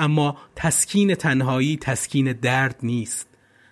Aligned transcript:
اما 0.00 0.36
تسکین 0.56 1.14
تنهایی 1.14 1.76
تسکین 1.76 2.32
درد 2.32 2.76
نیست. 2.82 3.28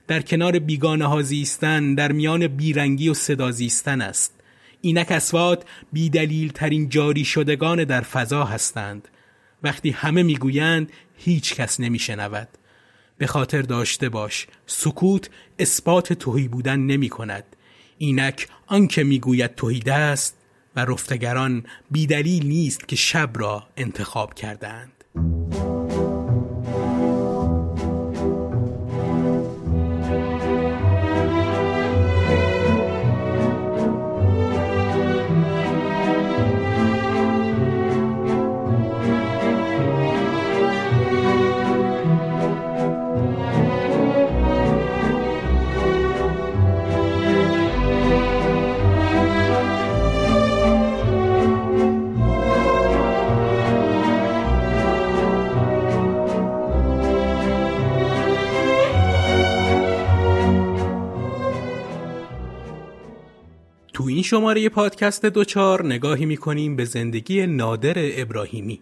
در 0.07 0.23
کنار 0.23 0.59
بیگانه 0.59 1.07
ها 1.07 1.23
زیستن 1.23 1.95
در 1.95 2.13
میان 2.13 2.47
بیرنگی 2.47 3.09
و 3.09 3.15
صدا 3.15 3.51
زیستن 3.51 4.01
است. 4.01 4.35
اینک 4.81 5.13
اسوات 5.13 5.65
بیدلیل 5.93 6.53
ترین 6.53 6.89
جاری 6.89 7.25
شدگان 7.25 7.85
در 7.85 8.01
فضا 8.01 8.45
هستند. 8.45 9.09
وقتی 9.63 9.91
همه 9.91 10.23
می‌گویند 10.23 10.93
هیچ 11.17 11.55
کس 11.55 11.81
نمیشنود. 11.81 12.49
به 13.19 13.27
خاطر 13.27 13.63
داشته 13.63 14.09
باش 14.09 14.47
سکوت 14.67 15.31
اثبات 15.59 16.13
توهی 16.13 16.49
بودن 16.49 16.81
نمی 16.81 17.09
کند 17.09 17.45
اینک 17.99 18.49
آنکه 18.67 19.05
می‌گوید 19.05 19.55
توهیده 19.55 19.95
است 19.95 20.37
و 20.77 20.85
رفتگران 20.85 21.65
بیدلیل 21.91 22.47
نیست 22.47 22.89
که 22.89 22.97
شب 22.97 23.31
را 23.35 23.67
انتخاب 23.77 24.35
کردند 24.35 24.98
این 64.13 64.23
شماره 64.23 64.69
پادکست 64.69 65.27
دوچار 65.27 65.87
نگاهی 65.87 66.27
می‌کنیم 66.27 66.77
به 66.77 66.85
زندگی 66.85 67.47
نادر 67.47 67.95
ابراهیمی. 67.97 68.81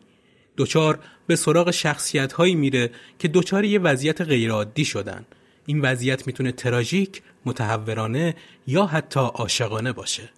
دوچار 0.56 0.98
به 1.26 1.36
سراغ 1.36 1.70
شخصیت 1.70 2.32
هایی 2.32 2.54
میره 2.54 2.90
که 3.18 3.28
دوچار 3.28 3.64
یه 3.64 3.78
وضعیت 3.78 4.20
غیرعادی 4.20 4.84
شدن. 4.84 5.26
این 5.66 5.80
وضعیت 5.80 6.26
می‌تونه 6.26 6.52
تراژیک، 6.52 7.22
متحورانه 7.44 8.34
یا 8.66 8.86
حتی 8.86 9.20
عاشقانه 9.20 9.92
باشه. 9.92 10.30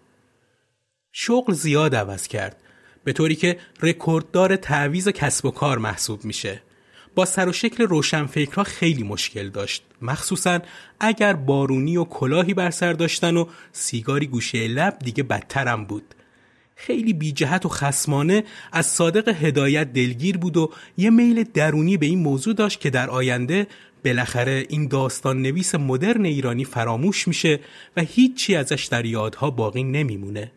شغل 1.13 1.53
زیاد 1.53 1.95
عوض 1.95 2.29
کرد 2.29 2.57
به 3.05 3.13
طوری 3.13 3.35
که 3.35 3.59
رکورددار 3.83 4.57
تعویز 4.57 5.09
کسب 5.09 5.47
و 5.47 5.51
کار 5.51 5.79
محسوب 5.79 6.25
میشه. 6.25 6.63
با 7.19 7.25
سر 7.25 7.49
و 7.49 7.53
شکل 7.53 7.85
روشنفکرها 7.85 8.65
خیلی 8.65 9.03
مشکل 9.03 9.49
داشت. 9.49 9.83
مخصوصا 10.03 10.61
اگر 11.01 11.33
بارونی 11.33 11.97
و 11.97 12.05
کلاهی 12.05 12.55
بر 12.55 12.71
سر 12.71 12.93
داشتن 12.93 13.37
و 13.37 13.47
سیگاری 13.73 14.27
گوشه 14.27 14.69
لب 14.69 14.99
دیگه 14.99 15.23
بدترم 15.23 15.85
بود. 15.85 16.15
خیلی 16.77 17.13
بی 17.13 17.33
جهت 17.33 17.67
و 17.67 17.69
خسمانه 17.69 18.45
از 18.73 18.87
صادق 18.87 19.29
هدایت 19.29 19.93
دلگیر 19.93 20.39
بود 20.39 20.57
و 20.57 20.71
یه 20.97 21.11
میل 21.11 21.43
درونی 21.55 21.97
به 21.97 22.07
این 22.07 22.19
موضوع 22.19 22.55
داشت 22.55 22.81
که 22.81 22.91
در 22.91 23.11
آینده 23.11 23.67
بالاخره 24.05 24.67
این 24.69 24.89
داستان 24.89 25.43
نویس 25.43 25.75
مدرن 25.75 26.25
ایرانی 26.25 26.65
فراموش 26.65 27.29
میشه 27.29 27.61
و 27.97 28.03
هیچی 28.03 28.57
ازش 28.57 28.85
در 28.85 29.05
یادها 29.05 29.51
باقی 29.51 29.85
نمیمونه. 29.85 30.51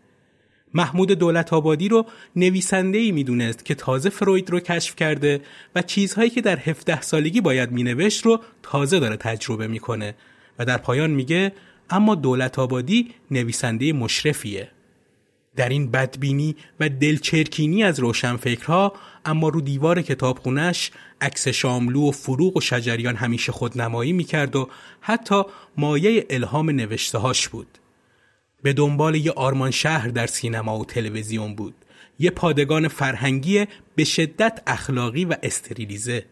محمود 0.73 1.11
دولت 1.11 1.53
آبادی 1.53 1.89
رو 1.89 2.05
نویسنده 2.35 2.97
ای 2.97 3.11
می‌دونست 3.11 3.65
که 3.65 3.75
تازه 3.75 4.09
فروید 4.09 4.49
رو 4.49 4.59
کشف 4.59 4.95
کرده 4.95 5.41
و 5.75 5.81
چیزهایی 5.81 6.29
که 6.29 6.41
در 6.41 6.59
17 6.59 7.01
سالگی 7.01 7.41
باید 7.41 7.71
مینوشت 7.71 8.25
رو 8.25 8.39
تازه 8.63 8.99
داره 8.99 9.17
تجربه 9.17 9.67
می‌کنه 9.67 10.15
و 10.59 10.65
در 10.65 10.77
پایان 10.77 11.11
میگه 11.11 11.51
اما 11.89 12.15
دولت 12.15 12.59
آبادی 12.59 13.09
نویسنده 13.31 13.93
مشرفیه. 13.93 14.71
در 15.55 15.69
این 15.69 15.91
بدبینی 15.91 16.55
و 16.79 16.89
دلچرکینی 16.89 17.83
از 17.83 17.99
روشنفکرها 17.99 18.93
اما 19.25 19.49
رو 19.49 19.61
دیوار 19.61 20.01
کتابخونش 20.01 20.91
عکس 21.21 21.47
شاملو 21.47 22.07
و 22.07 22.11
فروغ 22.11 22.57
و 22.57 22.61
شجریان 22.61 23.15
همیشه 23.15 23.51
خودنمایی 23.51 24.13
می‌کرد 24.13 24.55
و 24.55 24.69
حتی 25.01 25.43
مایه 25.77 26.25
الهام 26.29 26.69
نوشتهاش 26.69 27.47
بود. 27.47 27.77
به 28.63 28.73
دنبال 28.73 29.15
یه 29.15 29.31
آرمان 29.31 29.71
شهر 29.71 30.07
در 30.07 30.27
سینما 30.27 30.79
و 30.79 30.85
تلویزیون 30.85 31.55
بود. 31.55 31.75
یه 32.19 32.29
پادگان 32.29 32.87
فرهنگی 32.87 33.65
به 33.95 34.03
شدت 34.03 34.61
اخلاقی 34.67 35.25
و 35.25 35.35
استریلیزه. 35.43 36.25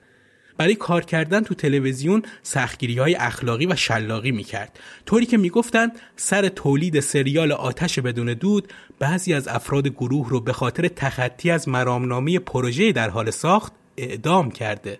برای 0.57 0.75
کار 0.75 1.05
کردن 1.05 1.43
تو 1.43 1.55
تلویزیون 1.55 2.23
سختگیری 2.43 2.97
های 2.97 3.15
اخلاقی 3.15 3.65
و 3.65 3.75
شلاقی 3.75 4.31
می‌کرد. 4.31 4.79
طوری 5.05 5.25
که 5.25 5.37
می‌گفتند 5.37 5.91
سر 6.15 6.49
تولید 6.49 6.99
سریال 6.99 7.51
آتش 7.51 7.99
بدون 7.99 8.33
دود 8.33 8.73
بعضی 8.99 9.33
از 9.33 9.47
افراد 9.47 9.87
گروه 9.87 10.29
رو 10.29 10.39
به 10.39 10.53
خاطر 10.53 10.87
تخطی 10.87 11.51
از 11.51 11.69
مرامنامه 11.69 12.39
پروژه 12.39 12.91
در 12.91 13.09
حال 13.09 13.31
ساخت 13.31 13.73
اعدام 13.97 14.51
کرده. 14.51 14.99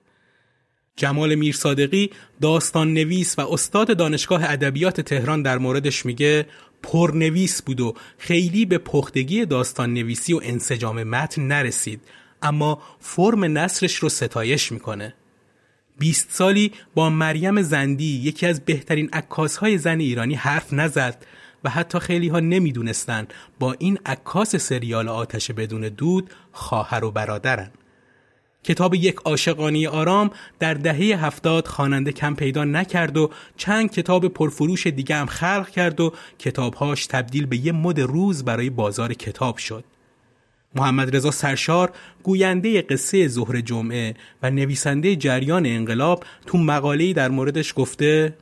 جمال 0.95 1.35
میرصادقی 1.35 2.09
داستان 2.41 2.93
نویس 2.93 3.39
و 3.39 3.53
استاد 3.53 3.97
دانشگاه 3.97 4.51
ادبیات 4.51 5.01
تهران 5.01 5.41
در 5.41 5.57
موردش 5.57 6.05
میگه 6.05 6.45
پرنویس 6.83 7.61
بود 7.61 7.81
و 7.81 7.93
خیلی 8.17 8.65
به 8.65 8.77
پختگی 8.77 9.45
داستان 9.45 9.93
نویسی 9.93 10.33
و 10.33 10.39
انسجام 10.43 11.03
متن 11.03 11.41
نرسید 11.41 12.01
اما 12.41 12.81
فرم 12.99 13.57
نصرش 13.57 13.95
رو 13.95 14.09
ستایش 14.09 14.71
می‌کنه. 14.71 15.13
بیست 15.99 16.27
سالی 16.31 16.71
با 16.95 17.09
مریم 17.09 17.61
زندی 17.61 18.21
یکی 18.23 18.45
از 18.45 18.65
بهترین 18.65 19.09
های 19.59 19.77
زن 19.77 19.99
ایرانی 19.99 20.35
حرف 20.35 20.73
نزد 20.73 21.25
و 21.63 21.69
حتی 21.69 21.99
خیلی 21.99 22.27
ها 22.27 22.39
نمی‌دونستن 22.39 23.27
با 23.59 23.75
این 23.79 23.99
عکاس 24.05 24.55
سریال 24.55 25.09
آتش 25.09 25.51
بدون 25.51 25.81
دود 25.81 26.29
خواهر 26.51 27.03
و 27.03 27.11
برادرن. 27.11 27.71
کتاب 28.63 28.95
یک 28.95 29.15
عاشقانی 29.15 29.87
آرام 29.87 30.31
در 30.59 30.73
دهه 30.73 31.25
هفتاد 31.25 31.67
خواننده 31.67 32.11
کم 32.11 32.35
پیدا 32.35 32.63
نکرد 32.63 33.17
و 33.17 33.29
چند 33.57 33.91
کتاب 33.91 34.27
پرفروش 34.27 34.87
دیگه 34.87 35.15
هم 35.15 35.25
خلق 35.25 35.69
کرد 35.69 35.99
و 35.99 36.13
کتابهاش 36.39 37.05
تبدیل 37.05 37.45
به 37.45 37.57
یه 37.57 37.71
مد 37.71 37.99
روز 37.99 38.45
برای 38.45 38.69
بازار 38.69 39.13
کتاب 39.13 39.57
شد. 39.57 39.83
محمد 40.75 41.15
رضا 41.15 41.31
سرشار 41.31 41.91
گوینده 42.23 42.81
قصه 42.81 43.27
ظهر 43.27 43.61
جمعه 43.61 44.15
و 44.43 44.51
نویسنده 44.51 45.15
جریان 45.15 45.65
انقلاب 45.65 46.23
تو 46.45 46.57
مقاله‌ای 46.57 47.13
در 47.13 47.29
موردش 47.29 47.73
گفته 47.75 48.33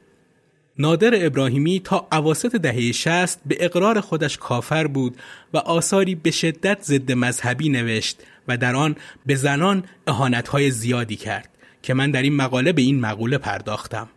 نادر 0.80 1.26
ابراهیمی 1.26 1.82
تا 1.84 2.08
اواسط 2.12 2.56
دهه 2.56 2.92
شست 2.92 3.42
به 3.46 3.58
اقرار 3.60 4.02
خودش 4.02 4.38
کافر 4.38 4.88
بود 4.88 5.18
و 5.54 5.58
آثاری 5.58 6.16
به 6.16 6.32
شدت 6.32 6.82
ضد 6.82 7.12
مذهبی 7.12 7.70
نوشت 7.70 8.24
و 8.48 8.58
در 8.58 8.76
آن 8.76 8.96
به 9.26 9.36
زنان 9.36 9.84
اهانتهای 10.08 10.72
زیادی 10.72 11.16
کرد 11.16 11.50
که 11.82 11.94
من 11.94 12.12
در 12.12 12.22
این 12.22 12.36
مقاله 12.36 12.74
به 12.74 12.82
این 12.82 13.00
مقوله 13.00 13.38
پرداختم. 13.38 14.10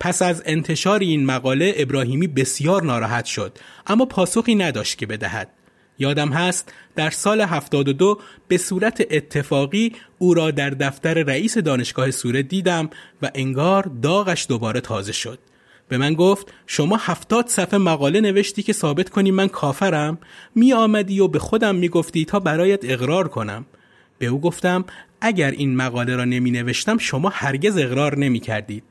پس 0.00 0.22
از 0.22 0.42
انتشار 0.46 1.00
این 1.00 1.26
مقاله 1.26 1.74
ابراهیمی 1.76 2.26
بسیار 2.26 2.82
ناراحت 2.82 3.24
شد 3.24 3.58
اما 3.86 4.06
پاسخی 4.06 4.54
نداشت 4.54 4.98
که 4.98 5.06
بدهد. 5.06 5.48
یادم 5.98 6.32
هست 6.32 6.72
در 6.96 7.10
سال 7.10 7.40
72 7.40 8.20
به 8.48 8.58
صورت 8.58 9.06
اتفاقی 9.10 9.92
او 10.18 10.34
را 10.34 10.50
در 10.50 10.70
دفتر 10.70 11.14
رئیس 11.14 11.58
دانشگاه 11.58 12.10
سوره 12.10 12.42
دیدم 12.42 12.90
و 13.22 13.30
انگار 13.34 13.90
داغش 14.02 14.46
دوباره 14.48 14.80
تازه 14.80 15.12
شد. 15.12 15.38
به 15.94 15.98
من 15.98 16.14
گفت 16.14 16.52
شما 16.66 16.96
هفتاد 16.96 17.48
صفحه 17.48 17.78
مقاله 17.78 18.20
نوشتی 18.20 18.62
که 18.62 18.72
ثابت 18.72 19.10
کنی 19.10 19.30
من 19.30 19.48
کافرم؟ 19.48 20.18
می 20.54 20.72
آمدی 20.72 21.20
و 21.20 21.28
به 21.28 21.38
خودم 21.38 21.74
می 21.74 21.88
گفتی 21.88 22.24
تا 22.24 22.40
برایت 22.40 22.80
اقرار 22.82 23.28
کنم. 23.28 23.66
به 24.18 24.26
او 24.26 24.40
گفتم 24.40 24.84
اگر 25.20 25.50
این 25.50 25.76
مقاله 25.76 26.16
را 26.16 26.24
نمی 26.24 26.50
نوشتم 26.50 26.98
شما 26.98 27.28
هرگز 27.28 27.78
اقرار 27.78 28.18
نمی 28.18 28.40
کردید 28.40 28.84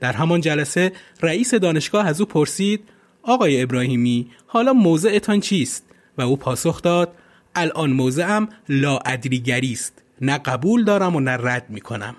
در 0.00 0.12
همان 0.12 0.40
جلسه 0.40 0.92
رئیس 1.22 1.54
دانشگاه 1.54 2.06
از 2.06 2.20
او 2.20 2.26
پرسید 2.26 2.84
آقای 3.22 3.62
ابراهیمی 3.62 4.30
حالا 4.46 4.72
موضعتان 4.72 5.40
چیست؟ 5.40 5.84
و 6.18 6.22
او 6.22 6.36
پاسخ 6.36 6.82
داد 6.82 7.12
الان 7.54 7.90
موضعم 7.90 8.48
لا 8.68 8.98
ادریگری 8.98 9.72
است 9.72 10.02
نه 10.20 10.38
قبول 10.38 10.84
دارم 10.84 11.16
و 11.16 11.20
نه 11.20 11.36
رد 11.40 11.66
می 11.68 11.80
کنم 11.80 12.16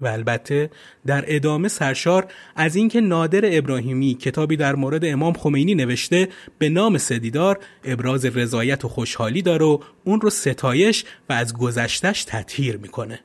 و 0.00 0.06
البته 0.06 0.70
در 1.06 1.24
ادامه 1.26 1.68
سرشار 1.68 2.26
از 2.56 2.76
اینکه 2.76 3.00
نادر 3.00 3.40
ابراهیمی 3.44 4.14
کتابی 4.14 4.56
در 4.56 4.74
مورد 4.74 5.04
امام 5.04 5.32
خمینی 5.32 5.74
نوشته 5.74 6.28
به 6.58 6.68
نام 6.68 6.98
سدیدار 6.98 7.58
ابراز 7.84 8.24
رضایت 8.24 8.84
و 8.84 8.88
خوشحالی 8.88 9.42
داره 9.42 9.66
و 9.66 9.78
اون 10.04 10.20
رو 10.20 10.30
ستایش 10.30 11.04
و 11.28 11.32
از 11.32 11.54
گذشتش 11.54 12.24
تطهیر 12.24 12.76
می‌کنه. 12.76 13.20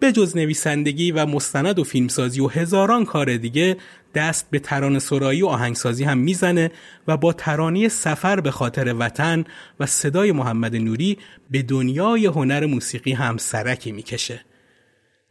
به 0.00 0.12
جز 0.12 0.36
نویسندگی 0.36 1.10
و 1.12 1.26
مستند 1.26 1.78
و 1.78 1.84
فیلمسازی 1.84 2.40
و 2.40 2.48
هزاران 2.48 3.04
کار 3.04 3.36
دیگه 3.36 3.76
دست 4.14 4.46
به 4.50 4.58
ترانه 4.58 4.98
سرایی 4.98 5.42
و 5.42 5.46
آهنگسازی 5.46 6.04
هم 6.04 6.18
می‌زنه 6.18 6.70
و 7.08 7.16
با 7.16 7.32
ترانه 7.32 7.88
سفر 7.88 8.40
به 8.40 8.50
خاطر 8.50 8.94
وطن 8.98 9.44
و 9.80 9.86
صدای 9.86 10.32
محمد 10.32 10.76
نوری 10.76 11.18
به 11.50 11.62
دنیای 11.62 12.26
هنر 12.26 12.66
موسیقی 12.66 13.12
هم 13.12 13.36
سرکی 13.36 13.92
می‌کشه. 13.92 14.44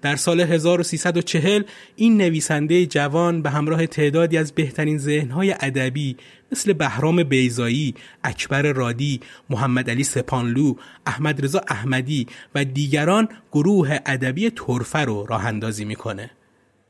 در 0.01 0.15
سال 0.15 0.41
1340 0.41 1.63
این 1.95 2.17
نویسنده 2.17 2.85
جوان 2.85 3.41
به 3.41 3.49
همراه 3.49 3.85
تعدادی 3.85 4.37
از 4.37 4.51
بهترین 4.51 4.97
ذهنهای 4.97 5.55
ادبی 5.59 6.17
مثل 6.51 6.73
بهرام 6.73 7.23
بیزایی، 7.23 7.95
اکبر 8.23 8.61
رادی، 8.61 9.19
محمد 9.49 9.89
علی 9.89 10.03
سپانلو، 10.03 10.75
احمد 11.05 11.43
رضا 11.45 11.61
احمدی 11.67 12.27
و 12.55 12.65
دیگران 12.65 13.29
گروه 13.51 13.99
ادبی 14.05 14.49
ترفه 14.49 14.99
رو 14.99 15.25
راه 15.25 15.45
اندازی 15.45 15.85
می‌کنه. 15.85 16.31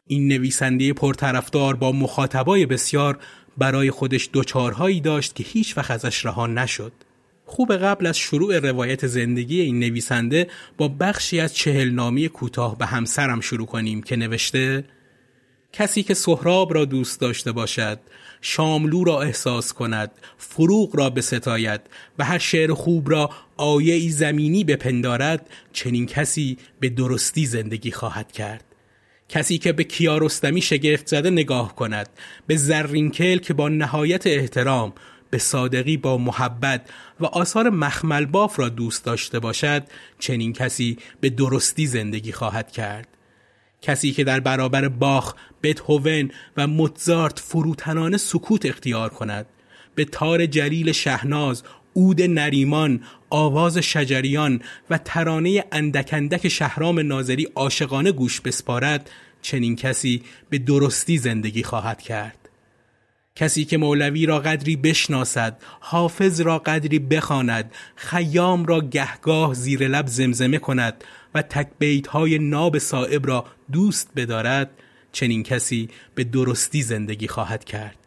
این 0.07 0.27
نویسنده 0.27 0.93
پرطرفدار 0.93 1.75
با 1.75 1.91
مخاطبای 1.91 2.65
بسیار 2.65 3.19
برای 3.57 3.91
خودش 3.91 4.29
دوچارهایی 4.33 5.01
داشت 5.01 5.35
که 5.35 5.43
هیچ 5.43 5.77
وقت 5.77 5.91
ازش 5.91 6.25
رها 6.25 6.47
نشد. 6.47 6.93
خوب 7.45 7.75
قبل 7.75 8.05
از 8.05 8.17
شروع 8.17 8.59
روایت 8.59 9.07
زندگی 9.07 9.61
این 9.61 9.79
نویسنده 9.79 10.47
با 10.77 10.87
بخشی 10.87 11.39
از 11.39 11.55
چهلنامی 11.55 12.29
کوتاه 12.29 12.77
به 12.77 12.85
همسرم 12.85 13.41
شروع 13.41 13.67
کنیم 13.67 14.01
که 14.01 14.15
نوشته 14.15 14.83
کسی 15.73 16.03
که 16.03 16.13
سهراب 16.13 16.73
را 16.73 16.85
دوست 16.85 17.19
داشته 17.19 17.51
باشد 17.51 17.99
شاملو 18.41 19.03
را 19.03 19.21
احساس 19.21 19.73
کند 19.73 20.11
فروغ 20.37 20.95
را 20.95 21.09
بستاید 21.09 21.81
و 22.19 22.23
هر 22.23 22.37
شعر 22.37 22.73
خوب 22.73 23.09
را 23.09 23.29
آیه 23.57 24.11
زمینی 24.11 24.63
بپندارد 24.63 25.49
چنین 25.73 26.05
کسی 26.05 26.57
به 26.79 26.89
درستی 26.89 27.45
زندگی 27.45 27.91
خواهد 27.91 28.31
کرد. 28.31 28.63
کسی 29.29 29.57
که 29.57 29.73
به 29.73 29.83
کیارستمی 29.83 30.61
شگفت 30.61 31.07
زده 31.07 31.29
نگاه 31.29 31.75
کند 31.75 32.09
به 32.47 32.55
زرینکل 32.55 33.37
که 33.37 33.53
با 33.53 33.69
نهایت 33.69 34.27
احترام 34.27 34.93
به 35.35 35.39
صادقی 35.39 35.97
با 35.97 36.17
محبت 36.17 36.89
و 37.19 37.25
آثار 37.25 37.69
مخمل 37.69 38.25
باف 38.25 38.59
را 38.59 38.69
دوست 38.69 39.05
داشته 39.05 39.39
باشد 39.39 39.83
چنین 40.19 40.53
کسی 40.53 40.97
به 41.21 41.29
درستی 41.29 41.87
زندگی 41.87 42.31
خواهد 42.31 42.71
کرد. 42.71 43.07
کسی 43.81 44.11
که 44.11 44.23
در 44.23 44.39
برابر 44.39 44.87
باخ، 44.87 45.33
بتهوون 45.63 46.31
و 46.57 46.67
موتزارت 46.67 47.39
فروتنانه 47.39 48.17
سکوت 48.17 48.65
اختیار 48.65 49.09
کند. 49.09 49.45
به 49.95 50.05
تار 50.05 50.45
جلیل 50.45 50.91
شهناز 50.91 51.63
عود 51.95 52.21
نریمان، 52.21 53.03
آواز 53.29 53.77
شجریان 53.77 54.61
و 54.89 54.97
ترانه 54.97 55.63
اندکندک 55.71 56.47
شهرام 56.47 56.99
ناظری 56.99 57.47
عاشقانه 57.55 58.11
گوش 58.11 58.41
بسپارد 58.41 59.09
چنین 59.41 59.75
کسی 59.75 60.23
به 60.49 60.57
درستی 60.57 61.17
زندگی 61.17 61.63
خواهد 61.63 62.01
کرد. 62.01 62.44
کسی 63.35 63.65
که 63.65 63.77
مولوی 63.77 64.25
را 64.25 64.39
قدری 64.39 64.75
بشناسد 64.75 65.57
حافظ 65.79 66.41
را 66.41 66.59
قدری 66.59 66.99
بخواند 66.99 67.71
خیام 67.95 68.65
را 68.65 68.81
گهگاه 68.81 69.53
زیر 69.53 69.87
لب 69.87 70.07
زمزمه 70.07 70.57
کند 70.57 71.03
و 71.33 71.41
تکبیت 71.41 72.07
های 72.07 72.39
ناب 72.39 72.77
صائب 72.77 73.27
را 73.27 73.45
دوست 73.71 74.09
بدارد 74.15 74.69
چنین 75.11 75.43
کسی 75.43 75.89
به 76.15 76.23
درستی 76.23 76.81
زندگی 76.81 77.27
خواهد 77.27 77.63
کرد. 77.63 78.04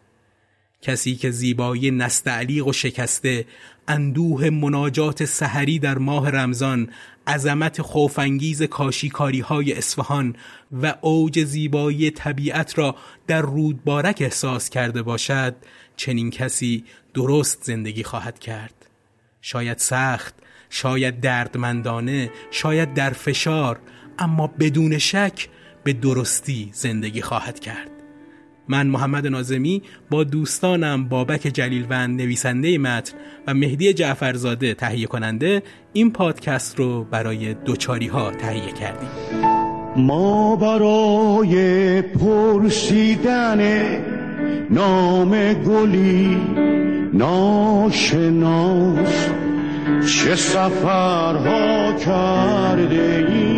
کسی 0.82 1.16
که 1.16 1.30
زیبایی 1.30 1.90
نستعلیق 1.90 2.66
و 2.66 2.72
شکسته 2.72 3.44
اندوه 3.88 4.50
مناجات 4.50 5.24
سحری 5.24 5.78
در 5.78 5.98
ماه 5.98 6.30
رمضان 6.30 6.88
عظمت 7.26 7.82
خوفانگیز 7.82 8.62
کاشیکاری 8.62 9.40
های 9.40 9.72
اصفهان 9.72 10.36
و 10.82 10.94
اوج 11.00 11.44
زیبایی 11.44 12.10
طبیعت 12.10 12.78
را 12.78 12.96
در 13.26 13.42
رودبارک 13.42 14.16
احساس 14.20 14.70
کرده 14.70 15.02
باشد 15.02 15.56
چنین 15.96 16.30
کسی 16.30 16.84
درست 17.14 17.64
زندگی 17.64 18.02
خواهد 18.02 18.38
کرد. 18.38 18.86
شاید 19.40 19.78
سخت 19.78 20.34
شاید 20.70 21.20
دردمندانه 21.20 22.30
شاید 22.50 22.94
در 22.94 23.10
فشار 23.10 23.80
اما 24.18 24.46
بدون 24.46 24.98
شک 24.98 25.48
به 25.84 25.92
درستی 25.92 26.70
زندگی 26.72 27.22
خواهد 27.22 27.60
کرد. 27.60 27.97
من 28.68 28.86
محمد 28.86 29.26
نازمی 29.26 29.82
با 30.10 30.24
دوستانم 30.24 31.08
بابک 31.08 31.40
جلیلوند 31.40 32.20
نویسنده 32.20 32.78
متن 32.78 33.12
و 33.46 33.54
مهدی 33.54 33.92
جعفرزاده 33.92 34.74
تهیه 34.74 35.06
کننده 35.06 35.62
این 35.92 36.12
پادکست 36.12 36.78
رو 36.78 37.04
برای 37.04 37.54
دوچاری 37.54 38.06
ها 38.06 38.30
تهیه 38.30 38.72
کردیم. 38.72 39.08
ما 39.96 40.56
برای 40.56 42.02
پرسیدن 42.02 43.60
نام 44.70 45.52
گلی 45.52 46.36
ناشناس 47.12 48.68
چه 50.06 50.34
سفرها 50.34 51.92
کرده 51.92 53.26
ایم؟ 53.28 53.57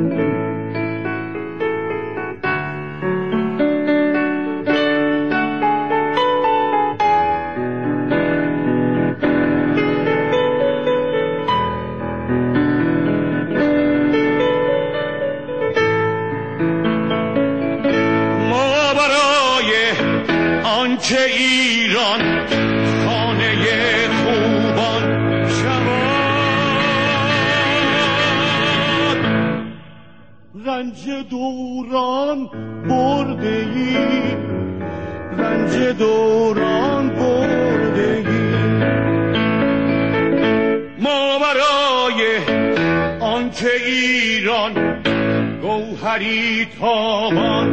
گوهری 46.11 46.67
تابان 46.79 47.69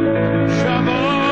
شود 0.47 1.29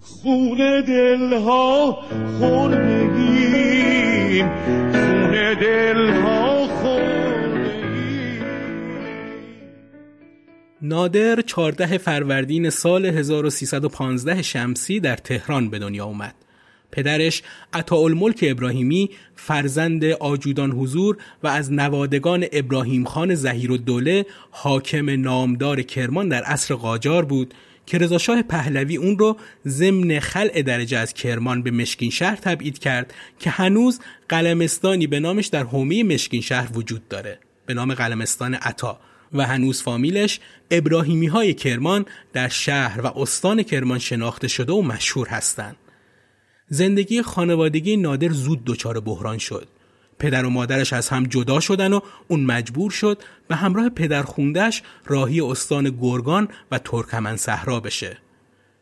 خون 0.00 0.80
دلها 0.88 1.92
خوردگیم 2.38 3.68
خون 4.92 5.54
دلها 5.54 6.66
خوردگیم 6.66 8.44
نادر 10.82 11.40
14 11.40 11.98
فروردین 11.98 12.70
سال 12.70 13.06
1315 13.06 14.42
شمسی 14.42 15.00
در 15.00 15.16
تهران 15.16 15.70
به 15.70 15.78
دنیا 15.78 16.04
اومد. 16.04 16.34
پدرش 16.92 17.42
عطاالملک 17.72 18.38
ابراهیمی 18.42 19.10
فرزند 19.36 20.04
آجودان 20.04 20.72
حضور 20.72 21.16
و 21.42 21.46
از 21.46 21.72
نوادگان 21.72 22.46
ابراهیم 22.52 23.04
خان 23.04 23.34
زهیر 23.34 23.70
دوله 23.70 24.26
حاکم 24.50 25.10
نامدار 25.10 25.82
کرمان 25.82 26.28
در 26.28 26.42
عصر 26.42 26.74
قاجار 26.74 27.24
بود 27.24 27.54
که 27.86 27.98
رضاشاه 27.98 28.42
پهلوی 28.42 28.96
اون 28.96 29.18
رو 29.18 29.36
ضمن 29.66 30.20
خلع 30.20 30.62
درجه 30.62 30.98
از 30.98 31.14
کرمان 31.14 31.62
به 31.62 31.70
مشکین 31.70 32.10
شهر 32.10 32.36
تبعید 32.36 32.78
کرد 32.78 33.14
که 33.38 33.50
هنوز 33.50 34.00
قلمستانی 34.28 35.06
به 35.06 35.20
نامش 35.20 35.46
در 35.46 35.64
حومه 35.64 36.02
مشکین 36.02 36.40
شهر 36.40 36.78
وجود 36.78 37.08
داره 37.08 37.38
به 37.66 37.74
نام 37.74 37.94
قلمستان 37.94 38.54
عطا 38.54 39.00
و 39.32 39.46
هنوز 39.46 39.82
فامیلش 39.82 40.40
ابراهیمی 40.70 41.26
های 41.26 41.54
کرمان 41.54 42.06
در 42.32 42.48
شهر 42.48 43.00
و 43.00 43.06
استان 43.18 43.62
کرمان 43.62 43.98
شناخته 43.98 44.48
شده 44.48 44.72
و 44.72 44.82
مشهور 44.82 45.28
هستند. 45.28 45.76
زندگی 46.74 47.22
خانوادگی 47.22 47.96
نادر 47.96 48.28
زود 48.28 48.64
دچار 48.64 49.00
بحران 49.00 49.38
شد. 49.38 49.68
پدر 50.18 50.44
و 50.44 50.50
مادرش 50.50 50.92
از 50.92 51.08
هم 51.08 51.26
جدا 51.26 51.60
شدن 51.60 51.92
و 51.92 52.00
اون 52.28 52.40
مجبور 52.44 52.90
شد 52.90 53.22
به 53.48 53.56
همراه 53.56 53.88
پدر 53.88 54.22
خوندش 54.22 54.82
راهی 55.06 55.40
استان 55.40 55.96
گرگان 56.00 56.48
و 56.70 56.78
ترکمن 56.78 57.36
صحرا 57.36 57.80
بشه. 57.80 58.18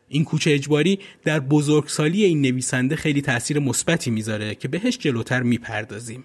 این 0.07 0.23
کوچه 0.23 0.51
اجباری 0.51 0.99
در 1.23 1.39
بزرگسالی 1.39 2.23
این 2.23 2.41
نویسنده 2.41 2.95
خیلی 2.95 3.21
تاثیر 3.21 3.59
مثبتی 3.59 4.11
می‌ذاره 4.11 4.55
که 4.55 4.67
بهش 4.67 4.97
جلوتر 4.97 5.41
می‌پردازیم. 5.41 6.23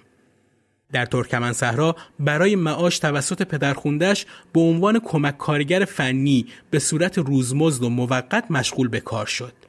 در 0.93 1.07
ترکمن 1.07 1.53
صحرا 1.53 1.97
برای 2.21 2.57
معاش 2.57 2.99
توسط 2.99 3.43
پدرخوندش 3.43 4.27
به 4.53 4.61
عنوان 4.61 4.99
کمک 4.99 5.39
کارگر 5.39 5.85
فنی 5.85 6.47
به 6.71 6.79
صورت 6.79 7.19
روزمزد 7.19 7.83
و 7.83 7.89
موقت 7.89 8.51
مشغول 8.51 8.89
به 8.89 9.01
کار 9.01 9.27
شد. 9.27 9.66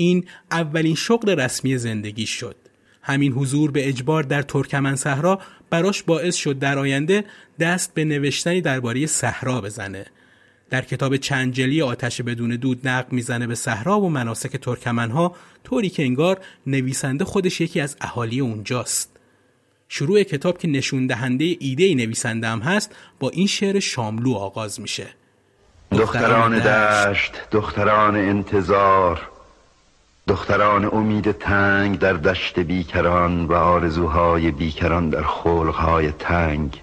این 0.00 0.24
اولین 0.50 0.94
شغل 0.94 1.40
رسمی 1.40 1.78
زندگی 1.78 2.26
شد. 2.26 2.56
همین 3.02 3.32
حضور 3.32 3.70
به 3.70 3.88
اجبار 3.88 4.22
در 4.22 4.42
ترکمن 4.42 4.96
صحرا 4.96 5.40
براش 5.70 6.02
باعث 6.02 6.36
شد 6.36 6.58
در 6.58 6.78
آینده 6.78 7.24
دست 7.60 7.94
به 7.94 8.04
نوشتنی 8.04 8.60
درباره 8.60 9.06
صحرا 9.06 9.60
بزنه. 9.60 10.06
در 10.70 10.82
کتاب 10.82 11.16
چنجلی 11.16 11.82
آتش 11.82 12.22
بدون 12.22 12.50
دود 12.50 12.88
نقل 12.88 13.08
می‌زنه 13.10 13.46
به 13.46 13.54
صحرا 13.54 14.00
و 14.00 14.10
مناسک 14.10 14.56
ترکمنها 14.56 15.36
طوری 15.64 15.88
که 15.88 16.02
انگار 16.02 16.38
نویسنده 16.66 17.24
خودش 17.24 17.60
یکی 17.60 17.80
از 17.80 17.96
اهالی 18.00 18.40
اونجاست. 18.40 19.16
شروع 19.88 20.22
کتاب 20.22 20.58
که 20.58 20.68
نشون 20.68 21.06
دهنده 21.06 21.56
ایده 21.58 21.94
نویسنده 21.94 22.48
هم 22.48 22.60
هست 22.60 22.96
با 23.20 23.30
این 23.30 23.46
شعر 23.46 23.78
شاملو 23.78 24.34
آغاز 24.34 24.80
میشه 24.80 25.06
دختران 25.92 26.58
دشت 26.58 27.32
دختران 27.50 28.16
انتظار 28.16 29.37
دختران 30.28 30.84
امید 30.84 31.32
تنگ 31.32 31.98
در 31.98 32.12
دشت 32.12 32.58
بیکران 32.58 33.44
و 33.44 33.54
آرزوهای 33.54 34.50
بیکران 34.50 35.10
در 35.10 35.22
خلقهای 35.22 36.12
تنگ. 36.12 36.82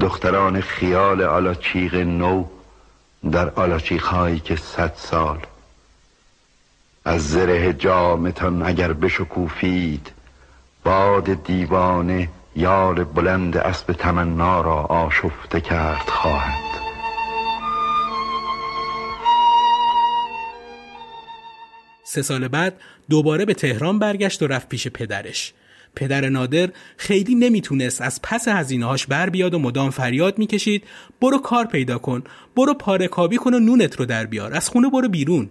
دختران 0.00 0.60
خیال 0.60 1.22
آلاچیق 1.22 1.94
نو 1.94 2.44
در 3.30 3.50
آلاچیقهایی 3.50 4.40
که 4.40 4.56
صد 4.56 4.92
سال. 4.96 5.38
از 7.04 7.28
زره 7.28 7.72
جامتان 7.72 8.62
اگر 8.62 8.92
بشکوفید 8.92 10.10
باد 10.84 11.44
دیوانه 11.44 12.28
یار 12.56 13.04
بلند 13.04 13.56
اسب 13.56 13.92
تمنا 13.92 14.60
را 14.60 14.76
آشفته 14.76 15.60
کرد 15.60 16.08
خواهد. 16.08 16.71
سه 22.12 22.22
سال 22.22 22.48
بعد 22.48 22.80
دوباره 23.10 23.44
به 23.44 23.54
تهران 23.54 23.98
برگشت 23.98 24.42
و 24.42 24.46
رفت 24.46 24.68
پیش 24.68 24.88
پدرش. 24.88 25.52
پدر 25.94 26.28
نادر 26.28 26.68
خیلی 26.96 27.34
نمی‌تونست 27.34 28.00
از 28.00 28.22
پس 28.22 28.48
هزینه‌هاش 28.48 29.06
بر 29.06 29.30
بیاد 29.30 29.54
و 29.54 29.58
مدام 29.58 29.90
فریاد 29.90 30.38
می‌کشید 30.38 30.84
برو 31.20 31.38
کار 31.38 31.64
پیدا 31.64 31.98
کن 31.98 32.24
برو 32.56 32.74
پارکابی 32.74 33.36
کن 33.36 33.54
و 33.54 33.58
نونت 33.58 33.96
رو 33.96 34.04
در 34.04 34.26
بیار 34.26 34.54
از 34.54 34.68
خونه 34.68 34.90
برو 34.90 35.08
بیرون. 35.08 35.50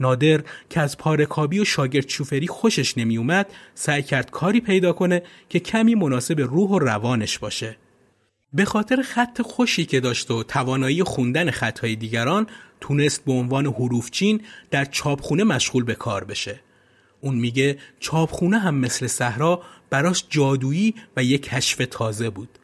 نادر 0.00 0.40
که 0.70 0.80
از 0.80 0.98
پارکابی 0.98 1.60
و 1.60 1.64
شاگرد 1.64 2.08
شوفری 2.08 2.46
خوشش 2.46 2.98
نمیومد 2.98 3.46
سعی 3.74 4.02
کرد 4.02 4.30
کاری 4.30 4.60
پیدا 4.60 4.92
کنه 4.92 5.22
که 5.48 5.60
کمی 5.60 5.94
مناسب 5.94 6.40
روح 6.40 6.70
و 6.70 6.78
روانش 6.78 7.38
باشه. 7.38 7.76
به 8.54 8.64
خاطر 8.64 9.02
خط 9.02 9.42
خوشی 9.42 9.86
که 9.86 10.00
داشت 10.00 10.30
و 10.30 10.42
توانایی 10.42 11.02
خوندن 11.02 11.50
خطهای 11.50 11.96
دیگران 11.96 12.46
تونست 12.80 13.24
به 13.24 13.32
عنوان 13.32 13.66
حروفچین 13.66 14.40
در 14.70 14.84
چاپخونه 14.84 15.44
مشغول 15.44 15.84
به 15.84 15.94
کار 15.94 16.24
بشه. 16.24 16.60
اون 17.20 17.34
میگه 17.34 17.78
چاپخونه 18.00 18.58
هم 18.58 18.74
مثل 18.74 19.06
صحرا 19.06 19.62
براش 19.90 20.24
جادویی 20.30 20.94
و 21.16 21.24
یک 21.24 21.42
کشف 21.42 21.86
تازه 21.90 22.30
بود. 22.30 22.58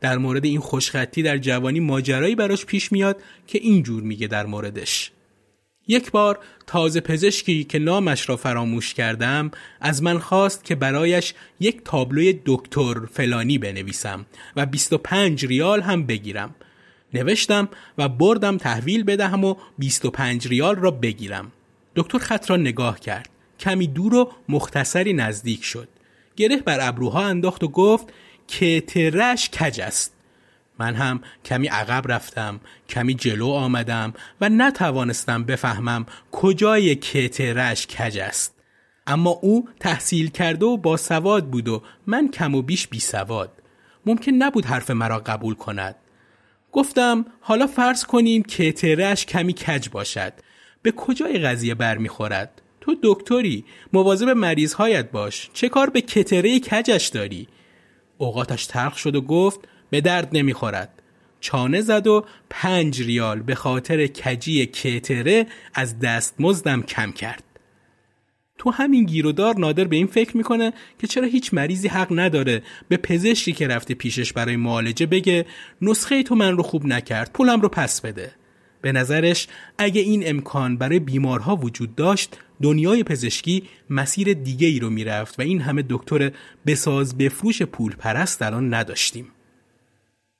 در 0.00 0.18
مورد 0.18 0.44
این 0.44 0.60
خوشخطی 0.60 1.22
در 1.22 1.38
جوانی 1.38 1.80
ماجرایی 1.80 2.34
براش 2.34 2.66
پیش 2.66 2.92
میاد 2.92 3.22
که 3.46 3.58
اینجور 3.58 4.02
میگه 4.02 4.26
در 4.26 4.46
موردش. 4.46 5.10
یک 5.88 6.10
بار 6.10 6.38
تازه 6.66 7.00
پزشکی 7.00 7.64
که 7.64 7.78
نامش 7.78 8.28
را 8.28 8.36
فراموش 8.36 8.94
کردم 8.94 9.50
از 9.80 10.02
من 10.02 10.18
خواست 10.18 10.64
که 10.64 10.74
برایش 10.74 11.34
یک 11.60 11.80
تابلوی 11.84 12.40
دکتر 12.46 13.06
فلانی 13.06 13.58
بنویسم 13.58 14.26
و 14.56 14.66
25 14.66 15.46
ریال 15.46 15.80
هم 15.80 16.06
بگیرم. 16.06 16.54
نوشتم 17.14 17.68
و 17.98 18.08
بردم 18.08 18.56
تحویل 18.56 19.04
بدهم 19.04 19.44
و 19.44 19.54
25 19.78 20.48
ریال 20.48 20.76
را 20.76 20.90
بگیرم. 20.90 21.52
دکتر 21.96 22.18
خط 22.18 22.50
را 22.50 22.56
نگاه 22.56 23.00
کرد. 23.00 23.28
کمی 23.60 23.86
دور 23.86 24.14
و 24.14 24.32
مختصری 24.48 25.12
نزدیک 25.12 25.64
شد. 25.64 25.88
گره 26.36 26.56
بر 26.56 26.88
ابروها 26.88 27.24
انداخت 27.24 27.64
و 27.64 27.68
گفت 27.68 28.06
که 28.48 28.80
ترش 28.80 29.50
کج 29.50 29.80
است؟ 29.80 30.13
من 30.78 30.94
هم 30.94 31.20
کمی 31.44 31.66
عقب 31.66 32.12
رفتم 32.12 32.60
کمی 32.88 33.14
جلو 33.14 33.48
آمدم 33.48 34.14
و 34.40 34.48
نتوانستم 34.48 35.44
بفهمم 35.44 36.06
کجای 36.32 36.94
کترش 36.94 37.86
کج 37.86 38.18
است. 38.18 38.54
اما 39.06 39.30
او 39.30 39.68
تحصیل 39.80 40.30
کرده 40.30 40.66
و 40.66 40.76
با 40.76 40.96
سواد 40.96 41.50
بود 41.50 41.68
و 41.68 41.82
من 42.06 42.28
کم 42.28 42.54
و 42.54 42.62
بیش 42.62 42.88
بی 42.88 43.00
سواد. 43.00 43.52
ممکن 44.06 44.32
نبود 44.32 44.64
حرف 44.64 44.90
مرا 44.90 45.18
قبول 45.18 45.54
کند. 45.54 45.96
گفتم 46.72 47.24
حالا 47.40 47.66
فرض 47.66 48.04
کنیم 48.04 48.42
کترش 48.42 49.26
کمی 49.26 49.52
کج 49.52 49.88
باشد. 49.88 50.32
به 50.82 50.92
کجای 50.92 51.38
قضیه 51.38 51.74
برمیخورد؟ 51.74 52.62
تو 52.80 52.96
دکتری 53.02 53.64
مواظب 53.92 54.28
مریضهایت 54.28 55.10
باش. 55.10 55.50
چه 55.52 55.68
کار 55.68 55.90
به 55.90 56.00
کتره 56.00 56.60
کجش 56.60 57.08
داری؟ 57.08 57.48
اوقاتش 58.18 58.66
تلخ 58.66 58.98
شد 58.98 59.14
و 59.14 59.20
گفت 59.20 59.60
به 59.94 60.00
درد 60.00 60.28
نمی‌خورد. 60.32 61.02
چانه 61.40 61.80
زد 61.80 62.06
و 62.06 62.24
پنج 62.50 63.02
ریال 63.02 63.40
به 63.40 63.54
خاطر 63.54 64.06
کجی 64.06 64.66
کتره 64.66 65.46
از 65.74 65.98
دست 65.98 66.34
مزدم 66.38 66.82
کم 66.82 67.12
کرد. 67.12 67.42
تو 68.58 68.70
همین 68.70 69.04
گیرودار 69.04 69.56
نادر 69.56 69.84
به 69.84 69.96
این 69.96 70.06
فکر 70.06 70.36
می‌کنه 70.36 70.72
که 70.98 71.06
چرا 71.06 71.26
هیچ 71.26 71.54
مریضی 71.54 71.88
حق 71.88 72.08
نداره 72.10 72.62
به 72.88 72.96
پزشکی 72.96 73.52
که 73.52 73.68
رفته 73.68 73.94
پیشش 73.94 74.32
برای 74.32 74.56
معالجه 74.56 75.06
بگه 75.06 75.46
نسخه 75.82 76.22
تو 76.22 76.34
من 76.34 76.56
رو 76.56 76.62
خوب 76.62 76.86
نکرد 76.86 77.30
پولم 77.32 77.60
رو 77.60 77.68
پس 77.68 78.00
بده. 78.00 78.32
به 78.82 78.92
نظرش 78.92 79.48
اگه 79.78 80.00
این 80.00 80.28
امکان 80.28 80.76
برای 80.76 80.98
بیمارها 80.98 81.56
وجود 81.56 81.94
داشت 81.94 82.36
دنیای 82.62 83.02
پزشکی 83.02 83.62
مسیر 83.90 84.32
دیگه 84.32 84.66
ای 84.66 84.78
رو 84.78 84.90
می‌رفت 84.90 85.38
و 85.38 85.42
این 85.42 85.60
همه 85.60 85.84
دکتر 85.90 86.32
بساز 86.66 87.18
بفروش 87.18 87.62
پول 87.62 87.94
پرست 87.96 88.42
الان 88.42 88.74
نداشتیم. 88.74 89.26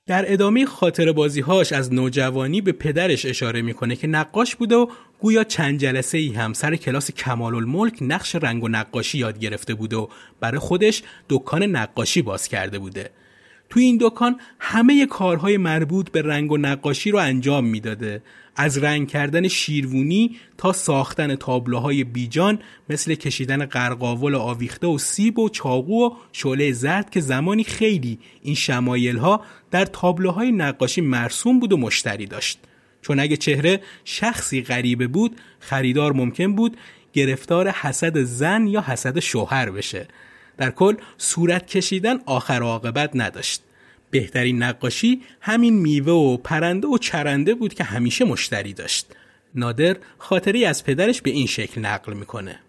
در 0.06 0.32
ادامه 0.32 0.66
خاطر 0.66 1.12
بازیهاش 1.12 1.73
از 1.73 1.92
نوجوانی 1.92 2.61
به 2.61 2.73
پدرش 2.73 3.26
اشاره 3.26 3.62
می‌کنه 3.62 3.96
که 3.96 4.06
نقاش 4.06 4.56
بوده 4.56 4.76
و 4.76 4.87
گویا 5.18 5.44
چند 5.44 5.78
جلسه 5.78 6.18
ای 6.18 6.32
هم 6.32 6.52
سر 6.52 6.76
کلاس 6.76 7.11
کمال 7.11 7.54
الملک 7.54 7.99
نقش 8.00 8.34
رنگ 8.34 8.64
و 8.64 8.68
نقاشی 8.68 9.18
یاد 9.18 9.38
گرفته 9.38 9.75
بوده 9.75 9.96
و 9.96 10.08
برای 10.40 10.58
خودش 10.58 11.02
دکان 11.28 11.62
نقاشی 11.62 12.23
باز 12.23 12.49
کرده 12.49 12.78
بوده. 12.78 13.11
توی 13.70 13.82
این 13.82 13.99
دکان 14.00 14.40
همه 14.58 15.06
کارهای 15.06 15.56
مربوط 15.56 16.11
به 16.11 16.23
رنگ 16.23 16.52
و 16.52 16.56
نقاشی 16.56 17.11
رو 17.11 17.18
انجام 17.18 17.64
می‌داده 17.64 18.23
از 18.56 18.78
رنگ 18.78 19.08
کردن 19.08 19.49
شیروونی 19.49 20.37
تا 20.58 20.73
ساختن 20.73 21.37
تابلوهای 21.37 22.04
بیجان 22.04 22.58
مثل 22.88 23.14
کشیدن 23.14 23.66
قرقاول 23.66 24.34
آویخته 24.34 24.87
و 24.87 24.99
سیب 24.99 25.38
و 25.38 25.49
چاقو 25.49 26.06
و 26.06 26.11
شعله 26.32 26.73
زرد 26.73 27.11
که 27.11 27.20
زمانی 27.20 27.64
خیلی 27.64 28.18
این 28.42 28.54
شمایل 28.54 29.16
ها 29.16 29.40
در 29.70 29.84
تابلوهای 29.84 30.52
نقاشی 30.52 31.00
مرسوم 31.00 31.61
بود 31.61 31.73
و 31.73 31.76
مشتری 31.76 32.26
داشت. 32.26 32.58
چون 33.02 33.20
اگه 33.20 33.37
چهره 33.37 33.80
شخصی 34.04 34.62
غریبه 34.62 35.06
بود 35.06 35.40
خریدار 35.61 36.12
ممکن 36.12 36.54
بود 36.54 36.76
گرفتار 37.12 37.70
حسد 37.70 38.23
زن 38.23 38.66
یا 38.66 38.80
حسد 38.80 39.18
شوهر 39.18 39.70
بشه. 39.70 40.08
در 40.56 40.70
کل 40.70 40.94
صورت 41.18 41.66
کشیدن 41.66 42.18
آخر 42.26 42.62
عاقبت 42.62 43.11
نداشت. 43.14 43.62
بهترین 44.14 44.62
نقاشی 44.62 45.23
همین 45.40 45.75
میوه 45.75 46.12
و 46.12 46.37
پرنده 46.37 46.88
و 46.88 46.99
چرنده 46.99 47.54
بود 47.54 47.75
که 47.75 47.85
همیشه 47.85 48.25
مشتری 48.25 48.73
داشت. 48.73 49.06
نادر 49.54 49.97
خاطری 50.18 50.64
از 50.64 50.85
پدرش 50.85 51.23
به 51.23 51.30
این 51.30 51.47
شکل 51.47 51.80
نقل 51.80 52.12
می‌کنه. 52.12 52.61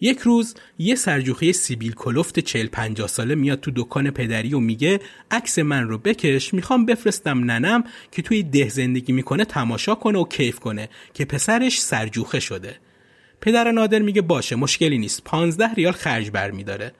یک 0.00 0.18
روز 0.18 0.54
یه 0.78 0.94
سرجوخه 0.94 1.52
سیبیل 1.52 1.92
کلفت 1.92 2.38
40 2.38 2.66
50 2.66 3.08
ساله 3.08 3.34
میاد 3.34 3.60
تو 3.60 3.70
دکان 3.76 4.10
پدری 4.10 4.54
و 4.54 4.60
میگه 4.60 5.00
عکس 5.30 5.58
من 5.58 5.88
رو 5.88 5.98
بکش 5.98 6.54
می‌خوام 6.54 6.86
بفرستم 6.86 7.38
ننم 7.50 7.84
که 8.12 8.22
توی 8.22 8.42
ده 8.42 8.68
زندگی 8.68 9.12
می‌کنه 9.12 9.44
تماشا 9.44 9.94
کنه 9.94 10.18
و 10.18 10.24
کیف 10.24 10.58
کنه 10.58 10.88
که 11.14 11.24
پسرش 11.24 11.80
سرجوخه 11.80 12.40
شده. 12.40 12.76
پدر 13.40 13.70
نادر 13.70 13.98
میگه 13.98 14.22
باشه 14.22 14.56
مشکلی 14.56 14.98
نیست 14.98 15.24
15 15.24 15.74
ریال 15.74 15.92
خرج 15.92 16.30
برمیداره. 16.30 16.92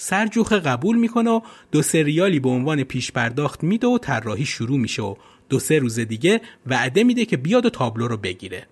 سرجوخه 0.00 0.58
قبول 0.58 0.96
می‌کنه 0.96 1.30
و 1.30 1.40
دو 1.72 1.82
سه 1.82 2.02
ریالی 2.02 2.40
به 2.40 2.48
عنوان 2.48 2.84
پیش 2.84 3.12
پرداخت 3.12 3.64
میده 3.64 3.86
و 3.86 3.98
طراحی 3.98 4.44
شروع 4.44 4.78
میشه 4.78 5.02
و 5.02 5.14
دو 5.48 5.58
سه 5.58 5.78
روز 5.78 5.98
دیگه 5.98 6.40
وعده 6.66 7.04
میده 7.04 7.24
که 7.24 7.36
بیاد 7.36 7.66
و 7.66 7.70
تابلو 7.70 8.08
رو 8.08 8.16
بگیره. 8.16 8.66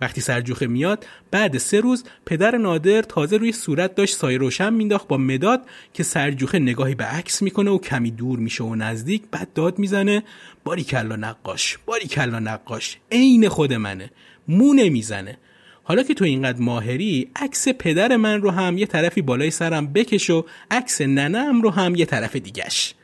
وقتی 0.00 0.20
سرجوخه 0.20 0.66
میاد 0.66 1.06
بعد 1.30 1.58
سه 1.58 1.80
روز 1.80 2.04
پدر 2.26 2.56
نادر 2.56 3.02
تازه 3.02 3.36
روی 3.36 3.52
صورت 3.52 3.94
داشت 3.94 4.16
سایه 4.16 4.38
روشن 4.38 4.74
مینداخت 4.74 5.08
با 5.08 5.16
مداد 5.16 5.62
که 5.94 6.02
سرجوخه 6.02 6.58
نگاهی 6.58 6.94
به 6.94 7.04
عکس 7.04 7.42
می‌کنه 7.42 7.70
و 7.70 7.78
کمی 7.78 8.10
دور 8.10 8.38
میشه 8.38 8.64
و 8.64 8.74
نزدیک 8.74 9.22
بعد 9.30 9.52
داد 9.52 9.78
می‌زنه 9.78 10.22
باری 10.64 10.84
کلا 10.84 11.16
نقاش 11.16 11.78
باری 11.86 12.08
کلا 12.08 12.38
نقاش 12.38 12.98
عین 13.12 13.48
خود 13.48 13.72
منه 13.72 14.10
مو 14.48 14.74
نمی‌زنه. 14.74 15.38
حالا 15.88 16.02
که 16.02 16.14
تو 16.14 16.24
اینقدر 16.24 16.60
ماهری 16.60 17.30
عکس 17.36 17.68
پدر 17.68 18.16
من 18.16 18.42
رو 18.42 18.50
هم 18.50 18.78
یه 18.78 18.86
طرفی 18.86 19.22
بالای 19.22 19.50
سرم 19.50 19.92
بکش 19.92 20.30
و 20.30 20.44
عکس 20.70 21.00
ننم 21.00 21.62
رو 21.62 21.70
هم 21.70 21.94
یه 21.94 22.04
طرف 22.04 22.36
دیگش 22.36 22.94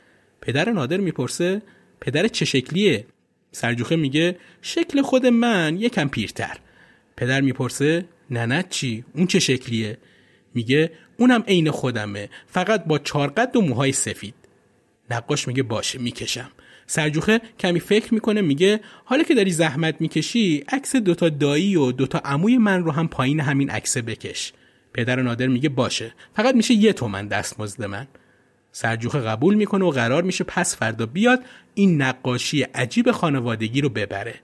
پدر 0.41 0.71
نادر 0.71 0.97
می‌پرسه 0.97 1.61
پدر 2.01 2.27
چه 2.27 2.45
شکلیه؟ 2.45 3.05
سرجوخه 3.51 3.95
میگه 3.95 4.37
شکل 4.61 5.01
خود 5.01 5.25
من 5.25 5.77
یکم 5.77 6.07
پیرتر. 6.07 6.57
پدر 7.17 7.41
می‌پرسه 7.41 8.05
ننت 8.31 8.69
چی؟ 8.69 9.05
اون 9.15 9.27
چه 9.27 9.39
شکلیه؟ 9.39 9.97
میگه 10.53 10.91
اونم 11.17 11.43
عین 11.47 11.71
خودمه 11.71 12.29
فقط 12.47 12.85
با 12.85 12.99
چارقد 12.99 13.55
و 13.55 13.61
موهای 13.61 13.91
سفید. 13.91 14.35
نقاش 15.09 15.47
میگه 15.47 15.63
باشه 15.63 15.99
می‌کشم. 15.99 16.51
سرجوخه 16.87 17.41
کمی 17.59 17.79
فکر 17.79 18.13
می‌کنه 18.13 18.41
میگه 18.41 18.79
حالا 19.05 19.23
که 19.23 19.35
داری 19.35 19.51
زحمت 19.51 20.01
می‌کشی 20.01 20.63
عکس 20.69 20.95
دوتا 20.95 21.29
دایی 21.29 21.75
و 21.75 21.91
دوتا 21.91 22.21
عموی 22.25 22.57
من 22.57 22.83
رو 22.83 22.91
هم 22.91 23.07
پایین 23.07 23.39
همین 23.39 23.69
عکسه 23.69 24.01
بکش. 24.01 24.53
پدر 24.93 25.21
نادر 25.21 25.47
میگه 25.47 25.69
باشه 25.69 26.13
فقط 26.35 26.55
میشه 26.55 26.73
یه 26.73 26.93
تومن 26.93 27.27
دستمزد 27.27 27.83
من. 27.83 28.07
سرجوخه 28.71 29.19
قبول 29.19 29.55
می‌کنه 29.55 29.85
و 29.85 29.89
قرار 29.89 30.23
میشه 30.23 30.43
پس 30.43 30.75
فردا 30.75 31.05
بیاد 31.05 31.43
این 31.73 32.01
نقاشی 32.01 32.61
عجیب 32.61 33.11
خانوادگی 33.11 33.81
رو 33.81 33.89
ببره. 33.89 34.35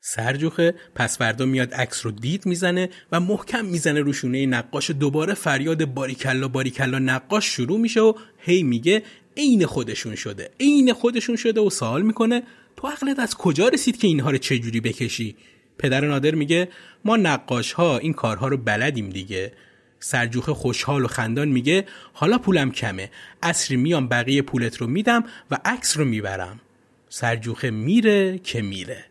سرجوخه 0.00 0.74
پس 0.94 1.18
فردا 1.18 1.46
میاد 1.46 1.74
عکس 1.74 2.06
رو 2.06 2.12
دید 2.12 2.46
می‌زنه 2.46 2.88
و 3.12 3.20
محکم 3.20 3.64
می‌زنه 3.64 4.00
روشونه 4.00 4.46
نقاش. 4.46 4.90
دوباره 4.90 5.34
فریاد 5.34 5.84
باریکلا 5.84 6.48
باریکلا 6.48 6.98
نقاش 6.98 7.44
شروع 7.44 7.80
میشه 7.80 8.00
و 8.00 8.12
هی 8.38 8.62
میگه 8.62 9.02
عین 9.36 9.66
خودشون 9.66 10.14
شده. 10.14 10.50
عین 10.60 10.92
خودشون 10.92 11.36
شده 11.36 11.60
و 11.60 11.70
سوال 11.70 12.02
می‌کنه 12.02 12.42
تو 12.76 12.88
عقلت 12.88 13.18
از 13.18 13.34
کجا 13.34 13.68
رسید 13.68 13.96
که 13.98 14.06
اینها 14.06 14.30
رو 14.30 14.38
چجوری 14.38 14.80
بکشی؟ 14.80 15.36
پدر 15.78 16.06
نادر 16.06 16.34
میگه 16.34 16.68
ما 17.04 17.16
نقاش 17.16 17.72
ها 17.72 17.98
این 17.98 18.12
کارها 18.12 18.48
رو 18.48 18.56
بلدیم 18.56 19.10
دیگه. 19.10 19.52
سرجوخه 20.00 20.54
خوشحال 20.54 21.04
و 21.04 21.08
خندان 21.08 21.48
میگه 21.48 21.86
حالا 22.12 22.38
پولم 22.38 22.70
کمه. 22.70 23.10
اصری 23.42 23.76
میام 23.76 24.08
بقیه 24.08 24.42
پولت 24.42 24.76
رو 24.76 24.86
میدم 24.86 25.24
و 25.50 25.58
عکس 25.64 25.96
رو 25.96 26.04
می‌برم. 26.04 26.60
سرجوخه 27.08 27.70
میره 27.70 28.38
که 28.38 28.62
میره. 28.62 29.04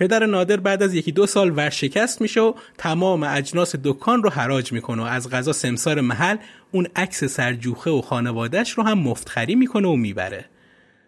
پدر 0.00 0.26
نادر 0.26 0.56
بعد 0.56 0.82
از 0.82 0.94
یکی 0.94 1.12
دو 1.12 1.26
سال 1.26 1.50
ورشکست 1.56 2.20
میشه 2.20 2.40
و 2.40 2.52
تمام 2.78 3.22
اجناس 3.22 3.74
دکان 3.84 4.22
رو 4.22 4.30
حراج 4.30 4.72
می‌کنه 4.72 5.02
و 5.02 5.04
از 5.04 5.30
غذا 5.30 5.52
سمسار 5.52 6.00
محل 6.00 6.36
اون 6.72 6.86
عکس 6.96 7.24
سرجوخه 7.24 7.90
و 7.90 8.00
خانوادهش 8.00 8.70
رو 8.70 8.82
هم 8.82 8.98
مفتخری 8.98 9.54
می‌کنه 9.54 9.88
و 9.88 9.96
می‌بره. 9.96 10.44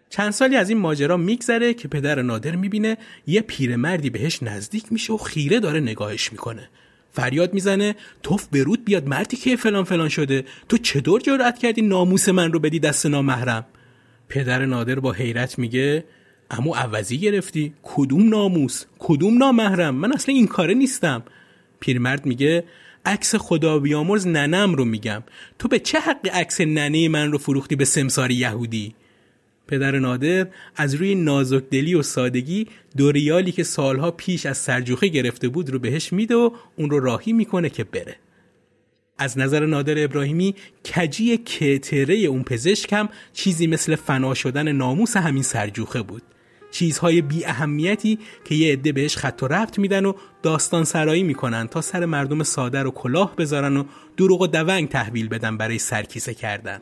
چند 0.09 0.31
سالی 0.31 0.55
از 0.55 0.69
این 0.69 0.77
ماجرا 0.77 1.17
میگذره 1.17 1.73
که 1.73 1.87
پدر 1.87 2.21
نادر 2.21 2.55
می‌بینه 2.55 2.97
یه 3.27 3.41
پیرمردی 3.41 4.09
بهش 4.09 4.43
نزدیک 4.43 4.83
میشه 4.91 5.13
و 5.13 5.17
خیره 5.17 5.59
داره 5.59 5.79
نگاهش 5.79 6.31
می‌کنه. 6.31 6.69
فریاد 7.11 7.53
می‌زنه 7.53 7.95
توف 8.23 8.47
برود 8.47 8.85
بیاد 8.85 9.07
مردی 9.07 9.37
که 9.37 9.55
فلان 9.55 9.83
فلان 9.83 10.09
شده. 10.09 10.45
تو 10.69 10.77
چطور 10.77 11.21
جرأت 11.21 11.59
کردی 11.59 11.81
ناموس 11.81 12.29
من 12.29 12.53
رو 12.53 12.59
بدی 12.59 12.79
دست 12.79 13.05
نامحرم؟ 13.05 13.65
پدر 14.29 14.65
نادر 14.65 14.99
با 14.99 15.11
حیرت 15.11 15.59
میگه 15.59 16.03
امو 16.53 16.73
عوضی 16.73 17.17
گرفتی. 17.17 17.73
کدوم 17.83 18.29
ناموس؟ 18.29 18.85
کدوم 18.99 19.37
نامحرم؟ 19.37 19.95
من 19.95 20.13
اصلا 20.13 20.35
این 20.35 20.47
کاره 20.47 20.73
نیستم. 20.73 21.23
پیرمرد 21.79 22.25
میگه 22.25 22.63
عکس 23.05 23.35
خدا 23.35 23.79
بیامرز 23.79 24.27
ننم 24.27 24.75
رو 24.75 24.85
میگم. 24.85 25.23
تو 25.59 25.67
به 25.67 25.79
چه 25.79 25.99
حق 25.99 26.29
عکس 26.33 26.61
ننه 26.61 27.09
من 27.09 27.31
رو 27.31 27.37
فروختی 27.37 27.75
به 27.75 27.85
سمسار 27.85 28.31
یهودی؟ 28.31 28.95
پدر 29.67 29.99
نادر 29.99 30.47
از 30.75 30.93
روی 30.93 31.15
نازک 31.15 31.63
دلی 31.69 31.95
و 31.95 32.01
سادگی 32.01 32.67
دو 32.97 33.11
ریالی 33.11 33.51
که 33.51 33.63
سالها 33.63 34.11
پیش 34.11 34.45
از 34.45 34.57
سرجوخه 34.57 35.07
گرفته 35.07 35.47
بود 35.47 35.69
رو 35.69 35.79
بهش 35.79 36.13
میده 36.13 36.35
و 36.35 36.49
اون 36.75 36.89
رو 36.89 36.99
راهی 36.99 37.33
می‌کنه 37.33 37.69
که 37.69 37.83
بره. 37.83 38.15
از 39.17 39.37
نظر 39.37 39.65
نادر 39.65 40.03
ابراهیمی 40.03 40.55
کجی 40.85 41.37
کتره 41.37 42.15
اون 42.15 42.43
پزشک 42.43 42.93
هم 42.93 43.09
چیزی 43.33 43.67
مثل 43.67 43.95
فنا 43.95 44.33
شدن 44.33 44.71
ناموس 44.71 45.17
همین 45.17 45.43
سرجوخه 45.43 46.01
بود. 46.01 46.21
چیزهای 46.73 47.21
بی 47.21 47.45
اهمیتی 47.45 48.19
که 48.45 48.55
یه 48.55 48.73
عده 48.73 48.91
بهش 48.91 49.17
خط 49.17 49.43
و 49.43 49.47
ربط 49.47 49.79
میدن 49.79 50.05
و 50.05 50.13
داستان 50.43 50.83
سرایی 50.83 51.23
می‌کنن 51.23 51.67
تا 51.67 51.81
سر 51.81 52.05
مردم 52.05 52.43
ساده 52.43 52.83
رو 52.83 52.91
کلاه 52.91 53.35
بذارن 53.35 53.77
و 53.77 53.83
دروغ 54.17 54.41
و 54.41 54.47
دونگ 54.47 54.89
تحویل 54.89 55.27
بدن 55.27 55.57
برای 55.57 55.77
سرکیسه 55.77 56.33
کردن. 56.33 56.81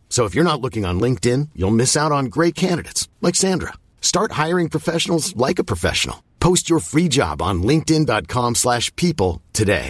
So 0.15 0.21
if 0.27 0.31
you're 0.35 0.51
not 0.51 0.61
looking 0.65 0.85
on 0.89 0.95
LinkedIn, 1.05 1.41
you'll 1.59 1.79
miss 1.83 1.93
out 2.01 2.11
on 2.17 2.33
great 2.37 2.55
candidates 2.65 3.01
like 3.25 3.37
Sandra. 3.43 3.73
Start 4.11 4.29
hiring 4.43 4.67
professionals 4.77 5.25
like 5.45 5.57
a 5.59 5.69
professional. 5.71 6.17
Post 6.47 6.63
your 6.71 6.81
free 6.91 7.09
job 7.19 7.35
on 7.49 7.55
linkedin.com/people 7.69 9.31
today. 9.59 9.87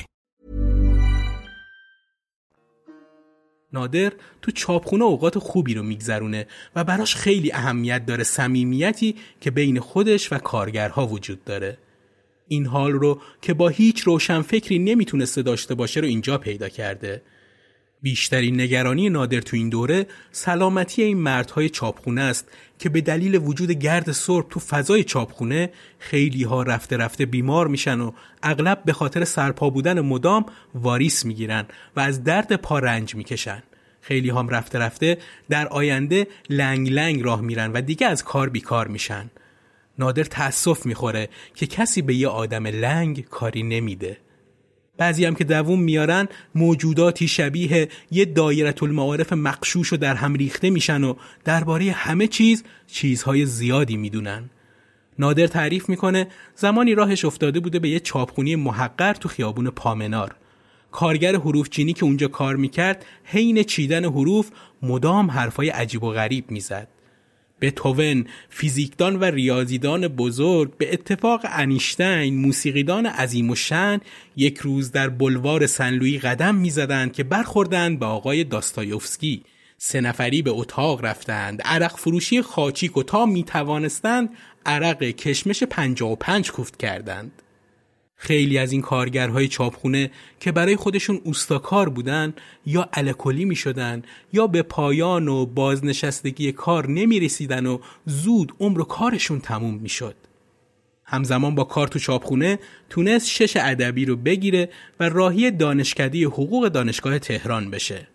نادر 3.73 4.13
تو 4.41 4.51
چاپخونه 4.51 5.03
اوقات 5.03 5.39
خوبی 5.39 5.73
رو 5.73 5.83
میگذرونه 5.83 6.47
و 6.75 6.83
براش 6.83 7.15
خیلی 7.15 7.51
اهمیت 7.51 8.05
داره 8.05 8.23
صمیمیتی 8.23 9.15
که 9.41 9.51
بین 9.51 9.79
خودش 9.79 10.33
و 10.33 10.37
کارگرها 10.37 11.07
وجود 11.07 11.43
داره. 11.43 11.77
این 12.47 12.65
حال 12.65 12.91
رو 12.91 13.21
که 13.41 13.53
با 13.53 13.69
هیچ 13.69 14.01
روشن 14.01 14.41
فکری 14.41 14.79
نمی‌تونسته 14.79 15.41
داشته 15.41 15.75
باشه 15.75 15.99
رو 15.99 16.07
اینجا 16.07 16.37
پیدا 16.37 16.69
کرده. 16.69 17.21
بیشترین 18.01 18.61
نگرانی 18.61 19.09
نادر 19.09 19.39
تو 19.41 19.57
این 19.57 19.69
دوره 19.69 20.05
سلامتی 20.31 21.01
این 21.01 21.17
مردهای 21.17 21.69
چاپخونه 21.69 22.21
است 22.21 22.47
که 22.79 22.89
به 22.89 23.01
دلیل 23.01 23.35
وجود 23.35 23.71
گرد 23.71 24.11
سرب 24.11 24.49
تو 24.49 24.59
فضای 24.59 25.03
چاپخونه 25.03 25.69
خیلی 25.99 26.43
ها 26.43 26.63
رفته 26.63 26.97
رفته 26.97 27.25
بیمار 27.25 27.67
میشن 27.67 27.99
و 27.99 28.11
اغلب 28.43 28.81
به 28.85 28.93
خاطر 28.93 29.23
سرپا 29.23 29.69
بودن 29.69 30.01
مدام 30.01 30.45
واریس 30.75 31.25
می‌گیرن 31.25 31.65
و 31.95 31.99
از 31.99 32.23
درد 32.23 32.55
پا 32.55 32.79
رنج 32.79 33.15
می‌کشن. 33.15 33.63
خیلی 34.01 34.29
هم 34.29 34.49
رفته 34.49 34.79
رفته 34.79 35.17
در 35.49 35.67
آینده 35.67 36.27
لنگ 36.49 36.89
لنگ 36.89 37.23
راه 37.23 37.41
میرن 37.41 37.71
و 37.71 37.81
دیگه 37.81 38.07
از 38.07 38.23
کار 38.23 38.49
بیکار 38.49 38.87
میشن. 38.87 39.31
نادر 39.99 40.23
تأسف 40.23 40.85
می‌خوره 40.85 41.29
که 41.55 41.67
کسی 41.67 42.01
به 42.01 42.15
یه 42.15 42.27
آدم 42.27 42.67
لنگ 42.67 43.25
کاری 43.25 43.63
نمیده. 43.63 44.17
بعضی 44.97 45.25
هم 45.25 45.35
که 45.35 45.43
دووم 45.43 45.81
میارن 45.81 46.27
موجوداتی 46.55 47.27
شبیه 47.27 47.89
یه 48.11 48.25
دایرت 48.25 48.83
المعارف 48.83 49.33
مقشوش 49.33 49.93
و 49.93 49.97
در 49.97 50.15
هم 50.15 50.33
ریخته 50.33 50.69
میشن 50.69 51.03
و 51.03 51.13
درباره 51.43 51.91
همه 51.91 52.27
چیز 52.27 52.63
چیزهای 52.87 53.45
زیادی 53.45 53.97
می‌دونن. 53.97 54.49
نادر 55.19 55.47
تعریف 55.47 55.89
می‌کنه 55.89 56.27
زمانی 56.55 56.95
راهش 56.95 57.25
افتاده 57.25 57.59
بوده 57.59 57.79
به 57.79 57.89
یه 57.89 57.99
چاپخونی 57.99 58.55
محقر 58.55 59.13
تو 59.13 59.29
خیابون 59.29 59.69
پامنار. 59.69 60.35
کارگر 60.91 61.35
حروف 61.35 61.69
چینی 61.69 61.93
که 61.93 62.03
اونجا 62.03 62.27
کار 62.27 62.55
می‌کرد 62.55 63.05
حین 63.23 63.63
چیدن 63.63 64.05
حروف 64.05 64.49
مدام 64.81 65.31
حرفای 65.31 65.69
عجیب 65.69 66.03
و 66.03 66.09
غریب 66.11 66.51
می‌زد. 66.51 66.87
بتوون، 67.61 68.25
فیزیکدان 68.49 69.15
و 69.15 69.23
ریاضیدان 69.23 70.07
بزرگ 70.07 70.77
به 70.77 70.93
اتفاق 70.93 71.41
انیشتین 71.43 72.37
موسیقیدان 72.37 73.05
عظیم 73.05 73.49
و 73.49 73.55
شن 73.55 73.99
یک 74.35 74.57
روز 74.57 74.91
در 74.91 75.09
بلوار 75.09 75.67
سنلوی 75.67 76.19
قدم 76.19 76.55
می‌زدند 76.55 77.13
که 77.13 77.23
برخوردند 77.23 77.99
به 77.99 78.05
آقای 78.05 78.43
داستایوفسکی. 78.43 79.43
سه 79.77 80.01
نفری 80.01 80.41
به 80.41 80.51
اتاق 80.51 81.05
رفتند. 81.05 81.61
عرق 81.65 81.97
فروشی 81.97 82.41
خاچیک 82.41 82.97
و 82.97 83.03
تا 83.03 83.25
می 83.25 83.43
توانستند 83.43 84.29
عرق 84.65 85.03
کشمش 85.03 85.63
پنجا 85.63 86.07
و 86.07 86.15
پنج 86.15 86.51
کوفت 86.51 86.77
کردند. 86.77 87.40
خیلی 88.23 88.57
از 88.57 88.71
این 88.71 88.81
کارگرهای 88.81 89.47
چاپخونه 89.47 90.11
که 90.39 90.51
برای 90.51 90.75
خودشون 90.75 91.21
اوستاکار 91.23 91.89
بودن 91.89 92.33
یا 92.65 92.89
الکلی 92.93 93.45
می 93.45 93.55
شدن 93.55 94.03
یا 94.33 94.47
به 94.47 94.61
پایان 94.61 95.27
و 95.27 95.45
بازنشستگی 95.45 96.51
کار 96.51 96.89
نمی 96.89 97.19
رسیدن 97.19 97.65
و 97.65 97.79
زود 98.05 98.53
عمر 98.59 98.81
و 98.81 98.83
کارشون 98.83 99.39
تموم 99.39 99.73
می 99.73 99.89
شد. 99.89 100.15
همزمان 101.03 101.55
با 101.55 101.63
کار 101.63 101.87
تو 101.87 101.99
چاپخونه 101.99 102.59
تونست 102.89 103.27
شش 103.27 103.57
ادبی 103.57 104.05
رو 104.05 104.15
بگیره 104.15 104.69
و 104.99 105.09
راهی 105.09 105.51
دانشکده 105.51 106.25
حقوق 106.25 106.67
دانشگاه 106.67 107.19
تهران 107.19 107.71
بشه. 107.71 108.07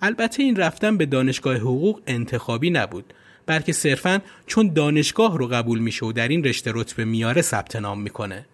البته 0.00 0.42
این 0.42 0.56
رفتن 0.56 0.96
به 0.96 1.06
دانشگاه 1.06 1.56
حقوق 1.56 2.00
انتخابی 2.06 2.70
نبود 2.70 3.14
بلکه 3.46 3.72
صرفا 3.72 4.20
چون 4.46 4.72
دانشگاه 4.72 5.38
رو 5.38 5.46
قبول 5.46 5.78
میشه 5.78 6.06
و 6.06 6.12
در 6.12 6.28
این 6.28 6.44
رشته 6.44 6.72
رتبه 6.74 7.04
میاره 7.04 7.42
ثبت 7.42 7.76
نام 7.76 8.00
می‌کنه. 8.00 8.46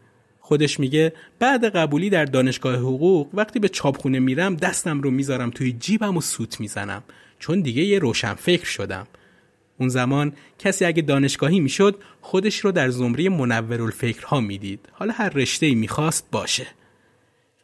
خودش 0.49 0.81
میگه 0.81 1.13
بعد 1.39 1.65
قبولی 1.65 2.11
در 2.11 2.25
دانشگاه 2.25 2.77
حقوق 2.77 3.29
وقتی 3.35 3.59
به 3.59 3.69
چاپخونه 3.69 4.19
میرم 4.19 4.57
دستم 4.57 5.01
رو 5.01 5.11
می‌ذارم 5.11 5.51
توی 5.51 5.73
جیبم 5.73 6.17
و 6.17 6.21
سوت 6.21 6.61
می‌زنم. 6.61 7.03
چون 7.39 7.61
دیگه 7.61 7.83
یه 7.83 7.99
روشن 7.99 8.35
فکر 8.35 8.65
شدم. 8.65 9.07
اون 9.79 9.89
زمان 9.89 10.33
کسی 10.59 10.85
اگه 10.85 11.03
دانشگاهی 11.03 11.61
می‌شد 11.61 11.99
خودش 12.21 12.59
رو 12.59 12.73
در 12.73 12.91
زمره 12.91 13.29
منورالفکرها 13.29 14.41
می‌دید. 14.41 14.81
حالا 14.93 15.13
هر 15.13 15.29
رشته 15.29 15.67
ای 15.67 15.75
می‌خواست 15.75 16.29
باشه. 16.33 16.67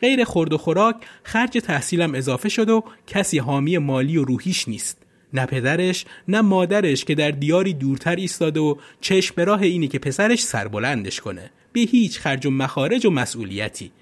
غیر 0.01 0.25
خورد 0.25 0.53
و 0.53 0.59
خوراک 0.59 0.97
خرج 1.23 1.51
تحصیلم 1.51 2.15
اضافه 2.15 2.49
شد 2.49 2.71
و 2.71 2.85
کسی 3.07 3.39
حامی 3.39 3.79
مالی 3.79 4.17
و 4.17 4.25
روحیش 4.25 4.69
نیست. 4.69 4.99
نه 5.33 5.47
پدرش 5.47 6.05
نه 6.29 6.41
مادرش 6.41 7.05
که 7.05 7.15
در 7.15 7.31
دیاری 7.31 7.73
دورتر 7.73 8.17
ایستاده 8.17 8.61
و 8.61 8.75
چشم 9.01 9.35
به 9.37 9.45
راه 9.45 9.63
اینی 9.63 9.89
که 9.89 9.99
پسرش 9.99 10.43
سربلندش 10.43 11.21
کنه. 11.21 11.51
به 11.75 11.81
هیچ 11.81 12.19
خرج 12.19 12.47
و 12.47 12.51
مخارج 12.51 13.07
و 13.07 13.11
مسئولیتی. 13.11 13.93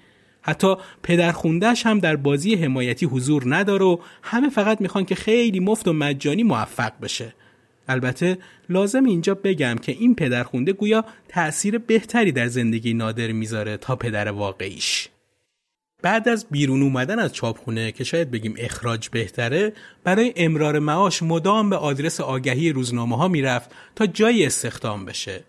حتی 0.41 0.75
پدر 1.03 1.31
خوندهش 1.31 1.85
هم 1.85 1.99
در 1.99 2.15
بازی 2.15 2.55
حمایتی 2.55 3.05
حضور 3.05 3.55
نداره 3.55 3.85
و 3.85 3.97
همه 4.21 4.49
فقط 4.49 4.81
می‌خوان 4.81 5.05
که 5.05 5.15
خیلی 5.15 5.59
مفت 5.59 5.87
و 5.87 5.93
مجانی 5.93 6.43
موفق 6.43 6.93
بشه. 7.01 7.33
البته 7.87 8.37
لازم 8.69 9.05
اینجا 9.05 9.35
بگم 9.35 9.75
که 9.75 9.91
این 9.91 10.15
پدر 10.15 10.43
خونده 10.43 10.73
گویا 10.73 11.05
تأثیر 11.27 11.77
بهتری 11.77 12.31
در 12.31 12.47
زندگی 12.47 12.93
نادر 12.93 13.31
می‌ذاره 13.31 13.77
تا 13.77 13.95
پدر 13.95 14.31
واقعیش. 14.31 15.09
بعد 16.01 16.29
از 16.29 16.45
بیرون 16.51 16.81
اومدن 16.81 17.19
از 17.19 17.33
چاپخونه 17.33 17.91
که 17.91 18.03
شاید 18.03 18.31
بگیم 18.31 18.55
اخراج 18.57 19.09
بهتره 19.09 19.73
برای 20.03 20.33
امرار 20.35 20.79
معاش 20.79 21.23
مدام 21.23 21.69
به 21.69 21.75
آدرس 21.75 22.21
آگهی 22.21 22.71
روزنامه 22.71 23.17
ها 23.17 23.27
می‌رفت 23.27 23.71
تا 23.95 24.05
جایی 24.05 24.45
استخدام 24.45 25.05
بشه. 25.05 25.43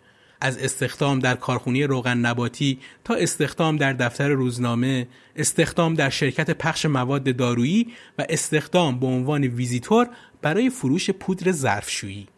از 0.44 0.58
استخدام 0.58 1.18
در 1.18 1.34
کارخونه 1.34 1.86
روغن 1.86 2.18
نباتی 2.18 2.78
تا 3.04 3.14
استخدام 3.14 3.76
در 3.76 3.92
دفتر 3.92 4.28
روزنامه، 4.28 5.08
استخدام 5.36 5.94
در 5.94 6.10
شرکت 6.10 6.50
پخش 6.50 6.86
مواد 6.86 7.36
دارویی 7.36 7.86
و 8.18 8.26
استخدام 8.28 9.00
به 9.00 9.06
عنوان 9.06 9.44
ویزیتور 9.44 10.08
برای 10.42 10.70
فروش 10.70 11.10
پودر 11.10 11.52
ظرفشویی. 11.52 12.28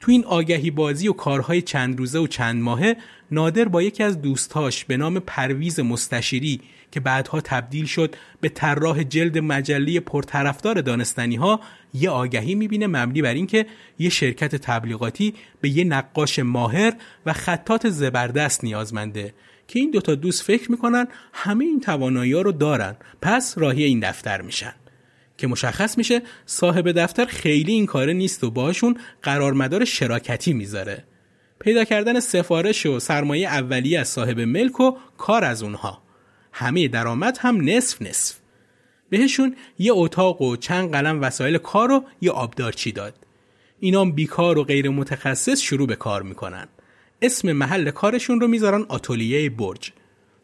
تو 0.00 0.10
این 0.10 0.24
آگهی 0.24 0.70
بازی 0.70 1.08
و 1.08 1.12
کارهای 1.12 1.62
چند 1.62 1.98
روزه 1.98 2.18
و 2.18 2.26
چند 2.26 2.62
ماهه 2.62 2.96
نادر 3.30 3.68
با 3.68 3.82
یکی 3.82 4.02
از 4.02 4.22
دوستاش 4.22 4.84
به 4.84 4.96
نام 4.96 5.18
پرویز 5.18 5.80
مستشیری 5.80 6.60
که 6.90 7.00
بعدها 7.00 7.40
تبدیل 7.40 7.86
شد 7.86 8.16
به 8.40 8.48
طراح 8.48 9.02
جلد 9.02 9.38
مجله 9.38 10.00
پرطرفدار 10.00 10.80
دانستنی 10.80 11.36
ها 11.36 11.60
یه 11.94 12.10
آگهی 12.10 12.54
می‌بینه 12.54 12.86
مبنی 12.86 13.22
بر 13.22 13.34
اینکه 13.34 13.66
یه 13.98 14.08
شرکت 14.08 14.56
تبلیغاتی 14.56 15.34
به 15.60 15.68
یه 15.68 15.84
نقاش 15.84 16.38
ماهر 16.38 16.92
و 17.26 17.32
خطات 17.32 17.88
زبردست 17.88 18.64
نیازمنده 18.64 19.34
که 19.68 19.78
این 19.78 19.90
دوتا 19.90 20.14
دوست 20.14 20.42
فکر 20.42 20.70
می‌کنن 20.70 21.08
همه 21.32 21.64
این 21.64 21.80
توانایی 21.80 22.32
رو 22.32 22.52
دارن. 22.52 22.96
پس 23.22 23.58
راهی 23.58 23.84
این 23.84 24.00
دفتر 24.00 24.42
میشن. 24.42 24.74
که 25.38 25.46
مشخص 25.46 25.98
میشه 25.98 26.22
صاحب 26.46 26.92
دفتر 26.92 27.24
خیلی 27.24 27.72
این 27.72 27.86
کاره 27.86 28.12
نیست 28.12 28.44
و 28.44 28.50
باشون 28.50 28.96
قرارمدار 29.22 29.84
شراکتی 29.84 30.52
می‌ذاره. 30.52 31.04
پیدا 31.60 31.84
کردن 31.84 32.20
سفارش 32.20 32.86
و 32.86 32.98
سرمایه 32.98 33.48
اولیه 33.48 34.00
از 34.00 34.08
صاحب 34.08 34.40
ملک 34.40 34.80
و 34.80 34.96
کار 35.18 35.44
از 35.44 35.62
اونها. 35.62 36.02
همه 36.52 36.88
درآمد 36.88 37.38
هم 37.40 37.60
نصف 37.60 38.02
نصف. 38.02 38.36
بهشون 39.10 39.56
یه 39.78 39.92
اتاق 39.94 40.42
و 40.42 40.56
چند 40.56 40.92
قلم 40.92 41.22
وسایل 41.22 41.58
کار 41.58 41.92
و 41.92 42.04
یه 42.20 42.30
آبدارچی 42.30 42.92
داد. 42.92 43.14
اینام 43.80 44.12
بیکار 44.12 44.58
و 44.58 44.64
غیر 44.64 44.90
متخصص 44.90 45.60
شروع 45.60 45.86
به 45.86 45.96
کار 45.96 46.22
می‌کنن. 46.22 46.68
اسم 47.22 47.52
محل 47.52 47.90
کارشون 47.90 48.40
رو 48.40 48.48
می‌ذارن 48.48 48.84
آتولیه 48.88 49.50
برج. 49.50 49.92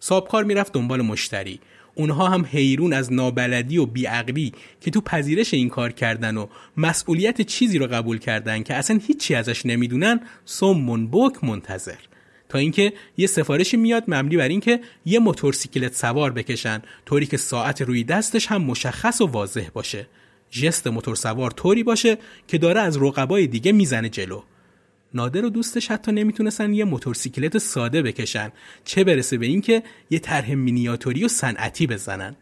صابکار 0.00 0.44
می‌رفت 0.44 0.72
دنبال 0.72 1.02
مشتری. 1.02 1.60
اونها 1.94 2.28
هم 2.28 2.44
حیرون 2.44 2.92
از 2.92 3.12
نابلدی 3.12 3.78
و 3.78 3.86
بیعقلی 3.86 4.52
که 4.80 4.90
تو 4.90 5.00
پذیرش 5.00 5.54
این 5.54 5.68
کار 5.68 5.92
کردن 5.92 6.36
و 6.36 6.46
مسئولیت 6.76 7.40
چیزی 7.40 7.78
رو 7.78 7.86
قبول 7.86 8.18
کردن 8.18 8.62
که 8.62 8.74
اصلا 8.74 9.00
هیچی 9.06 9.34
ازش 9.34 9.66
نمی‌دونن 9.66 10.20
سمون 10.44 11.08
بک 11.10 11.44
منتظر. 11.44 11.96
تا 12.48 12.58
اینکه 12.58 12.92
یه 13.16 13.26
سفارشی 13.26 13.76
میاد 13.76 14.04
مبنی 14.08 14.36
بر 14.36 14.48
اینکه 14.48 14.80
یه 15.04 15.18
موتورسیکلت 15.18 15.94
سوار 15.94 16.32
بکشن 16.32 16.82
طوری 17.06 17.26
که 17.26 17.36
ساعت 17.36 17.82
روی 17.82 18.04
دستش 18.04 18.46
هم 18.46 18.62
مشخص 18.62 19.20
و 19.20 19.26
واضح 19.26 19.68
باشه. 19.72 20.06
ژست 20.52 20.86
موتور 20.86 21.14
سوار 21.14 21.50
طوری 21.50 21.82
باشه 21.82 22.18
که 22.48 22.58
داره 22.58 22.80
از 22.80 22.96
رقبای 22.96 23.46
دیگه 23.46 23.72
می‌زنه 23.72 24.08
جلو. 24.08 24.42
نادر 25.14 25.44
و 25.44 25.50
دوستش 25.50 25.90
حتی 25.90 26.12
نمی‌تونستن 26.12 26.74
یه 26.74 26.84
موتورسیکلت 26.84 27.58
ساده 27.58 28.02
بکشن. 28.02 28.52
چه 28.84 29.04
برسه 29.04 29.38
به 29.38 29.46
اینکه 29.46 29.82
یه 30.10 30.18
طرح 30.18 30.54
مینیاتوری 30.54 31.24
و 31.24 31.28
صنعتی 31.28 31.86
بزنن. 31.86 32.36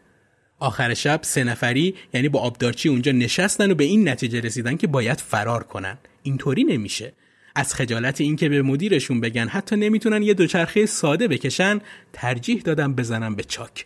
آخر 0.59 0.93
شب 0.93 1.19
سه 1.23 1.43
نفری 1.43 1.95
یعنی 2.13 2.29
با 2.29 2.39
آبدارچی 2.39 2.89
اونجا 2.89 3.11
نشستن 3.11 3.71
و 3.71 3.75
به 3.75 3.83
این 3.83 4.09
نتیجه 4.09 4.39
رسیدن 4.39 4.77
که 4.77 4.87
باید 4.87 5.21
فرار 5.21 5.63
کنن. 5.63 5.97
اینطوری 6.23 6.63
نمیشه. 6.63 7.13
از 7.55 7.73
خجالت 7.73 8.21
اینکه 8.21 8.49
به 8.49 8.61
مدیرشون 8.61 9.21
بگن 9.21 9.47
حتی 9.47 9.75
نمی‌تونن 9.75 10.23
یه 10.23 10.33
دوچرخه 10.33 10.85
ساده 10.85 11.27
بکشن 11.27 11.81
ترجیح 12.13 12.61
دادن 12.61 12.93
بزنن 12.93 13.35
به 13.35 13.43
چاک. 13.43 13.85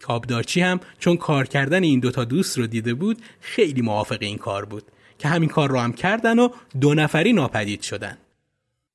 کابدارچی 0.00 0.60
هم 0.60 0.80
چون 0.98 1.16
کار 1.16 1.46
کردن 1.46 1.82
این 1.82 2.00
دوتا 2.00 2.24
دوست 2.24 2.58
رو 2.58 2.66
دیده 2.66 2.94
بود 2.94 3.22
خیلی 3.40 3.82
موافق 3.82 4.18
این 4.20 4.38
کار 4.38 4.64
بود. 4.64 4.82
که 5.18 5.28
همین 5.28 5.48
کار 5.48 5.70
رو 5.70 5.78
هم 5.78 5.92
کردن 5.92 6.38
و 6.38 6.48
دو 6.80 6.94
نفری 6.94 7.32
ناپدید 7.32 7.82
شدن. 7.82 8.18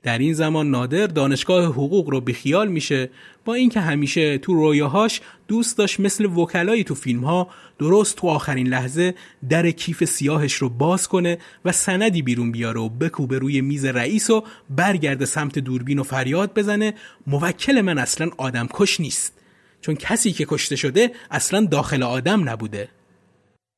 در 0.04 0.18
این 0.18 0.34
زمان 0.34 0.70
نادر 0.70 1.08
دانشگاه 1.08 1.66
حقوق 1.66 2.10
رو 2.10 2.22
بیخیال 2.22 2.68
میشه 2.68 3.10
با 3.46 3.54
اینکه 3.54 3.80
همیشه 3.80 4.38
تو 4.38 4.54
رویاهاش 4.54 5.22
دوست 5.48 5.78
داشت 5.78 6.00
مثل 6.00 6.26
وکلایی 6.26 6.84
تو 6.84 6.96
فیلم 6.96 7.24
ها 7.24 7.48
درست 7.80 8.16
تو 8.18 8.28
آخرین 8.28 8.68
لحظه 8.68 9.16
در 9.50 9.72
کیف 9.72 10.04
سیاهش 10.04 10.54
رو 10.54 10.70
باز 10.70 11.08
کنه 11.08 11.38
و 11.66 11.72
سندی 11.72 12.22
بیرون 12.22 12.52
بیاره 12.52 12.80
و 12.80 12.90
بکوبه 12.90 13.40
روی 13.40 13.62
میز 13.62 13.86
رئیس 13.86 14.30
و 14.30 14.44
برگرده 14.70 15.26
سمت 15.26 15.60
دوربین 15.60 16.00
و 16.00 16.04
فریاد 16.04 16.54
بزنه 16.54 16.94
موکل 17.28 17.82
من 17.82 17.98
اصلا 17.98 18.30
آدم 18.38 18.68
کش 18.74 19.00
نیست. 19.00 19.34
چون 19.82 19.96
کسی 19.96 20.32
که 20.32 20.46
کشته 20.50 20.76
شده 20.76 21.12
اصلا 21.32 21.66
داخل 21.66 22.04
آدم 22.04 22.50
نبوده. 22.50 22.90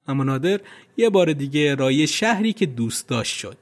اما 0.08 0.24
نادر 0.24 0.60
یه 0.98 1.10
بار 1.10 1.34
دیگه 1.34 1.76
رای 1.76 2.08
شهری 2.08 2.54
که 2.54 2.66
دوست 2.66 3.08
داشت 3.08 3.38
شد. 3.38 3.58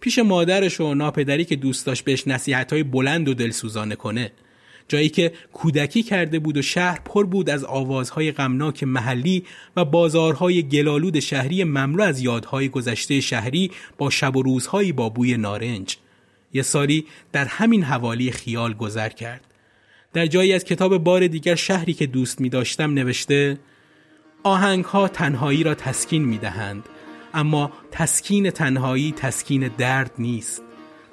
پیش 0.00 0.18
مادرش 0.18 0.80
و 0.80 0.94
ناپدری 0.94 1.44
که 1.44 1.56
دوست 1.56 1.86
داشت 1.86 2.04
بهش 2.04 2.26
نصیحتهای 2.26 2.82
بلند 2.82 3.28
و 3.28 3.34
دلسوزانه 3.34 3.96
کنه. 3.96 4.32
جایی 4.88 5.08
که 5.08 5.32
کودکی 5.52 6.02
کرده 6.02 6.38
بود 6.38 6.56
و 6.56 6.62
شهر 6.62 7.00
پر 7.04 7.26
بود 7.26 7.50
از 7.50 7.64
آوازهای 7.64 8.32
غمناک 8.32 8.84
محلی 8.84 9.44
و 9.76 9.84
بازارهای 9.84 10.62
گلالود 10.62 11.20
شهری 11.20 11.64
مملو 11.64 12.02
از 12.02 12.20
یادهای 12.20 12.68
گذشته 12.68 13.20
شهری 13.20 13.70
با 13.98 14.10
شب 14.10 14.36
و 14.36 14.42
روزهایی 14.42 14.92
با 14.92 15.08
بوی 15.08 15.36
نارنج. 15.36 15.96
یه 16.52 16.62
سالی 16.62 17.06
در 17.32 17.44
همین 17.44 17.82
حوالی 17.82 18.30
خیال 18.30 18.74
گذر 18.74 19.08
کرد. 19.08 19.44
در 20.12 20.26
جایی 20.26 20.52
از 20.52 20.64
کتاب 20.64 20.98
بار 20.98 21.26
دیگر 21.26 21.54
شهری 21.54 21.94
که 21.94 22.06
دوست 22.06 22.40
می 22.40 22.48
داشتم 22.48 22.94
نوشته 22.94 23.58
آهنگ 24.42 24.84
ها 24.84 25.08
تنهایی 25.08 25.62
را 25.62 25.74
تسکین 25.74 26.24
می 26.24 26.38
دهند 26.38 26.88
اما 27.34 27.72
تسکین 27.92 28.50
تنهایی 28.50 29.12
تسکین 29.12 29.68
درد 29.68 30.12
نیست. 30.18 30.62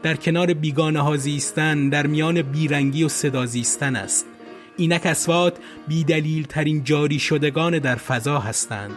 در 0.03 0.15
کنار 0.15 0.53
بیگانه 0.53 1.01
ها 1.01 1.17
زیستن 1.17 1.89
در 1.89 2.07
میان 2.07 2.41
بیرنگی 2.41 3.03
و 3.03 3.09
صدا 3.09 3.45
زیستن 3.45 3.95
است. 3.95 4.25
اینک 4.77 5.05
اسوات 5.05 5.57
بیدلیل 5.87 6.43
ترین 6.43 6.83
جاری 6.83 7.19
شدگان 7.19 7.79
در 7.79 7.95
فضا 7.95 8.39
هستند. 8.39 8.95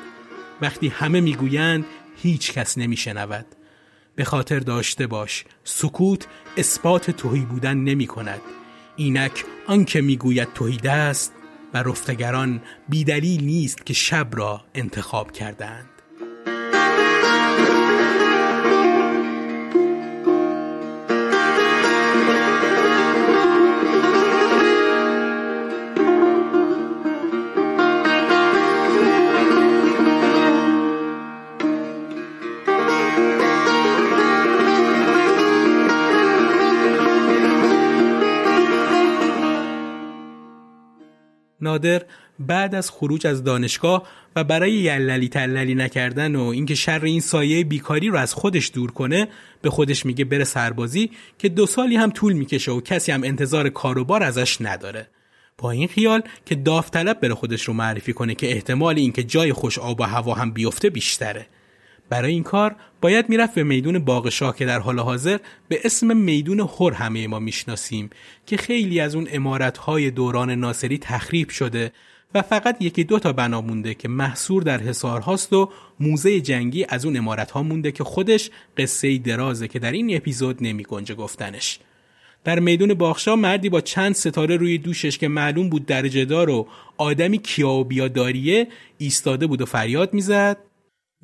وقتی 0.60 0.88
همه 0.88 1.20
می‌گویند 1.20 1.84
هیچ 2.22 2.52
کس 2.52 2.78
نمیشنود. 2.78 3.46
به 4.14 4.24
خاطر 4.24 4.58
داشته 4.58 5.06
باش 5.06 5.44
سکوت 5.64 6.26
اثبات 6.56 7.10
توهی 7.10 7.40
بودن 7.40 7.76
نمی 7.76 8.06
کند 8.06 8.40
اینک 8.96 9.44
آنکه 9.66 10.00
می‌گوید 10.00 10.52
توهی 10.54 10.78
است 10.88 11.32
و 11.74 11.82
رفتگران 11.82 12.62
بیدلیل 12.88 13.44
نیست 13.44 13.86
که 13.86 13.94
شب 13.94 14.28
را 14.32 14.64
انتخاب 14.74 15.32
کردند 15.32 15.89
نادر 41.70 42.02
بعد 42.38 42.74
از 42.74 42.90
خروج 42.90 43.26
از 43.26 43.44
دانشگاه 43.44 44.08
و 44.36 44.44
برای 44.44 44.72
یللی 44.72 45.28
تللی 45.28 45.74
نکردن 45.74 46.36
و 46.36 46.44
اینکه 46.44 46.74
شر 46.74 47.04
این 47.04 47.20
سایه 47.20 47.64
بیکاری 47.64 48.08
رو 48.08 48.16
از 48.16 48.34
خودش 48.34 48.70
دور 48.74 48.90
کنه 48.90 49.28
به 49.62 49.70
خودش 49.70 50.06
میگه 50.06 50.24
بره 50.24 50.44
سربازی 50.44 51.10
که 51.38 51.48
دو 51.48 51.66
سالی 51.66 51.96
هم 51.96 52.10
طول 52.10 52.32
می‌کشه 52.32 52.72
و 52.72 52.80
کسی 52.80 53.12
هم 53.12 53.24
انتظار 53.24 53.68
کاروبار 53.68 54.22
ازش 54.22 54.56
نداره. 54.60 55.08
با 55.58 55.70
این 55.70 55.88
خیال 55.88 56.22
که 56.46 56.54
داوطلب 56.54 57.20
بره 57.20 57.34
خودش 57.34 57.62
رو 57.62 57.74
معرفی 57.74 58.12
کنه 58.12 58.34
که 58.34 58.52
احتمال 58.52 58.98
اینکه 58.98 59.22
جای 59.22 59.52
خوش 59.52 59.78
آب 59.78 60.00
و 60.00 60.04
هوا 60.04 60.34
هم 60.34 60.50
بیفته 60.50 60.90
بیشتره. 60.90 61.46
برای 62.10 62.32
این 62.32 62.42
کار 62.42 62.76
باید 63.00 63.28
می‌رفت 63.28 63.54
به 63.54 63.62
میدون 63.62 63.98
باغ 63.98 64.28
شاه 64.28 64.56
که 64.56 64.66
در 64.66 64.78
حال 64.78 64.98
حاضر 64.98 65.38
به 65.68 65.80
اسم 65.84 66.16
میدون 66.16 66.60
هر 66.60 66.92
همه 66.92 67.26
ما 67.26 67.38
می‌شناسیم 67.38 68.10
که 68.46 68.56
خیلی 68.56 69.00
از 69.00 69.14
اون 69.14 69.28
امارتهای 69.32 70.10
دوران 70.10 70.50
ناصری 70.50 70.98
تخریب 70.98 71.50
شده 71.50 71.92
و 72.34 72.42
فقط 72.42 72.76
یکی 72.80 73.04
دو 73.04 73.18
تا 73.18 73.32
بنا 73.32 73.60
مونده 73.60 73.94
که 73.94 74.08
محصور 74.08 74.62
در 74.62 74.80
حصار 74.80 75.20
هاست 75.20 75.52
و 75.52 75.70
موزه 76.00 76.40
جنگی 76.40 76.86
از 76.88 77.04
اون 77.04 77.16
امارت 77.16 77.50
ها 77.50 77.62
مونده 77.62 77.92
که 77.92 78.04
خودش 78.04 78.50
قصه 78.76 79.18
درازه 79.18 79.68
که 79.68 79.78
در 79.78 79.92
این 79.92 80.16
اپیزود 80.16 80.58
نمی 80.60 80.82
گنجه 80.82 81.14
گفتنش. 81.14 81.78
در 82.44 82.58
میدون 82.58 82.94
باخشا 82.94 83.36
مردی 83.36 83.68
با 83.68 83.80
چند 83.80 84.14
ستاره 84.14 84.56
روی 84.56 84.78
دوشش 84.78 85.18
که 85.18 85.28
معلوم 85.28 85.68
بود 85.68 85.86
درجه 85.86 86.24
دار 86.24 86.50
و 86.50 86.66
آدمی 86.96 87.38
کیا 87.38 87.68
و 87.68 87.84
بیاداریه 87.84 88.68
ایستاده 88.98 89.46
بود 89.46 89.62
و 89.62 89.66
فریاد 89.66 90.14
می‌زد. 90.14 90.69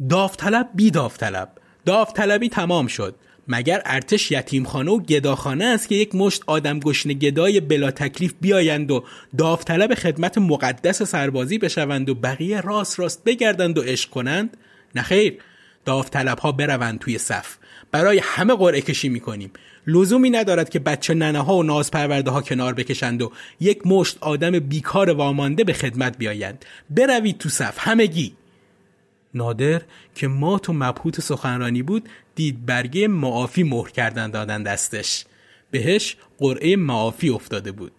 داوطلب 0.09 0.69
بی 0.75 0.91
داوطلب. 0.91 1.49
داوطلبی 1.85 2.49
تمام 2.49 2.87
شد. 2.87 3.15
مگر 3.49 3.83
ارتش 3.85 4.31
یتیمخانه 4.31 4.91
و 4.91 5.01
گداخانه 5.01 5.65
است 5.65 5.89
که 5.89 5.95
یک 5.95 6.15
مشت 6.15 6.43
آدم 6.47 6.81
گشنه 6.81 7.15
گدای 7.15 7.61
بلا 7.61 7.91
تکلیف 7.91 8.35
بیایند 8.41 8.91
و 8.91 9.05
داوطلب 9.39 9.95
خدمت 9.95 10.39
مقدس 10.39 11.03
سربازی 11.03 11.59
بشوند 11.59 12.09
و 12.09 12.15
بقیه 12.15 12.61
راست 12.61 13.01
راست 13.01 13.25
بگردند 13.25 13.79
و 13.79 13.83
عشق 13.83 14.11
کنند؟ 14.11 14.57
نخیر 14.95 15.39
داوطلب 15.85 16.39
ها 16.39 16.53
بروند 16.53 16.99
توی 16.99 17.19
صف. 17.19 17.57
برای 17.93 18.21
همه 18.23 18.55
قرعه 18.55 18.81
کشی 18.81 19.09
می‌کنیم. 19.09 19.51
لزومی 19.87 20.31
ندارد 20.31 20.69
که 20.69 20.79
بچه 20.79 21.15
ننه 21.15 21.41
ها 21.41 21.57
و 21.57 21.63
ناز 21.63 21.91
پرورده 21.91 22.31
ها 22.31 22.43
کنار 22.43 22.75
بکشند 22.75 23.23
و 23.23 23.33
یک 23.61 23.87
مشت 23.87 24.19
آدم 24.21 24.59
بیکار 24.59 25.11
وامانده 25.11 25.65
به 25.65 25.73
خدمت 25.73 26.19
بیایند. 26.19 26.65
بروید 26.91 27.39
تو 27.39 27.49
صف. 27.49 27.75
همگی. 27.79 28.33
نادر 29.37 29.83
که 30.15 30.29
مات 30.29 30.69
و 30.69 30.73
مبهوت 30.73 31.21
سخنرانی 31.21 31.83
بود 31.83 32.09
دید 32.35 32.67
برگه 32.67 33.09
معافی 33.09 33.63
مهر 33.63 33.91
کردن 33.91 34.31
دادن 34.31 34.63
دستش. 34.63 35.25
بهش 35.71 36.17
قرعه 36.39 36.77
معافی 36.77 37.29
افتاده 37.29 37.73
بود. 37.73 37.93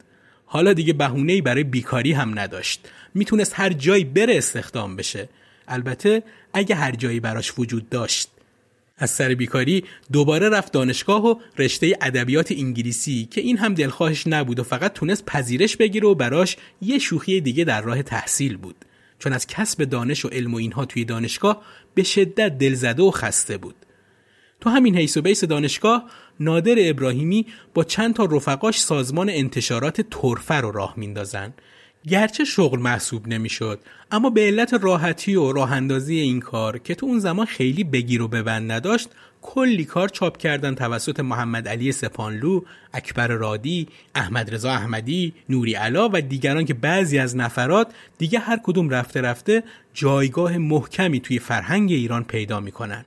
حالا 0.46 0.74
دیگه 0.74 0.94
بهونه‌ای 0.94 1.42
برای 1.42 1.64
بیکاری 1.64 2.12
هم 2.12 2.40
نداشت. 2.40 2.90
می‌تونست 3.14 3.54
هر 3.56 3.74
جایی 3.74 4.04
بره 4.04 4.38
استخدام 4.38 4.96
بشه. 4.96 5.30
البته 5.68 6.24
اگه 6.54 6.76
هر 6.76 6.92
جایی 6.92 7.20
براش 7.20 7.54
وجود 7.60 7.90
داشت. 7.90 8.30
از 8.98 9.10
سر 9.10 9.34
بیکاری 9.34 9.84
دوباره 10.12 10.50
رفت 10.50 10.72
دانشگاه 10.72 11.26
و 11.26 11.36
رشته 11.58 11.98
ادبیات 12.02 12.52
انگلیسی 12.52 13.28
که 13.32 13.42
این 13.42 13.58
هم 13.58 13.74
دلخواهش 13.74 14.28
نبود 14.28 14.60
و 14.60 14.64
فقط 14.64 14.94
تونست 14.94 15.26
پذیرش 15.26 15.78
بگیره 15.78 16.08
و 16.08 16.16
براش 16.16 16.58
یه 16.82 17.00
شوخی 17.00 17.42
دیگه 17.42 17.64
در 17.64 17.82
راه 17.82 18.04
تحصیل 18.04 18.58
بود. 18.58 18.76
چون 19.20 19.34
از 19.34 19.48
کسب 19.48 19.84
دانش 19.84 20.26
و 20.26 20.28
علم 20.28 20.54
و 20.54 20.58
اینها 20.58 20.86
توی 20.86 21.06
دانشگاه 21.06 21.62
به 21.94 22.04
شدت 22.04 22.58
دلزده 22.58 23.04
و 23.04 23.12
خسته 23.12 23.58
بود. 23.58 23.76
تو 24.62 24.70
همین 24.70 24.98
حیث 24.98 25.18
و 25.18 25.22
بیس 25.22 25.44
دانشگاه 25.44 26.06
نادر 26.40 26.76
ابراهیمی 26.78 27.46
با 27.74 27.84
چند 27.84 28.16
تا 28.16 28.26
رفقاش 28.26 28.82
سازمان 28.82 29.30
انتشارات 29.30 30.02
ترفه 30.02 30.56
رو 30.56 30.72
راه 30.72 30.94
میندازن. 30.98 31.54
گرچه 32.08 32.46
شغل 32.46 32.80
محسوب 32.80 33.28
نمی‌شد 33.28 33.80
اما 34.12 34.30
به 34.30 34.42
علت 34.42 34.74
راحتی 34.82 35.36
و 35.36 35.52
راه 35.52 35.72
اندازی 35.72 36.20
این 36.20 36.40
کار 36.40 36.78
که 36.78 36.96
تو 36.96 37.06
اون 37.06 37.20
زمان 37.20 37.46
خیلی 37.46 37.84
بگیر 37.84 38.22
و 38.22 38.28
ببند 38.28 38.72
نداشت 38.72 39.10
کلی 39.42 39.86
کار 39.86 40.10
چاپ 40.10 40.38
کردن 40.38 40.76
توسط 40.76 41.20
محمد 41.20 41.68
علی 41.68 41.92
سپانلو، 41.92 42.62
اکبر 42.94 43.28
رادی، 43.28 43.88
احمد 44.16 44.54
رضا 44.54 44.72
احمدی، 44.72 45.34
نوری 45.50 45.74
علا 45.74 46.10
و 46.14 46.22
دیگران 46.22 46.66
که 46.66 46.74
بعضی 46.74 47.20
از 47.20 47.36
نفرات 47.36 47.88
دیگه 48.18 48.40
هر 48.40 48.60
کدوم 48.64 48.90
رفته 48.90 49.22
رفته 49.22 49.64
جایگاه 49.94 50.58
محکمی 50.58 51.20
توی 51.20 51.40
فرهنگ 51.40 51.92
ایران 51.92 52.24
پیدا 52.24 52.60
می‌کنن. 52.60 53.06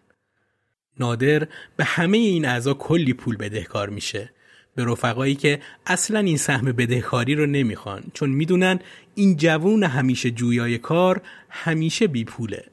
نادر 1.00 1.48
به 1.76 1.84
همه 1.84 2.18
این 2.18 2.44
اعضا 2.44 2.74
کلی 2.74 3.12
پول 3.12 3.36
بدهکار 3.36 3.88
میشه 3.88 4.30
به 4.74 4.84
رفقایی 4.84 5.34
که 5.34 5.60
اصلا 5.86 6.18
این 6.18 6.36
سهم 6.36 6.72
بدهکاری 6.72 7.34
رو 7.34 7.46
نمی‌خوان 7.46 8.02
چون 8.14 8.30
می‌دونن 8.30 8.78
این 9.14 9.36
جوون 9.36 9.84
همیشه 9.84 10.30
جویای 10.30 10.78
کار 10.78 11.22
همیشه 11.48 12.06
بی 12.06 12.24
پوله 12.24 12.64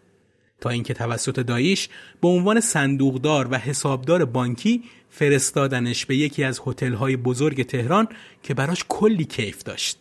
تا 0.61 0.69
اینکه 0.69 0.93
توسط 0.93 1.39
دایش 1.39 1.89
به 2.21 2.27
عنوان 2.27 2.59
صندوقدار 2.59 3.47
و 3.51 3.57
حسابدار 3.57 4.25
بانکی 4.25 4.83
فرستادنش 5.09 6.05
به 6.05 6.15
یکی 6.15 6.43
از 6.43 6.61
هتل‌های 6.65 7.17
بزرگ 7.17 7.65
تهران 7.65 8.07
که 8.43 8.53
براش 8.53 8.85
کلی 8.89 9.25
کیف 9.25 9.63
داشت. 9.63 9.97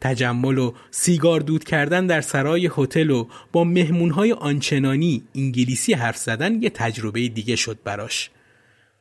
تجمل 0.00 0.58
و 0.58 0.72
سیگار 0.90 1.40
دود 1.40 1.64
کردن 1.64 2.06
در 2.06 2.20
سرای 2.20 2.70
هتل 2.76 3.10
و 3.10 3.26
با 3.52 3.64
مهمونهای 3.64 4.32
آنچنانی 4.32 5.22
انگلیسی 5.34 5.92
حرف 5.92 6.16
زدن 6.16 6.62
یه 6.62 6.70
تجربه 6.70 7.28
دیگه 7.28 7.56
شد 7.56 7.78
براش. 7.84 8.30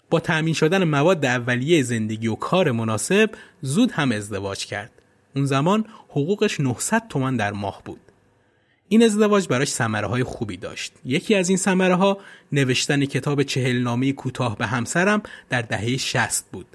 با 0.09 0.19
تأمین 0.19 0.53
شدن 0.53 0.83
مواد 0.83 1.25
اولیه 1.25 1.83
زندگی 1.83 2.27
و 2.27 2.35
کار 2.35 2.71
مناسب 2.71 3.29
زود 3.61 3.91
هم 3.91 4.11
ازدواج 4.11 4.65
کرد. 4.65 4.91
اون 5.35 5.45
زمان 5.45 5.85
حقوقش 6.09 6.59
900 6.59 7.07
تومان 7.09 7.37
در 7.37 7.51
ماه 7.51 7.81
بود. 7.85 7.99
این 8.89 9.03
ازدواج 9.03 9.47
براش 9.47 9.67
ثمره 9.67 10.07
های 10.07 10.23
خوبی 10.23 10.57
داشت. 10.57 10.93
یکی 11.05 11.35
از 11.35 11.49
این 11.49 11.57
ثمره 11.57 11.95
ها 11.95 12.17
نوشتن 12.51 13.05
کتاب 13.05 13.43
چهل 13.43 13.77
نامه 13.77 14.13
کوتاه 14.13 14.57
به 14.57 14.67
همسرم 14.67 15.21
در 15.49 15.61
دهه 15.61 15.97
60 15.97 16.45
بود. 16.51 16.67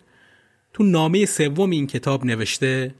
تو 0.72 0.85
نامه 0.85 1.27
سوم 1.27 1.70
این 1.70 1.87
کتاب 1.87 2.25
نوشته 2.25 2.94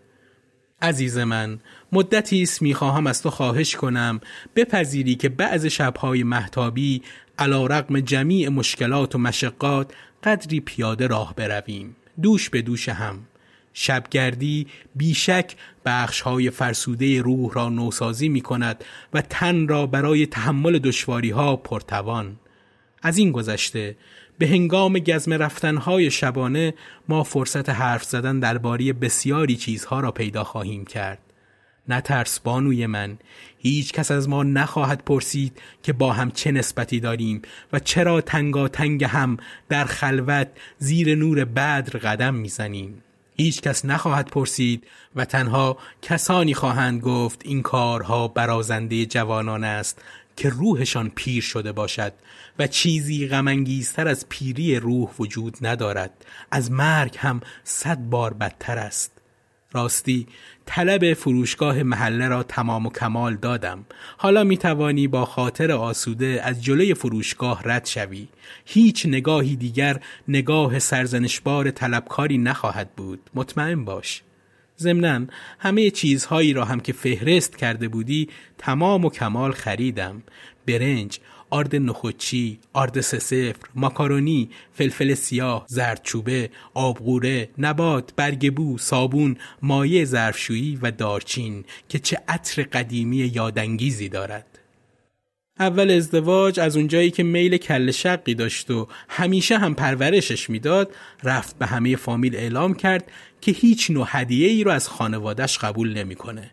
عزیز 0.83 1.19
من 1.19 1.59
مدتی 1.93 2.43
است 2.43 2.63
می‌خواهم 2.63 3.07
از 3.07 3.23
تو 3.23 3.31
خواهش 3.31 3.77
کنم 3.77 4.21
بپذیری 4.57 5.15
که 5.15 5.29
بعض 5.29 5.67
شبهای 5.67 6.23
محتابی 6.23 7.03
علا 7.39 7.67
رقم 7.67 8.01
جمیع 8.01 8.49
مشکلات 8.49 9.15
و 9.15 9.19
مشقات 9.19 9.93
قدری 10.25 10.61
پیاده 10.61 11.07
راه 11.07 11.35
برویم. 11.35 11.97
دوش 12.23 12.51
به 12.51 12.63
دوش 12.63 12.89
هم. 12.89 13.19
شبگردی 13.75 14.67
بیشک 14.97 15.57
بخش 15.85 16.21
های 16.21 16.51
فرسوده 16.51 17.23
روح 17.23 17.53
را 17.53 17.69
نوسازی 17.69 18.29
می 18.29 18.41
کند 18.41 18.85
و 19.15 19.23
تن 19.23 19.69
را 19.69 19.87
برای 19.87 20.27
تحمل 20.27 20.79
دشواری 20.79 21.31
ها 21.31 21.57
پرتوان. 21.57 22.37
از 23.03 23.19
این 23.19 23.33
گذشته 23.33 23.97
به 24.39 24.49
هنگام 24.49 24.99
گزم 24.99 25.33
رفتنهای 25.33 26.11
شبانه 26.11 26.75
ما 27.09 27.23
فرصت 27.25 27.71
حرف 27.71 28.05
زدن 28.05 28.41
درباره 28.41 28.93
بسیاری 28.93 29.57
چیزها 29.57 30.01
را 30.01 30.11
پیدا 30.11 30.45
خواهیم 30.45 30.85
کرد. 30.85 31.19
نترس 31.89 32.41
بانوی 32.41 32.87
من 32.87 33.19
هیچ 33.59 33.93
کس 33.93 34.11
از 34.11 34.29
ما 34.29 34.43
نخواهد 34.43 35.03
پرسید 35.05 35.59
که 35.83 35.93
با 35.93 36.13
هم 36.13 36.31
چه 36.31 36.53
نسبتی 36.53 37.01
داریم 37.01 37.43
و 37.73 37.79
چرا 37.79 38.21
تنگا 38.21 38.69
تنگ 38.69 39.05
هم 39.05 39.37
در 39.69 39.85
خلوت 39.85 40.49
زیر 40.79 41.15
نور 41.15 41.45
بدر 41.45 41.99
قدم 41.99 42.35
می‌زنیم. 42.35 43.03
هیچ 43.37 43.61
کس 43.61 43.85
نخواهد 43.85 44.31
پرسید 44.31 44.87
و 45.17 45.25
تنها 45.25 45.79
کسانی 46.03 46.55
خواهند 46.55 47.01
گفت 47.01 47.41
این 47.45 47.63
کارها 47.63 48.29
برازنده 48.29 49.07
جوانان 49.07 49.65
است 49.65 50.03
که 50.37 50.49
روحشان 50.49 51.11
پیر 51.11 51.43
شده 51.43 51.73
باشد 51.73 52.13
و 52.59 52.67
چیزی 52.67 53.29
غمانگیزتر 53.29 54.09
از 54.09 54.29
پیری 54.29 54.77
روح 54.77 55.11
وجود 55.19 55.57
ندارد. 55.61 56.25
از 56.51 56.71
مرگ 56.71 57.17
هم 57.19 57.41
صد 57.65 57.99
بار 57.99 58.35
بدتر 58.35 58.79
است. 58.79 59.12
راستی 59.73 60.27
طلب 60.67 61.15
فروشگاه 61.15 61.83
محله 61.83 62.29
را 62.29 62.43
تمام 62.43 62.87
و 62.87 62.91
کمال 62.91 63.37
دادم. 63.37 63.85
حالا 64.17 64.45
می 64.45 64.57
توانی 64.57 65.09
با 65.09 65.25
خاطر 65.25 65.73
آسوده 65.73 66.41
از 66.45 66.65
جلوی 66.65 66.95
فروشگاه 66.95 67.63
رد 67.65 67.87
شوی. 67.87 68.29
هیچ 68.65 69.07
نگاهی 69.07 69.57
دیگر 69.57 70.01
نگاه 70.29 70.79
سرزنشبار 70.79 71.71
طلبکاری 71.71 72.39
نخواهد 72.39 72.91
بود. 72.97 73.31
مطمئن 73.35 73.85
باش. 73.85 74.23
ضمنا 74.79 75.27
همه 75.59 75.91
چیزهایی 75.91 76.53
را 76.53 76.65
هم 76.65 76.81
که 76.81 76.93
فهرست 76.93 77.57
کرده 77.57 77.89
بودی 77.89 78.29
تمام 78.59 79.05
و 79.05 79.11
کمال 79.11 79.53
خریدم. 79.53 80.23
برنج 80.67 81.19
آرد 81.53 81.77
نخوچی، 81.77 82.59
آرد 82.73 83.01
سه 83.01 83.19
سفر، 83.19 83.69
ماکارونی، 83.75 84.51
فلفل 84.73 85.15
سیاه، 85.15 85.65
زردچوبه، 85.69 86.51
آبغوره، 86.75 87.49
نبات، 87.59 88.13
برگبو، 88.17 88.79
صابون، 88.79 89.37
مایع 89.63 90.05
ظرفشویی 90.05 90.79
و 90.83 90.91
دارچین 90.91 91.65
که 91.89 91.99
چه 91.99 92.19
عطر 92.29 92.63
قدیمی 92.63 93.17
یادانگیزی 93.17 94.09
دارد. 94.09 94.59
اول 95.59 95.91
ازدواج 95.91 96.61
از 96.61 96.77
اونجایی 96.77 97.11
که 97.11 97.23
میل 97.23 97.57
کل 97.57 97.91
شقی 97.91 98.35
داشت 98.35 98.71
و 98.71 98.89
همیشه 99.09 99.59
هم 99.59 99.75
پرورشش 99.75 100.51
می‌داد 100.51 100.95
رفت 101.23 101.59
به 101.59 101.67
همه 101.67 101.97
فامیل 101.97 102.37
اعلام 102.37 102.75
کرد 102.75 103.11
که 103.41 103.53
هیچ 103.53 103.91
نوع 103.91 104.07
هدیه 104.09 104.49
ای 104.49 104.65
رو 104.65 104.71
از 104.71 104.89
خانوادش 104.89 105.59
قبول 105.59 105.99
نمی‌کنه. 105.99 106.51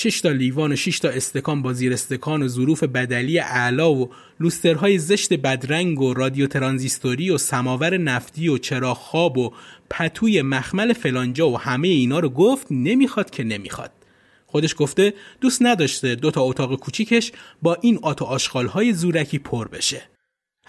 6 0.00 0.20
تا 0.20 0.30
لیوان 0.30 0.72
و 0.72 0.76
6 0.76 0.98
تا 0.98 1.08
استکان 1.08 1.62
با 1.62 1.72
زیر 1.72 1.92
استکان 1.92 2.42
و 2.42 2.48
ظروف 2.48 2.82
بدلی 2.82 3.38
اعلا 3.38 3.92
و 3.92 4.10
لوسترهای 4.40 4.98
زشت 4.98 5.32
بدرنگ 5.32 6.00
و 6.00 6.14
رادیو 6.14 6.46
ترانزیستوری 6.46 7.30
و 7.30 7.38
سماور 7.38 7.96
نفتی 7.96 8.48
و 8.48 8.58
چراغ 8.58 8.96
خواب 8.96 9.38
و 9.38 9.52
پتوی 9.90 10.42
مخمل 10.42 10.92
فلانجا 10.92 11.50
و 11.50 11.58
همه 11.58 11.88
اینا 11.88 12.18
رو 12.18 12.28
گفت 12.28 12.66
نمی‌خواد 12.70 13.30
که 13.30 13.44
نمی‌خواد. 13.44 13.90
خودش 14.46 14.74
گفته 14.78 15.14
دوست 15.40 15.62
نداشته 15.62 16.14
دو 16.14 16.30
تا 16.30 16.42
اتاق 16.42 16.76
کوچیکش 16.76 17.32
با 17.62 17.74
این 17.74 17.98
آتو 18.02 18.24
آشغالهای 18.24 18.92
زورکی 18.92 19.38
پر 19.38 19.68
بشه. 19.68 20.02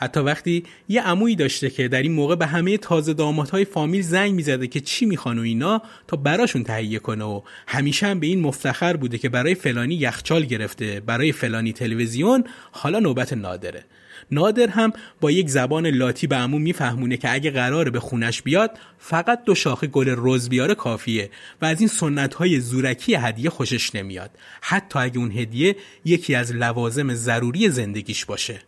حتی 0.02 0.20
وقتی 0.20 0.64
یه 0.90 1.02
عمویی 1.02 1.36
داشته 1.36 1.70
که 1.70 1.88
در 1.88 2.02
این 2.02 2.12
موقع 2.12 2.36
به 2.36 2.46
همه 2.46 2.78
تازه 2.78 3.14
دامادهای 3.14 3.66
فامیل 3.66 4.02
زنگ 4.02 4.34
می‌زده 4.34 4.68
که 4.68 4.80
چی 4.80 5.06
می‌خوان 5.06 5.40
و 5.40 5.42
اینا 5.42 5.82
تا 6.08 6.18
براشون 6.18 6.64
تهیه 6.64 7.00
کنه 7.00 7.26
و 7.26 7.42
همیشه 7.68 8.08
هم 8.08 8.20
به 8.20 8.28
این 8.28 8.42
مفتخر 8.42 8.98
بوده 8.98 9.18
که 9.18 9.30
برای 9.30 9.56
فلانی 9.56 9.96
یخچال 9.96 10.46
گرفته 10.46 11.00
برای 11.00 11.32
فلانی 11.32 11.74
تلویزیون 11.74 12.44
حالا 12.72 13.00
نوبت 13.00 13.34
نادره. 13.34 13.86
نادر 14.32 14.68
هم 14.68 14.94
با 15.22 15.32
یک 15.32 15.50
زبان 15.50 15.88
لاتی 15.88 16.28
به 16.28 16.36
عمو 16.36 16.60
میفهمونه 16.60 17.18
که 17.18 17.34
اگه 17.34 17.52
قراره 17.52 17.92
به 17.92 18.00
خونش 18.00 18.42
بیاد 18.42 18.72
فقط 19.00 19.44
دو 19.44 19.56
شاخه 19.56 19.88
گل 19.88 20.16
رز 20.18 20.50
بیاره 20.50 20.76
کافیه 20.76 21.30
و 21.62 21.66
از 21.66 21.80
این 21.80 21.90
سنت 21.90 22.34
های 22.34 22.60
زورکی 22.60 23.16
هدیه 23.16 23.50
خوشش 23.50 23.96
نمیاد. 23.96 24.32
حتی 24.62 25.00
اگه 25.00 25.18
اون 25.18 25.32
هدیه 25.32 25.76
یکی 26.06 26.36
از 26.36 26.56
لوازم 26.56 27.14
ضروری 27.14 27.70
زندگیش 27.70 28.26
باشه. 28.26 28.60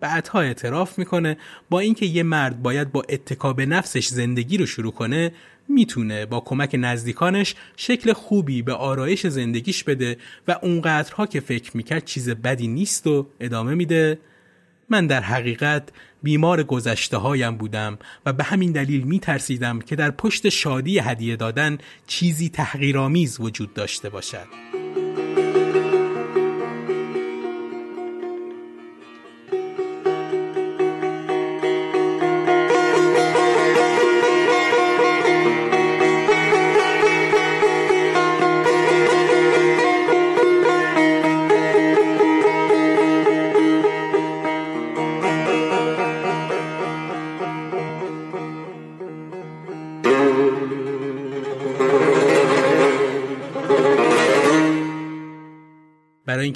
بعدها 0.00 0.40
اعتراف 0.40 0.98
می‌کنه 0.98 1.36
با 1.70 1.80
اینکه 1.80 2.06
یه 2.06 2.22
مرد 2.22 2.62
باید 2.62 2.92
با 2.92 3.04
اتکا 3.08 3.52
به 3.52 3.66
نفسش 3.66 4.06
زندگی 4.06 4.58
رو 4.58 4.66
شروع 4.66 4.92
کنه 4.92 5.32
می‌تونه 5.68 6.26
با 6.26 6.40
کمک 6.40 6.76
نزدیکانش 6.78 7.54
شکل 7.76 8.12
خوبی 8.12 8.62
به 8.62 8.72
آرایش 8.72 9.26
زندگیش 9.26 9.84
بده 9.84 10.16
و 10.48 10.56
اونقدرها 10.62 11.26
که 11.26 11.40
فکر 11.40 11.76
می‌کرد 11.76 12.04
چیز 12.04 12.30
بدی 12.30 12.68
نیست 12.68 13.06
و 13.06 13.26
ادامه 13.40 13.74
میده 13.74 14.18
من 14.90 15.06
در 15.06 15.20
حقیقت 15.20 15.88
بیمار 16.22 16.62
گذشته 16.62 17.16
هایم 17.16 17.56
بودم 17.56 17.98
و 18.26 18.32
به 18.32 18.44
همین 18.44 18.72
دلیل 18.72 19.02
می 19.02 19.18
ترسیدم 19.18 19.78
که 19.78 19.96
در 19.96 20.10
پشت 20.10 20.48
شادی 20.48 20.98
هدیه 20.98 21.36
دادن 21.36 21.78
چیزی 22.06 22.48
تحقیرآمیز 22.48 23.40
وجود 23.40 23.74
داشته 23.74 24.08
باشد. 24.10 24.75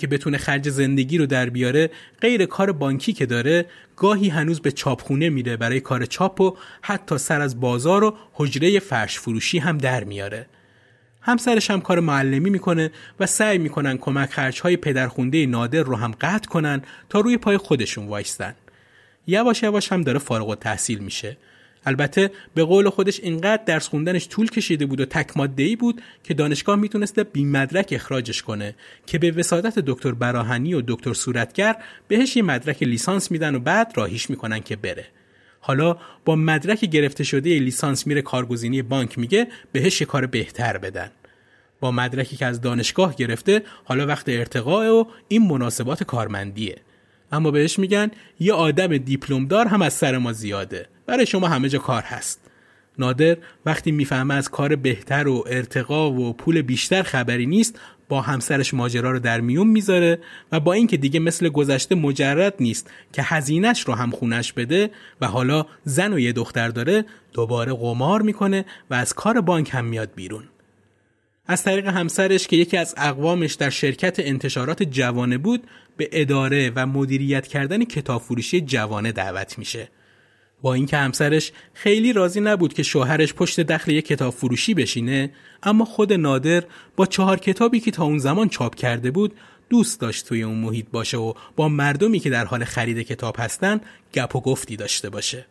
اینکه 0.01 0.17
بتونه 0.17 0.39
خرج 0.39 0.69
زندگی 0.69 1.19
رو 1.19 1.27
در 1.27 1.51
بیاره 1.51 1.91
غیر 2.21 2.47
کار 2.47 2.73
بانکی 2.73 3.13
که 3.13 3.27
داره 3.27 3.67
گاهی 3.97 4.29
هنوز 4.29 4.61
به 4.61 4.73
چاپخونه 4.73 5.29
میره 5.29 5.57
برای 5.57 5.81
کار 5.81 6.07
چاپ 6.07 6.41
و 6.41 6.57
حتی 6.83 7.19
سر 7.19 7.41
از 7.41 7.61
بازار 7.61 8.05
و 8.05 8.17
حجره 8.33 8.79
فرش 8.79 9.19
فروشی 9.19 9.59
هم 9.59 9.79
در 9.79 10.05
میاره 10.05 10.47
همسرش 11.21 11.71
هم 11.71 11.81
کار 11.81 12.01
معلمی 12.01 12.51
می‌کنه 12.51 12.91
و 13.21 13.27
سعی 13.27 13.59
می‌کنن 13.59 13.99
کمک 13.99 14.31
خرچهای 14.31 14.77
پدرخونده 14.77 15.47
نادر 15.47 15.83
رو 15.83 15.97
هم 15.97 16.15
قطع 16.21 16.49
کنن 16.49 16.83
تا 17.09 17.21
روی 17.21 17.37
پای 17.37 17.57
خودشون 17.57 18.07
وایستن. 18.07 18.55
یواش 19.27 19.63
یواش 19.63 19.93
هم 19.93 20.03
داره 20.03 20.19
فارغ 20.19 20.49
و 20.49 20.55
تحصیل 20.55 20.99
میشه. 20.99 21.37
البته 21.87 22.31
به 22.55 22.65
قول 22.65 22.91
خودش 22.91 23.21
اینقدر 23.21 23.63
درس 23.67 23.89
خوندنش 23.89 24.29
طول 24.29 24.51
کشیده 24.51 24.87
بود 24.87 25.01
و 25.01 25.05
تک 25.05 25.37
ای 25.57 25.77
بود 25.77 26.03
که 26.25 26.35
دانشگاه 26.35 26.77
می‌تونسته 26.77 27.25
بی 27.25 27.45
مدرک 27.45 27.89
اخراجش 27.93 28.43
کنه 28.43 28.75
که 29.07 29.19
به 29.19 29.31
وسادت 29.31 29.79
دکتر 29.79 30.13
براهنی 30.13 30.75
و 30.75 30.83
دکتر 30.87 31.13
صورتگر 31.13 31.77
بهش 32.09 32.37
یه 32.37 32.43
مدرک 32.43 32.83
لیسانس 32.83 33.31
میدن 33.31 33.55
و 33.55 33.59
بعد 33.59 33.93
راهیش 33.95 34.31
می‌کنن 34.31 34.61
که 34.61 34.77
بره. 34.77 35.07
حالا 35.61 35.97
با 36.25 36.37
مدرک 36.37 36.85
گرفته 36.85 37.25
شده 37.25 37.59
لیسانس 37.59 38.07
میره 38.07 38.23
کارگزینی 38.23 38.83
بانک 38.83 39.19
میگه 39.19 39.49
بهش 39.73 40.01
یه 40.01 40.07
کار 40.07 40.27
بهتر 40.27 40.79
بدن. 40.79 41.11
با 41.81 41.91
مدرکی 41.91 42.37
که 42.37 42.47
از 42.47 42.61
دانشگاه 42.61 43.17
گرفته 43.17 43.63
حالا 43.85 44.07
وقت 44.07 44.29
ارتقاء 44.29 45.01
و 45.01 45.05
این 45.29 45.49
مناسبات 45.49 46.05
کارمندیه. 46.05 46.77
اما 47.33 47.51
بهش 47.51 47.79
میگن 47.79 48.11
یه 48.41 48.53
آدم 48.53 48.97
دیپلم 48.97 49.47
دار 49.47 49.67
هم 49.67 49.83
از 49.83 49.93
سر 49.93 50.19
ما 50.19 50.33
زیاده. 50.33 50.87
برای 51.07 51.27
شما 51.27 51.49
همه 51.49 51.69
جا 51.69 51.79
کار 51.79 52.03
هست. 52.03 52.51
نادر 52.99 53.37
وقتی 53.67 53.93
می‌فهمه 53.93 54.35
از 54.35 54.49
کار 54.49 54.77
بهتر 54.77 55.29
و 55.29 55.45
ارتقا 55.47 56.11
و 56.11 56.33
پول 56.33 56.63
بیشتر 56.63 57.03
خبری 57.03 57.47
نیست 57.47 57.81
با 58.09 58.21
همسرش 58.21 58.75
ماجرا 58.75 59.11
رو 59.11 59.19
در 59.19 59.41
میون 59.41 59.67
می‌ذاره 59.67 60.19
و 60.53 60.61
با 60.61 60.73
اینکه 60.73 60.97
دیگه 60.97 61.21
مثل 61.21 61.49
گذشته 61.49 61.95
مجرد 61.95 62.55
نیست 62.61 62.91
که 63.13 63.23
هزینش 63.23 63.81
رو 63.81 63.95
هم 63.95 64.11
خونش 64.11 64.53
بده 64.53 64.91
و 65.21 65.27
حالا 65.27 65.67
زن 65.85 66.13
و 66.13 66.19
یه 66.19 66.33
دختر 66.33 66.69
داره 66.69 67.05
دوباره 67.33 67.73
قمار 67.73 68.23
می‌کنه 68.23 68.65
و 68.91 68.95
از 68.95 69.15
کار 69.15 69.41
بانک 69.41 69.71
هم 69.73 69.85
میاد 69.85 70.11
بیرون 70.15 70.45
از 71.51 71.63
طریق 71.63 71.87
همسرش 71.87 72.47
که 72.47 72.57
یکی 72.57 72.77
از 72.77 72.95
اقوامش 72.97 73.55
در 73.55 73.71
شرکت 73.71 74.17
انتشارات 74.19 74.83
جوانه 74.83 75.39
بود 75.39 75.65
به 75.97 76.09
اداره 76.13 76.73
و 76.77 76.87
مدیریت 76.87 77.47
کردن 77.47 77.85
کتاب 77.85 78.23
فروشی 78.23 78.61
جوانه 78.61 79.13
دعوت 79.13 79.59
میشه. 79.59 79.89
با 80.63 80.75
اینکه 80.75 80.97
همسرش 80.97 81.53
خیلی 81.75 82.13
راضی 82.13 82.41
نبود 82.41 82.73
که 82.73 82.83
شوهرش 82.83 83.35
پشت 83.35 83.61
دخل 83.61 83.93
یک 83.93 84.07
کتاب 84.07 84.35
فروشی 84.35 84.75
بشینه 84.75 85.31
اما 85.63 85.85
خود 85.85 86.13
نادر 86.13 86.65
با 86.97 87.07
چهار 87.07 87.39
کتابی 87.39 87.81
که 87.81 87.91
تا 87.91 88.05
اون 88.05 88.19
زمان 88.19 88.49
چاپ 88.49 88.75
کرده 88.75 89.11
بود 89.11 89.35
دوست 89.69 90.01
داشت 90.01 90.27
توی 90.27 90.43
اون 90.43 90.59
محیط 90.59 90.87
باشه 90.93 91.17
و 91.17 91.33
با 91.57 91.69
مردمی 91.69 92.19
که 92.19 92.31
در 92.31 92.45
حال 92.45 92.65
خرید 92.65 92.99
کتاب 92.99 93.37
هستن 93.39 93.81
گپ 94.15 94.37
و 94.37 94.41
گفتی 94.41 94.77
داشته 94.77 95.11
باشه. 95.11 95.47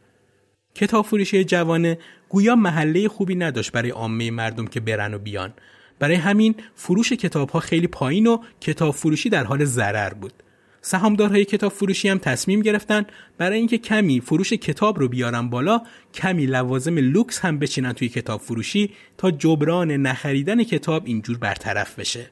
کتاب 0.75 1.05
فروشی 1.05 1.43
جوانه 1.43 1.97
گویا 2.29 2.55
محله 2.55 3.07
خوبی 3.07 3.35
نداشت 3.35 3.71
برای 3.71 3.89
عامه 3.89 4.31
مردم 4.31 4.67
که 4.67 4.79
برن 4.79 5.13
و 5.13 5.19
بیان. 5.19 5.53
برای 5.99 6.15
همین 6.15 6.55
فروش 6.75 7.13
کتاب 7.13 7.49
ها 7.49 7.59
خیلی 7.59 7.87
پایین 7.87 8.27
و 8.27 8.37
کتاب 8.61 8.93
فروشی 8.95 9.29
در 9.29 9.43
حال 9.43 9.65
ضرر 9.65 10.13
بود. 10.13 10.33
سهامدارهای 10.81 11.45
کتاب 11.45 11.71
فروشی 11.71 12.09
هم 12.09 12.17
تصمیم 12.17 12.61
گرفتن 12.61 13.05
برای 13.37 13.57
اینکه 13.57 13.77
کمی 13.77 14.21
فروش 14.21 14.53
کتاب 14.53 14.99
رو 14.99 15.07
بیارن 15.07 15.49
بالا 15.49 15.81
کمی 16.13 16.45
لوازم 16.45 16.97
لوکس 16.97 17.39
هم 17.39 17.59
بچینن 17.59 17.93
توی 17.93 18.09
کتاب 18.09 18.41
فروشی 18.41 18.93
تا 19.17 19.31
جبران 19.31 19.91
نخریدن 19.91 20.63
کتاب 20.63 21.03
اینجور 21.05 21.37
برطرف 21.37 21.99
بشه. 21.99 22.31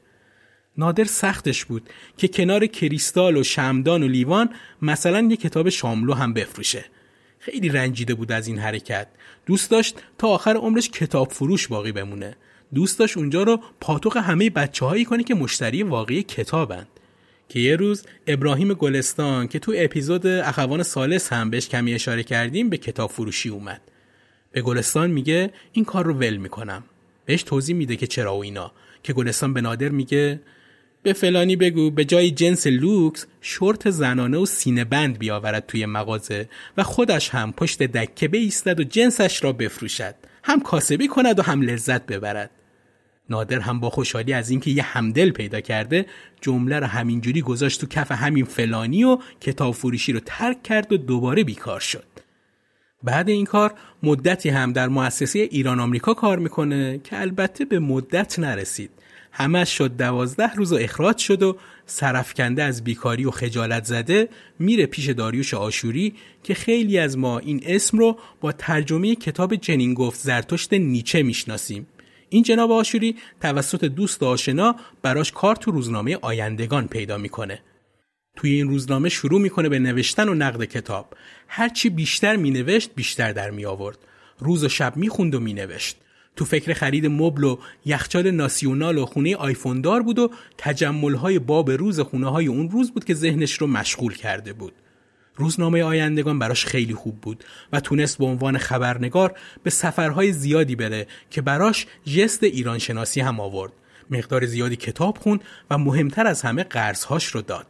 نادر 0.78 1.04
سختش 1.04 1.66
بود 1.66 1.90
که 2.18 2.28
کنار 2.28 2.66
کریستال 2.66 3.38
و 3.38 3.44
شمدان 3.44 4.04
و 4.04 4.08
لیوان 4.08 4.50
مثلا 4.82 5.22
یه 5.22 5.38
کتاب 5.38 5.70
شاملو 5.70 6.14
هم 6.14 6.34
بفروشه. 6.34 6.86
خیلی 7.40 7.70
رنجیده 7.70 8.16
بود 8.16 8.32
از 8.32 8.48
این 8.48 8.60
حرکت. 8.60 9.08
دوست 9.46 9.72
داشت 9.72 10.02
تا 10.18 10.28
آخر 10.28 10.56
عمرش 10.56 10.90
کتاب 10.90 11.32
فروش 11.32 11.68
باقی 11.68 11.92
بمونه. 11.92 12.36
دوست 12.74 13.00
داشت 13.00 13.18
اونجا 13.18 13.44
رو 13.44 13.60
پاتوق 13.80 14.18
همه 14.18 14.50
بچه 14.50 14.86
هایی 14.86 15.06
کنه 15.06 15.24
که 15.24 15.36
مشتری 15.36 15.84
واقعی 15.84 16.24
کتابند. 16.24 16.88
که 17.50 17.60
یه 17.60 17.76
روز 17.76 18.04
ابراهیم 18.28 18.74
گلستان 18.74 19.48
که 19.48 19.60
تو 19.60 19.74
اپیزود 19.76 20.28
اخوان 20.28 20.84
سالس 20.84 21.34
هم 21.34 21.50
بهش 21.50 21.70
کمی 21.70 21.94
اشاره 21.94 22.24
کردیم 22.24 22.70
به 22.70 22.78
کتاب 22.78 23.10
فروشی 23.10 23.50
اومد. 23.50 23.82
به 24.52 24.62
گلستان 24.62 25.12
میگه 25.12 25.54
این 25.74 25.86
کار 25.86 26.06
رو 26.06 26.14
ول 26.14 26.38
می‌کنم. 26.38 26.84
بهش 27.26 27.44
توضیح 27.44 27.76
میده 27.76 27.96
که 27.96 28.08
چرا 28.08 28.36
و 28.36 28.44
اینا. 28.44 28.72
که 29.04 29.14
گلستان 29.14 29.54
به 29.54 29.62
نادر 29.62 29.90
میگه 29.90 30.40
به 31.04 31.14
فلانی 31.14 31.56
بگو 31.56 31.92
به 31.92 32.06
جای 32.06 32.32
جنس 32.32 32.68
لوکس 32.68 33.26
شورت 33.42 33.90
زنانه 33.90 34.38
و 34.38 34.46
سینه 34.46 34.84
بند 34.84 35.18
بیاورد 35.18 35.66
توی 35.68 35.86
مغازه 35.86 36.50
و 36.78 36.84
خودش 36.84 37.30
هم 37.30 37.52
پشت 37.52 37.84
دکه 37.84 38.28
بیستد 38.28 38.80
و 38.80 38.84
جنسش 38.84 39.44
را 39.44 39.54
بفروشد. 39.54 40.16
هم 40.44 40.62
کاسبی 40.62 41.08
کند 41.08 41.40
و 41.40 41.42
هم 41.42 41.62
لذت 41.62 42.06
ببرد. 42.06 42.50
نادر 43.30 43.60
هم 43.60 43.80
با 43.80 43.90
خوشحالی 43.90 44.34
از 44.34 44.50
اینکه 44.50 44.72
یه 44.72 44.84
همدل 44.84 45.30
پیدا 45.30 45.62
کرده 45.62 46.06
جمله 46.42 46.80
رو 46.80 46.86
همینجوری 46.86 47.42
گذاشت 47.42 47.82
تو 47.82 47.88
کف 47.88 48.12
همین 48.12 48.46
فلانی 48.46 49.04
و 49.04 49.18
کتاب 49.42 49.74
فروشی 49.74 50.14
رو 50.14 50.20
ترک 50.26 50.64
کرد 50.64 50.92
و 50.92 50.98
دوباره 50.98 51.44
بیکار 51.44 51.80
شد. 51.80 52.06
بعد 53.04 53.30
این 53.30 53.46
کار 53.46 53.74
مدتی 54.04 54.50
هم 54.50 54.74
در 54.74 54.88
مؤسسه 54.88 55.40
ایران 55.40 55.80
آمریکا 55.80 56.14
کار 56.14 56.40
می‌کنه 56.40 57.00
که 57.04 57.22
البته 57.22 57.66
به 57.66 57.80
مدت 57.80 58.40
نرسید. 58.40 58.90
همش 59.32 59.78
شد 59.78 59.98
دوازده 59.98 60.54
روز 60.54 60.74
و 60.74 60.76
اخراج 60.76 61.18
شد 61.18 61.44
و 61.44 61.58
سرفکنده 61.86 62.64
از 62.64 62.84
بیکاری 62.84 63.26
و 63.26 63.32
خجالت 63.32 63.84
زده 63.84 64.30
میره 64.60 64.86
پیش 64.86 65.10
داریوش 65.10 65.54
آشوری 65.54 66.14
که 66.44 66.54
خیلی 66.54 66.98
از 66.98 67.18
ما 67.18 67.40
این 67.40 67.62
اسم 67.66 67.98
رو 67.98 68.20
با 68.42 68.52
ترجمه 68.52 69.16
کتاب 69.16 69.56
جنین 69.56 69.94
گفت 69.94 70.20
زرتشت 70.20 70.74
نیچه 70.74 71.24
می‌شناسیم. 71.24 71.88
این 72.30 72.44
جناب 72.44 72.72
آشوری 72.72 73.16
توسط 73.42 73.86
دوست 73.86 74.24
آشنا 74.24 74.76
براش 75.02 75.32
کار 75.32 75.56
تو 75.56 75.72
روزنامه 75.72 76.18
آیندگان 76.22 76.88
پیدا 76.88 77.18
می‌کنه. 77.18 77.62
توی 78.36 78.52
این 78.52 78.68
روزنامه 78.68 79.10
شروع 79.10 79.42
می‌کنه 79.42 79.70
به 79.70 79.80
نوشتن 79.80 80.30
و 80.30 80.34
نقد 80.34 80.64
کتاب. 80.64 81.14
هرچی 81.48 81.90
بیشتر 81.90 82.36
مینوشت 82.36 82.92
بیشتر 82.96 83.32
در 83.32 83.52
می 83.52 83.66
آورد. 83.66 83.98
روز 84.40 84.64
و 84.64 84.70
شب 84.70 84.98
می‌خوند 84.98 85.36
و 85.36 85.40
مینوشت. 85.40 85.98
تو 86.36 86.46
فکر 86.46 86.74
خرید 86.74 87.06
مبل 87.06 87.44
و 87.44 87.58
یخچال 87.86 88.32
ناسیونال 88.32 88.98
و 88.98 89.06
خونه 89.06 89.36
آیفون 89.36 89.82
دار 89.82 90.02
بود 90.02 90.20
و 90.20 90.32
تجمل 90.58 91.14
های 91.14 91.40
باب 91.40 91.72
روز 91.72 92.00
خونه 92.00 92.32
های 92.32 92.48
اون 92.48 92.70
روز 92.70 92.92
بود 92.92 93.06
که 93.06 93.14
ذهنش 93.14 93.54
رو 93.54 93.68
مشغول 93.68 94.14
کرده 94.14 94.54
بود. 94.54 94.74
روزنامه 95.38 95.84
آیندگان 95.84 96.40
براش 96.40 96.66
خیلی 96.66 96.94
خوب 96.94 97.22
بود 97.22 97.44
و 97.74 97.80
تونست 97.80 98.18
به 98.18 98.26
عنوان 98.26 98.58
خبرنگار 98.58 99.36
به 99.64 99.70
سفرهای 99.70 100.32
زیادی 100.32 100.76
بره 100.76 101.08
که 101.30 101.42
براش 101.42 101.86
جست 102.06 102.44
ایران 102.44 102.78
شناسی 102.78 103.22
هم 103.22 103.40
آورد. 103.40 103.72
مقدار 104.10 104.46
زیادی 104.46 104.76
کتاب 104.76 105.18
خوند 105.18 105.44
و 105.70 105.78
مهمتر 105.78 106.28
از 106.28 106.42
همه 106.42 106.64
قرضهاش 106.64 107.26
رو 107.26 107.42
داد. 107.42 107.68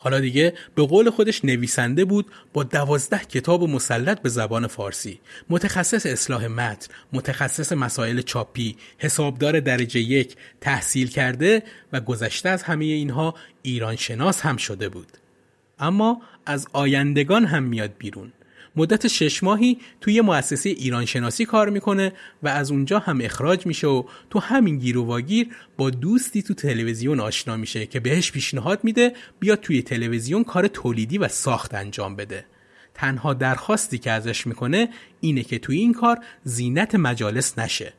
حالا 0.00 0.20
دیگه 0.20 0.54
به 0.74 0.86
قول 0.86 1.10
خودش 1.10 1.44
نویسنده 1.44 2.04
بود 2.04 2.26
با 2.52 2.62
دوازده 2.62 3.18
کتاب 3.18 3.62
مسلط 3.62 4.22
به 4.22 4.28
زبان 4.28 4.66
فارسی 4.66 5.20
متخصص 5.48 6.06
اصلاح 6.06 6.46
متن 6.46 6.94
متخصص 7.12 7.72
مسائل 7.72 8.20
چاپی 8.20 8.76
حسابدار 8.98 9.60
درجه 9.60 10.00
یک 10.00 10.36
تحصیل 10.60 11.08
کرده 11.08 11.62
و 11.92 12.00
گذشته 12.00 12.48
از 12.48 12.62
همه 12.62 12.84
اینها 12.84 13.34
ایران 13.62 13.96
شناس 13.96 14.40
هم 14.40 14.56
شده 14.56 14.88
بود 14.88 15.17
اما 15.80 16.22
از 16.46 16.66
آیندگان 16.72 17.44
هم 17.44 17.62
میاد 17.62 17.90
بیرون. 17.98 18.32
مدت 18.76 19.08
شش 19.08 19.42
ماهی 19.42 19.78
توی 20.00 20.20
مؤسسه 20.20 20.70
ایران 20.70 21.04
شناسی 21.04 21.44
کار 21.44 21.70
می‌کنه 21.70 22.12
و 22.42 22.48
از 22.48 22.70
اونجا 22.70 22.98
هم 22.98 23.20
اخراج 23.22 23.66
میشه 23.66 23.86
و 23.86 24.02
تو 24.30 24.38
همین 24.38 24.78
گیر 24.78 24.98
و 24.98 25.04
واگیر 25.04 25.48
با 25.76 25.90
دوستی 25.90 26.42
تو 26.42 26.54
تلویزیون 26.54 27.20
آشنا 27.20 27.56
میشه 27.56 27.86
که 27.86 28.00
بهش 28.00 28.32
پیشنهاد 28.32 28.80
میده 28.82 29.12
بیاد 29.40 29.60
توی 29.60 29.82
تلویزیون 29.82 30.44
کار 30.44 30.66
تولیدی 30.66 31.18
و 31.18 31.28
ساخت 31.28 31.74
انجام 31.74 32.16
بده. 32.16 32.44
تنها 32.94 33.34
درخواستی 33.34 33.98
که 33.98 34.10
ازش 34.10 34.46
می‌کنه 34.46 34.88
اینه 35.20 35.42
که 35.42 35.58
توی 35.58 35.78
این 35.78 35.92
کار 35.92 36.18
زینت 36.44 36.94
مجالس 36.94 37.58
نشه. 37.58 37.92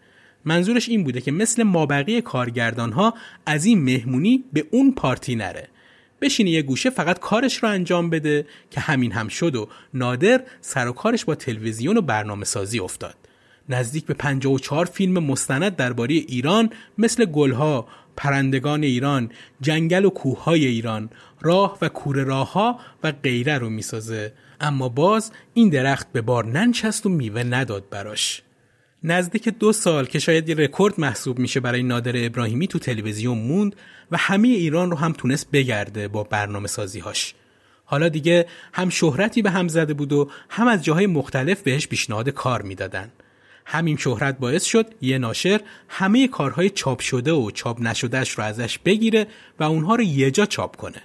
منظورش 0.46 0.90
این 0.90 1.04
بوده 1.04 1.22
که 1.22 1.32
مثل 1.32 1.64
مابقی 1.64 2.22
کارگردان 2.22 2.92
ها 2.92 3.14
از 3.46 3.66
این 3.66 3.84
مهمونی 3.84 4.44
به 4.54 4.66
اون 4.72 4.92
پارتی 4.92 5.36
نره. 5.36 5.68
بشینه 6.22 6.50
یه 6.50 6.62
گوشه 6.62 6.90
فقط 6.90 7.20
کارش 7.20 7.64
رو 7.64 7.70
انجام 7.70 8.10
بده 8.10 8.46
که 8.72 8.80
همین 8.80 9.12
هم 9.12 9.28
شد 9.28 9.56
و 9.56 9.70
نادر 9.94 10.44
سر 10.62 10.88
و 10.88 10.92
کارش 10.92 11.26
با 11.26 11.36
تلویزیون 11.36 11.98
و 11.98 12.02
برنامه 12.02 12.46
سازی 12.46 12.80
افتاد. 12.80 13.16
نزدیک 13.70 14.06
به 14.06 14.14
54 14.14 14.86
فیلم 14.86 15.24
مستند 15.24 15.76
درباره 15.76 16.14
ایران 16.14 16.70
مثل 16.98 17.26
گلها، 17.26 17.88
پرندگان 18.18 18.84
ایران، 18.84 19.32
جنگل 19.62 20.06
و 20.06 20.10
کوههای 20.10 20.66
ایران، 20.66 21.10
راه 21.42 21.78
و 21.82 21.90
کوره 21.90 22.24
راهها 22.24 22.80
و 23.04 23.12
غیره 23.12 23.58
رو 23.58 23.70
می‌سازه. 23.70 24.34
اما 24.62 24.90
باز 24.90 25.32
این 25.54 25.70
درخت 25.70 26.12
به 26.12 26.22
بار 26.22 26.46
ننچست 26.46 27.06
و 27.06 27.10
میوه 27.10 27.44
نداد 27.44 27.90
براش. 27.90 28.42
نزدیک 29.04 29.50
دو 29.50 29.74
سال 29.74 30.06
که 30.06 30.20
شاید 30.20 30.50
یه 30.50 30.56
رکورد 30.56 31.00
محسوب 31.00 31.40
میشه 31.40 31.60
برای 31.60 31.84
نادر 31.84 32.26
ابراهیمی 32.26 32.68
تو 32.68 32.80
تلویزیون 32.80 33.38
موند 33.38 33.76
و 34.12 34.18
همه 34.18 34.48
ایران 34.48 34.92
رو 34.92 34.98
هم 34.98 35.14
تونست 35.14 35.52
بگرده 35.52 36.08
با 36.08 36.24
برنامه 36.24 36.68
سازیهاش. 36.68 37.34
حالا 37.86 38.10
دیگه 38.10 38.46
هم 38.74 38.90
شهرتی 38.90 39.42
به 39.42 39.52
هم 39.52 39.68
زده 39.68 39.94
بود 39.94 40.14
و 40.14 40.30
هم 40.50 40.68
از 40.68 40.84
جاهای 40.84 41.08
مختلف 41.08 41.62
بهش 41.62 41.88
پیشنهاد 41.88 42.30
کار 42.30 42.62
می‌دادن. 42.62 43.12
همین 43.66 43.98
شهرت 43.98 44.40
باعث 44.40 44.64
شد 44.64 44.86
یه 45.02 45.18
ناشر 45.18 45.62
همه 45.90 46.28
کارهای 46.28 46.70
چاپ 46.70 47.00
شده 47.00 47.32
و 47.32 47.52
چاپ 47.52 47.82
نشدهش 47.82 48.32
رو 48.32 48.44
ازش 48.44 48.80
بگیره 48.80 49.28
و 49.60 49.64
اونها 49.64 49.96
رو 49.96 50.04
یه 50.04 50.32
جا 50.32 50.46
چاپ 50.46 50.76
کنه. 50.76 51.02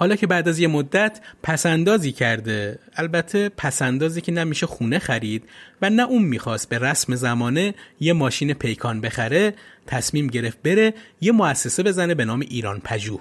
حالا 0.00 0.16
که 0.16 0.26
بعد 0.26 0.48
از 0.48 0.58
یه 0.58 0.68
مدت 0.68 1.20
پسندازی 1.42 2.12
کرده. 2.12 2.78
البته 2.96 3.48
پسندازی 3.48 4.20
که 4.20 4.32
نمیشه 4.32 4.66
خونه 4.66 4.98
خرید 4.98 5.44
و 5.82 5.90
نه 5.90 6.02
اون 6.02 6.22
می‌خواست 6.22 6.68
به 6.68 6.78
رسم 6.78 7.14
زمانه 7.14 7.74
یه 8.00 8.12
ماشین 8.12 8.52
پیکان 8.52 9.00
بخره 9.00 9.54
تصمیم 9.86 10.26
گرفت 10.26 10.62
بره 10.62 10.94
یه 11.20 11.32
مؤسسه 11.32 11.82
بزنه 11.82 12.14
به 12.14 12.24
نام 12.24 12.40
ایران 12.40 12.80
پژوه. 12.84 13.20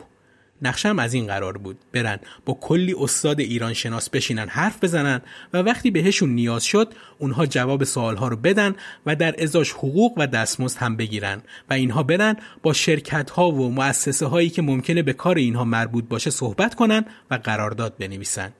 نقشم 0.62 0.99
از 0.99 1.14
این 1.14 1.28
قرار 1.28 1.57
بود. 1.57 1.78
برن 1.93 2.20
با 2.45 2.57
کلی 2.62 2.95
استاد 2.99 3.39
ایران 3.39 3.74
شناس 3.74 4.10
بشینن 4.10 4.47
حرف 4.47 4.84
بزنن 4.84 5.22
و 5.53 5.57
وقتی 5.57 5.91
بهشون 5.91 6.30
نیاز 6.30 6.64
شد 6.64 6.93
اونها 7.20 7.45
جواب 7.45 7.84
سوالها 7.84 8.28
رو 8.28 8.36
بدن 8.36 8.76
و 9.05 9.16
در 9.16 9.43
ازاش 9.43 9.72
حقوق 9.72 10.14
و 10.18 10.28
دستمزد 10.28 10.78
هم 10.78 10.95
بگیرن. 10.95 11.41
و 11.70 11.74
اینها 11.74 12.03
برن 12.03 12.36
با 12.64 12.74
شرکت 12.74 13.30
ها 13.30 13.51
و 13.51 13.72
مؤسسه 13.72 14.26
هایی 14.26 14.49
که 14.49 14.62
ممکنه 14.62 15.01
به 15.01 15.14
کار 15.14 15.38
اینها 15.38 15.64
مربوط 15.64 16.05
باشه 16.10 16.30
صحبت 16.30 16.76
کنن 16.76 17.05
و 17.32 17.36
قرارداد 17.36 17.97
بنویسن. 17.97 18.53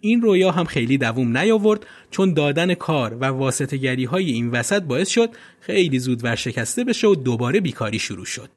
این 0.00 0.22
رویا 0.22 0.50
هم 0.50 0.64
خیلی 0.64 0.98
دووم 0.98 1.38
نیاورد 1.38 1.86
چون 2.10 2.34
دادن 2.34 2.74
کار 2.74 3.14
و 3.14 3.24
واسطه 3.24 4.06
های 4.10 4.30
این 4.30 4.50
وسط 4.50 4.82
باعث 4.82 5.08
شد 5.08 5.30
خیلی 5.60 5.98
زود 5.98 6.24
ورشکسته 6.24 6.84
بشه 6.84 7.08
و 7.08 7.14
دوباره 7.14 7.60
بیکاری 7.60 7.98
شروع 7.98 8.24
شد. 8.24 8.50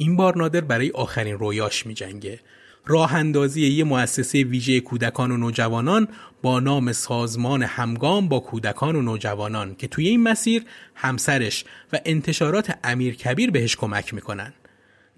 این 0.00 0.16
بار 0.16 0.38
نادر 0.38 0.60
برای 0.60 0.90
آخرین 0.90 1.38
رویاش 1.38 1.86
می 1.86 1.94
جنگه. 1.94 2.40
راه 2.86 3.14
اندازی 3.14 3.66
یه 3.66 3.84
مؤسسه 3.84 4.44
ویژه 4.44 4.80
کودکان 4.80 5.30
و 5.30 5.36
نوجوانان 5.36 6.08
با 6.42 6.60
نام 6.60 6.92
سازمان 6.92 7.62
همگام 7.62 8.28
با 8.28 8.40
کودکان 8.40 8.96
و 8.96 9.02
نوجوانان 9.02 9.74
که 9.74 9.88
توی 9.88 10.08
این 10.08 10.22
مسیر 10.22 10.64
همسرش 10.94 11.64
و 11.92 11.98
انتشارات 12.04 12.78
امیر 12.84 13.14
کبیر 13.14 13.50
بهش 13.50 13.76
کمک 13.76 14.14
می‌کنن. 14.14 14.52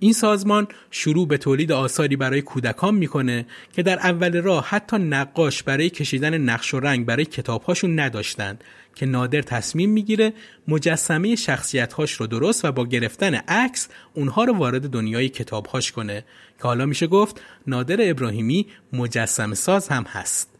این 0.02 0.12
سازمان 0.12 0.68
شروع 0.90 1.28
به 1.28 1.38
تولید 1.38 1.72
آثاری 1.72 2.16
برای 2.16 2.42
کودکان 2.42 2.94
می‌کنه 2.94 3.46
که 3.72 3.82
در 3.82 3.98
اول 3.98 4.42
راه 4.42 4.66
حتی 4.68 4.96
نقاش 4.96 5.62
برای 5.62 5.90
کشیدن 5.90 6.38
نقش 6.38 6.74
و 6.74 6.80
رنگ 6.80 7.06
برای 7.06 7.24
کتابهاشون 7.24 8.00
نداشتند 8.00 8.64
که 8.94 9.06
نادر 9.06 9.42
تصمیم 9.42 9.90
می‌گیره 9.90 10.32
مجسمه 10.68 11.36
شخصیتهاش 11.36 12.12
رو 12.12 12.26
درست 12.26 12.64
و 12.64 12.72
با 12.72 12.86
گرفتن 12.86 13.34
عکس 13.34 13.88
اونها 14.14 14.44
رو 14.44 14.56
وارد 14.56 14.90
دنیای 14.90 15.28
کتابهاش 15.28 15.92
کنه. 15.92 16.24
که 16.58 16.62
حالا 16.62 16.86
میشه 16.86 17.06
گفت 17.06 17.42
نادر 17.66 17.96
ابراهیمی 18.00 18.66
مجسم 18.92 19.54
ساز 19.54 19.88
هم 19.88 20.02
هست. 20.02 20.51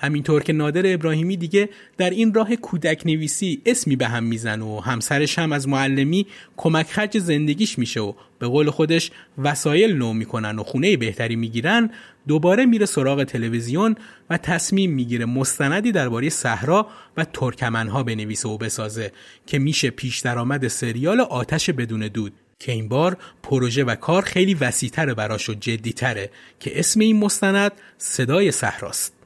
همینطور 0.00 0.42
که 0.42 0.52
نادر 0.52 0.94
ابراهیمی 0.94 1.36
دیگه 1.36 1.68
در 1.96 2.10
این 2.10 2.34
راه 2.34 2.56
کودک 2.56 3.02
نویسی 3.06 3.62
اسمی 3.66 3.96
به 3.96 4.08
هم 4.08 4.24
میزن 4.24 4.62
و 4.62 4.80
همسرش 4.80 5.38
هم 5.38 5.52
از 5.52 5.68
معلمی 5.68 6.26
کمک 6.56 6.86
خرج 6.86 7.18
زندگیش 7.18 7.78
میشه 7.78 8.00
و 8.00 8.12
به 8.38 8.46
قول 8.46 8.70
خودش 8.70 9.10
وسایل 9.38 9.96
نو 9.96 10.12
می‌کنن 10.12 10.58
و 10.58 10.62
خونه 10.62 10.96
بهتری 10.96 11.36
می‌گیرن 11.36 11.90
دوباره 12.28 12.66
میره 12.66 12.86
سراغ 12.86 13.24
تلویزیون 13.24 13.96
و 14.30 14.38
تصمیم 14.38 14.90
می‌گیره 14.90 15.24
مستندی 15.24 15.92
درباره 15.92 16.28
صحرا 16.28 16.86
و 17.16 17.24
ترکمنها 17.24 18.02
بنویسه 18.02 18.48
و 18.48 18.58
بسازه 18.58 19.12
که 19.46 19.58
میشه 19.58 19.90
پیش 19.90 20.18
درآمد 20.18 20.68
سریال 20.68 21.20
آتش 21.20 21.70
بدون 21.70 22.00
دود. 22.00 22.32
که 22.60 22.72
این 22.72 22.88
بار 22.88 23.16
پروژه 23.42 23.84
و 23.84 23.94
کار 23.94 24.22
خیلی 24.22 24.54
وسیعتره 24.54 25.14
براش 25.14 25.50
و 25.50 25.54
جدیتره 25.54 26.30
که 26.60 26.78
اسم 26.78 27.00
این 27.00 27.16
مستند 27.16 27.72
صدای 27.98 28.52
صحراست. 28.52 29.17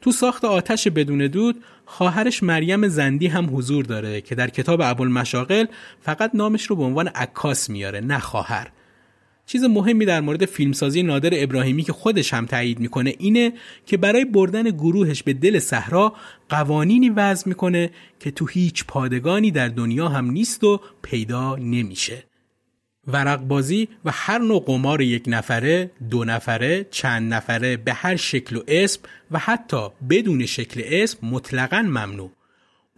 تو 0.00 0.12
ساخت 0.12 0.44
آتش 0.44 0.88
بدون 0.88 1.26
دود 1.26 1.64
خواهرش 1.86 2.42
مریم 2.42 2.88
زندی 2.88 3.26
هم 3.26 3.56
حضور 3.56 3.84
داره 3.84 4.20
که 4.20 4.34
در 4.34 4.48
کتاب 4.48 4.80
ابوالمشاغل 4.80 5.64
فقط 6.00 6.30
نامش 6.34 6.66
رو 6.66 6.76
به 6.76 6.82
عنوان 6.82 7.08
عکاس 7.08 7.70
میاره 7.70 8.00
نه 8.00 8.18
خواهر. 8.18 8.70
چیز 9.46 9.64
مهمی 9.64 10.04
در 10.04 10.20
مورد 10.20 10.44
فیلمسازی 10.44 11.02
نادر 11.02 11.30
ابراهیمی 11.32 11.82
که 11.82 11.92
خودش 11.92 12.34
هم 12.34 12.46
تایید 12.46 12.80
می‌کنه 12.80 13.14
اینه 13.18 13.52
که 13.86 13.96
برای 13.96 14.24
بردن 14.24 14.62
گروهش 14.62 15.22
به 15.22 15.32
دل 15.32 15.58
صحرا 15.58 16.12
قوانینی 16.48 17.10
وضع 17.10 17.48
می‌کنه 17.48 17.90
که 18.20 18.30
تو 18.30 18.46
هیچ 18.46 18.84
پادگانی 18.84 19.50
در 19.50 19.68
دنیا 19.68 20.08
هم 20.08 20.30
نیست 20.30 20.64
و 20.64 20.80
پیدا 21.02 21.56
نمیشه. 21.56 22.27
ورق 23.08 23.40
بازی 23.40 23.88
و 24.04 24.10
هر 24.14 24.38
نوع 24.38 24.64
قمار 24.66 25.00
یک 25.00 25.24
نفره، 25.26 25.90
دو 26.10 26.24
نفره، 26.24 26.86
چند 26.90 27.34
نفره 27.34 27.76
به 27.76 27.92
هر 27.92 28.16
شکل 28.16 28.56
و 28.56 28.62
اسم 28.68 29.00
و 29.30 29.38
حتی 29.38 29.88
بدون 30.10 30.46
شکل 30.46 30.82
اسم 30.84 31.26
مطلقا 31.26 31.82
ممنوع. 31.82 32.30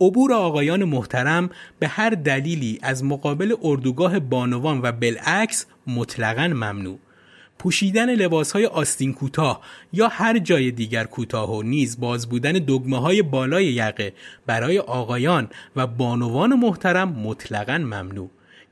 عبور 0.01 0.33
آقایان 0.33 0.85
محترم 0.85 1.51
به 1.79 1.89
هر 1.89 2.11
دلیلی 2.11 2.79
از 2.83 3.05
مقابل 3.05 3.55
اردوگاه 3.63 4.19
بانوان 4.19 4.81
و 4.83 4.93
بالعکس 4.93 5.67
مطلقا 5.87 6.49
ممنوع. 6.49 6.99
پوشیدن 7.59 8.15
لباس 8.15 8.53
های 8.53 8.67
آستین 8.67 9.13
کوتاه 9.13 9.61
یا 9.93 10.09
هر 10.09 10.39
جای 10.39 10.71
دیگر 10.71 11.05
کوتاه 11.05 11.57
و 11.57 11.63
نیز 11.63 12.01
باز 12.01 12.29
بودن 12.29 12.53
دگمه 12.53 13.01
های 13.01 13.23
بالای 13.23 13.67
یقه 13.67 14.13
برای 14.47 14.79
آقایان 14.79 15.49
و 15.77 15.87
بانوان 15.87 16.55
محترم 16.55 17.09
مطلقا 17.09 17.79
ممنوع. 17.79 18.31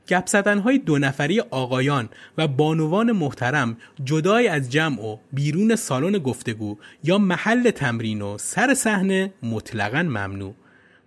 گپ 0.09 0.47
های 0.63 0.77
دو 0.77 0.99
نفری 0.99 1.39
آقایان 1.39 2.09
و 2.37 2.47
بانوان 2.47 3.11
محترم 3.11 3.77
جدای 4.03 4.47
از 4.47 4.71
جمع 4.71 5.01
و 5.01 5.17
بیرون 5.33 5.75
سالن 5.75 6.17
گفتگو 6.17 6.77
یا 7.03 7.17
محل 7.17 7.71
تمرین 7.71 8.21
و 8.21 8.37
سر 8.37 8.73
صحنه 8.73 9.33
مطلقا 9.43 10.03
ممنوع. 10.03 10.53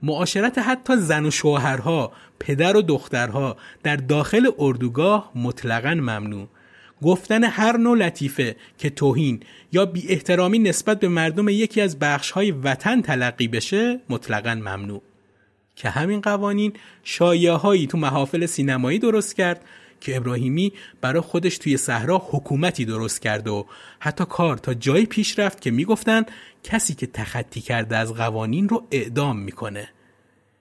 معاشرت 0.03 0.59
حتی 0.59 0.96
زن 0.96 1.26
و 1.26 1.30
شوهرها 1.30 2.12
پدر 2.40 2.76
و 2.76 2.82
دخترها 2.82 3.57
در 3.82 3.96
داخل 3.96 4.50
اردوگاه 4.59 5.32
مطلقا 5.34 5.94
ممنوع. 5.94 6.48
گفتن 7.03 7.44
هر 7.44 7.76
نوع 7.76 7.98
لطیفه 7.98 8.57
که 8.78 8.90
توهین 8.90 9.40
یا 9.72 9.86
بی 9.86 10.09
احترامی 10.09 10.59
نسبت 10.59 11.00
به 11.00 11.09
مردم 11.09 11.48
یکی 11.48 11.80
از 11.80 11.98
بخش 11.98 12.30
های 12.30 12.50
وطن 12.50 13.00
تلقی 13.00 13.48
بشه 13.48 14.00
مطلقا 14.09 14.55
ممنوع. 14.55 15.03
که 15.83 15.91
همین 15.91 16.20
قوانین 16.20 16.72
شایعه 17.05 17.53
هایی 17.53 17.87
تو 17.87 17.99
محافل 17.99 18.47
سینمایی 18.47 18.99
درست 18.99 19.37
کرد 19.37 19.64
که 20.01 20.16
ابراهیمی 20.16 20.72
برای 21.01 21.20
خودش 21.20 21.59
توی 21.59 21.76
صحرا 21.76 22.18
حکومتی 22.30 22.85
درست 22.85 23.22
کرد 23.22 23.49
و 23.49 23.66
حتی 23.99 24.24
کار 24.24 24.57
تا 24.57 24.74
جایی 24.74 25.07
پیش 25.07 25.39
رفت 25.39 25.61
که 25.61 25.70
می‌گفتن 25.70 26.22
کسی 26.64 26.95
که 26.95 27.07
تخطی 27.07 27.61
کرده 27.61 27.97
از 27.97 28.14
قوانین 28.14 28.68
رو 28.68 28.87
اعدام 28.91 29.39
می‌کنه. 29.39 29.89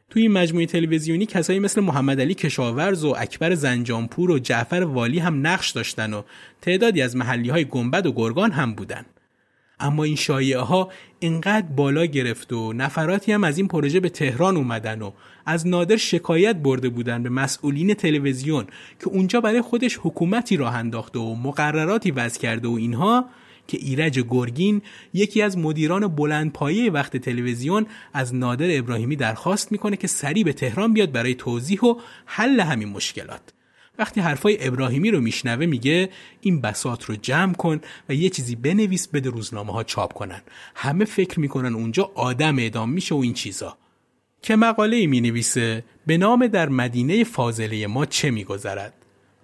توی 0.10 0.22
این 0.22 0.32
مجموعه 0.32 0.66
تلویزیونی 0.66 1.26
کسایی 1.26 1.60
مثل 1.60 1.82
محمد 1.82 2.22
علی 2.22 2.34
کشاورز 2.34 3.04
و 3.04 3.16
اکبر 3.18 3.56
زنجانپور 3.56 4.32
و 4.32 4.40
جعفر 4.40 4.84
والی 4.84 5.20
هم 5.20 5.48
نقش 5.48 5.72
داشتن 5.72 6.14
و 6.14 6.22
تعدادی 6.62 7.02
از 7.02 7.16
محلی 7.16 7.50
های 7.50 7.66
گنبد 7.66 8.06
و 8.06 8.12
گرگان 8.12 8.52
هم 8.52 8.74
بودن. 8.74 9.06
اما 9.82 10.04
این 10.04 10.16
شایعه 10.16 10.60
ها 10.60 10.90
اینقدر 11.20 11.66
بالا 11.66 12.06
گرفت 12.06 12.54
و 12.54 12.74
نفراتی 12.74 13.32
هم 13.32 13.44
از 13.44 13.58
این 13.58 13.68
پروژه 13.68 14.00
به 14.00 14.10
تهران 14.10 14.58
اومدن 14.58 15.02
و 15.02 15.12
از 15.46 15.68
نادر 15.68 15.98
شکایت 15.98 16.56
برده 16.56 16.90
بودن 16.90 17.24
به 17.24 17.30
مسئولین 17.30 17.94
تلویزیون 17.94 18.66
که 19.00 19.08
اونجا 19.08 19.42
برای 19.42 19.62
خودش 19.62 20.00
حکومتی 20.02 20.58
راه 20.58 20.76
انداخته 20.76 21.20
و 21.20 21.36
مقرراتی 21.36 22.12
وضع 22.12 22.40
کرده 22.40 22.68
و 22.68 22.72
اینها 22.72 23.26
که 23.68 23.78
ایرج 23.78 24.20
گرگین 24.20 24.82
یکی 25.14 25.42
از 25.42 25.58
مدیران 25.58 26.08
بلندپایه 26.08 26.92
وقت 26.92 27.18
تلویزیون 27.18 27.86
از 28.14 28.36
نادر 28.36 28.78
ابراهیمی 28.78 29.16
درخواست 29.16 29.72
می‌کنه 29.72 29.98
که 29.98 30.08
سریع 30.08 30.44
به 30.44 30.54
تهران 30.54 30.94
بیاد 30.94 31.12
برای 31.12 31.36
توضیح 31.36 31.82
و 31.82 31.96
حل 32.26 32.60
همین 32.60 32.90
مشکلات. 32.90 33.42
وقتی 34.02 34.22
حرفای 34.22 34.68
ابراهیمی 34.68 35.12
رو 35.12 35.22
میشنوه 35.22 35.66
میگه 35.66 36.10
این 36.42 36.62
بسات 36.62 37.06
رو 37.06 37.16
جمع 37.16 37.54
کن 37.54 37.82
و 38.10 38.14
یه 38.14 38.30
چیزی 38.30 38.56
بنویس 38.56 39.08
بده 39.08 39.30
روزنامه 39.30 39.74
ها 39.74 39.84
چاپ 39.84 40.14
کنن. 40.14 40.42
همه 40.76 41.06
فکر 41.06 41.40
می‌کنن 41.40 41.74
اونجا 41.74 42.12
آدم 42.16 42.60
اعدام 42.60 42.90
میشه 42.90 43.16
و 43.16 43.18
این 43.18 43.34
چیزا. 43.34 43.78
که 44.42 44.56
مقاله 44.56 45.08
می 45.08 45.22
نویسه 45.22 45.84
به 46.08 46.18
نام 46.18 46.48
در 46.48 46.70
مدینه 46.70 47.24
فاضله 47.24 47.88
ما 47.88 48.06
چه 48.06 48.32
میگذرد؟ 48.32 48.94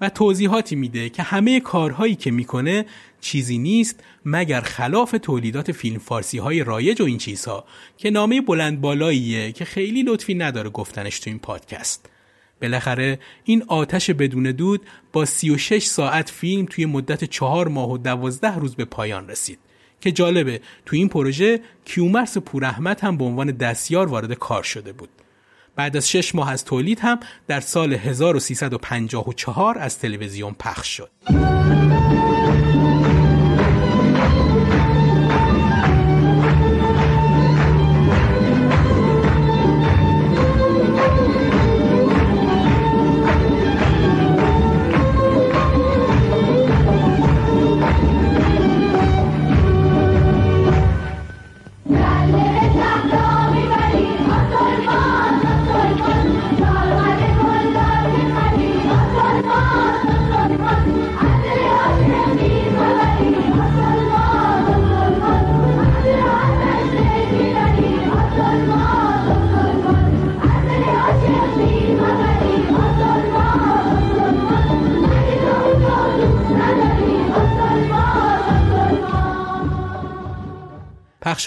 و 0.01 0.09
توضیحاتی 0.09 0.75
میده 0.75 1.09
که 1.09 1.23
همه 1.23 1.59
کارهایی 1.59 2.15
که 2.15 2.31
می‌کنه 2.31 2.85
چیزی 3.21 3.57
نیست 3.57 4.03
مگر 4.25 4.61
خلاف 4.61 5.15
تولیدات 5.21 5.71
فیلم 5.71 5.97
فارسی 5.97 6.37
های 6.37 6.63
رایج 6.63 7.01
و 7.01 7.05
این 7.05 7.17
چیزها 7.17 7.65
که 7.97 8.09
نامه 8.09 8.41
بلند 8.41 8.81
بالاییه 8.81 9.51
که 9.51 9.65
خیلی 9.65 10.03
لطفی 10.03 10.33
نداره 10.33 10.69
گفتنش 10.69 11.19
تو 11.19 11.29
این 11.29 11.39
پادکست. 11.39 12.09
بالاخره 12.61 13.19
این 13.43 13.63
آتش 13.67 14.11
بدون 14.11 14.43
دود 14.43 14.81
با 15.13 15.25
36 15.25 15.85
ساعت 15.85 16.29
فیلم 16.29 16.65
توی 16.65 16.85
مدت 16.85 17.23
چهار 17.23 17.67
ماه 17.67 17.91
و 17.91 17.97
دوازده 17.97 18.55
روز 18.55 18.75
به 18.75 18.85
پایان 18.85 19.29
رسید. 19.29 19.59
که 20.01 20.11
جالبه 20.11 20.61
توی 20.85 20.99
این 20.99 21.09
پروژه 21.09 21.61
کیومرس 21.85 22.37
پوراحمد 22.37 22.99
هم 22.99 23.17
به 23.17 23.23
عنوان 23.23 23.51
دستیار 23.51 24.07
وارد 24.07 24.33
کار 24.33 24.63
شده 24.63 24.93
بود. 24.93 25.09
بعد 25.75 25.97
از 25.97 26.09
شش 26.09 26.35
ماه 26.35 26.51
از 26.51 26.65
تولید 26.65 26.99
هم 26.99 27.19
در 27.47 27.59
سال 27.59 27.93
1354 27.93 29.77
از 29.77 29.99
تلویزیون 29.99 30.55
پخش 30.59 30.87
شد. 30.97 31.09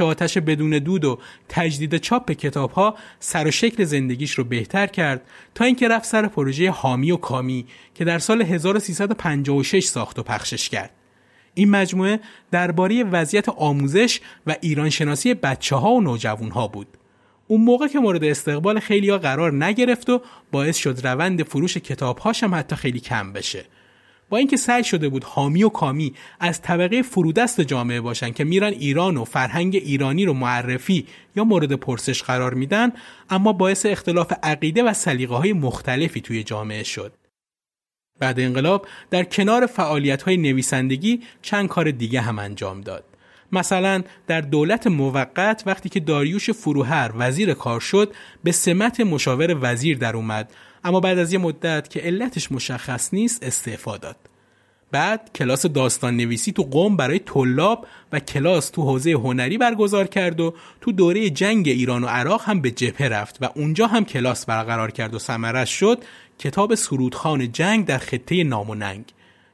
آتش 0.01 0.39
بدون 0.39 0.71
دود 0.71 1.05
و 1.05 1.19
تجدید 1.49 1.97
چاپ 1.97 2.33
کتاب 2.33 2.71
ها 2.71 2.95
سر 3.21 3.47
و 3.47 3.51
شکل 3.51 3.85
زندگیش 3.85 4.33
رو 4.33 4.45
بهتر 4.45 4.87
کرد 4.87 5.23
تا 5.55 5.65
اینکه 5.65 5.89
رفت 5.89 6.07
سر 6.07 6.29
پروژه 6.29 6.71
حامی 6.71 7.11
و 7.11 7.17
کامی 7.17 7.67
که 7.95 8.05
در 8.05 8.19
سال 8.19 8.43
1356 8.43 9.85
ساخت 9.85 10.19
و 10.19 10.23
پخشش 10.23 10.69
کرد. 10.69 10.91
این 11.55 11.71
مجموعه 11.71 12.21
درباره 12.51 13.05
وضعیت 13.05 13.49
آموزش 13.49 14.21
و 14.47 14.57
ایرانشناسی 14.61 15.35
بچه 15.35 15.77
ها 15.77 15.91
و 15.91 16.01
نوجوان 16.01 16.51
ها 16.51 16.69
بود. 16.69 16.87
اون 17.47 17.61
موقع 17.61 17.87
که 17.87 17.99
مورد 17.99 18.25
استقبال 18.25 18.81
خیلی 18.81 19.11
ها 19.11 19.19
قرار 19.19 19.65
نگرفت 19.65 20.11
و 20.11 20.23
باعث 20.53 20.77
شد 20.77 21.07
روند 21.07 21.43
فروش 21.43 21.77
کتاب 21.77 22.21
هم 22.43 22.55
حتی 22.55 22.77
خیلی 22.77 23.01
کم 23.01 23.33
بشه. 23.33 23.65
با 24.31 24.37
اینکه 24.37 24.57
سعی 24.57 24.85
شده 24.85 25.09
بود 25.09 25.25
حامی 25.25 25.65
و 25.65 25.69
کامی 25.69 26.15
از 26.41 26.63
طبقه 26.63 27.03
فرودست 27.03 27.61
جامعه 27.61 28.01
باشن 28.01 28.31
که 28.31 28.45
میرن 28.45 28.73
ایران 28.73 29.17
و 29.17 29.25
فرهنگ 29.25 29.77
ایرانی 29.77 30.25
رو 30.25 30.33
معرفی 30.33 31.07
یا 31.37 31.45
مورد 31.45 31.73
پرسش 31.73 32.23
قرار 32.23 32.55
میدن 32.55 32.93
اما 33.31 33.53
باعث 33.53 33.87
اختلاف 33.87 34.33
عقیده 34.43 34.83
و 34.83 34.93
سلیقه 34.93 35.35
های 35.35 35.53
مختلفی 35.53 36.21
توی 36.21 36.43
جامعه 36.43 36.83
شد. 36.83 37.13
بعد 38.19 38.41
انقلاب 38.41 38.87
در 39.11 39.25
کنار 39.25 39.67
فعالیت 39.67 40.23
های 40.23 40.37
نویسندگی 40.37 41.21
چند 41.43 41.69
کار 41.69 41.91
دیگه 41.91 42.21
هم 42.21 42.39
انجام 42.39 42.81
داد. 42.81 43.05
مثلا 43.53 44.03
در 44.27 44.41
دولت 44.41 44.87
موقت 44.87 45.63
وقتی 45.67 45.89
که 45.89 46.01
داریوش 46.01 46.51
فروهر 46.51 47.13
وزیر 47.15 47.55
کار 47.55 47.81
شد 47.81 48.15
به 48.45 48.53
سمت 48.53 49.01
مشاور 49.01 49.57
وزیر 49.61 49.99
در 49.99 50.17
اومد 50.17 50.53
اما 50.85 51.01
بعد 51.01 51.19
از 51.19 51.33
یه 51.33 51.39
مدت 51.39 51.91
که 51.91 52.01
علتش 52.01 52.53
مشخص 52.53 53.15
نیست 53.15 53.43
استعفا 53.43 53.97
داد. 53.97 54.17
بعد 54.93 55.31
کلاس 55.35 55.67
داستان 55.67 56.17
نویسی 56.17 56.53
تو 56.53 56.63
قوم 56.63 56.97
برای 56.97 57.19
طلاب 57.19 57.87
و 58.13 58.21
کلاس 58.21 58.71
تو 58.71 58.83
حوزه 58.83 59.13
هنری 59.13 59.59
برگزار 59.59 60.07
کرد 60.07 60.41
و 60.41 60.55
تو 60.81 60.93
دوره 60.93 61.31
جنگ 61.31 61.69
ایران 61.69 62.05
و 62.05 62.07
عراق 62.07 62.43
هم 62.45 62.61
به 62.61 62.71
جبهه 62.71 63.09
رفت 63.09 63.43
و 63.43 63.49
اونجا 63.55 63.87
هم 63.87 64.05
کلاس 64.05 64.47
برقرار 64.47 64.91
کرد 64.91 65.15
و 65.15 65.19
ثمرش 65.19 65.71
شد 65.71 66.05
کتاب 66.39 66.75
سرودخان 66.75 67.53
جنگ 67.53 67.87
در 67.87 67.99
خطه 67.99 68.45
نام 68.45 68.71
و 68.71 68.75
ننگ 68.75 69.05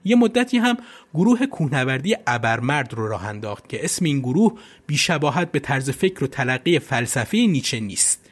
یه 0.04 0.16
مدتی 0.16 0.58
هم 0.58 0.76
گروه 1.14 1.46
کوهنوردی 1.46 2.16
ابرمرد 2.26 2.94
رو 2.94 3.08
راه 3.08 3.26
انداخت 3.26 3.68
که 3.68 3.84
اسم 3.84 4.04
این 4.04 4.18
گروه 4.18 4.58
بیشباهت 4.86 5.52
به 5.52 5.58
طرز 5.58 5.90
فکر 5.90 6.24
و 6.24 6.26
تلقی 6.26 6.78
فلسفی 6.78 7.46
نیچه 7.46 7.80
نیست 7.80 8.25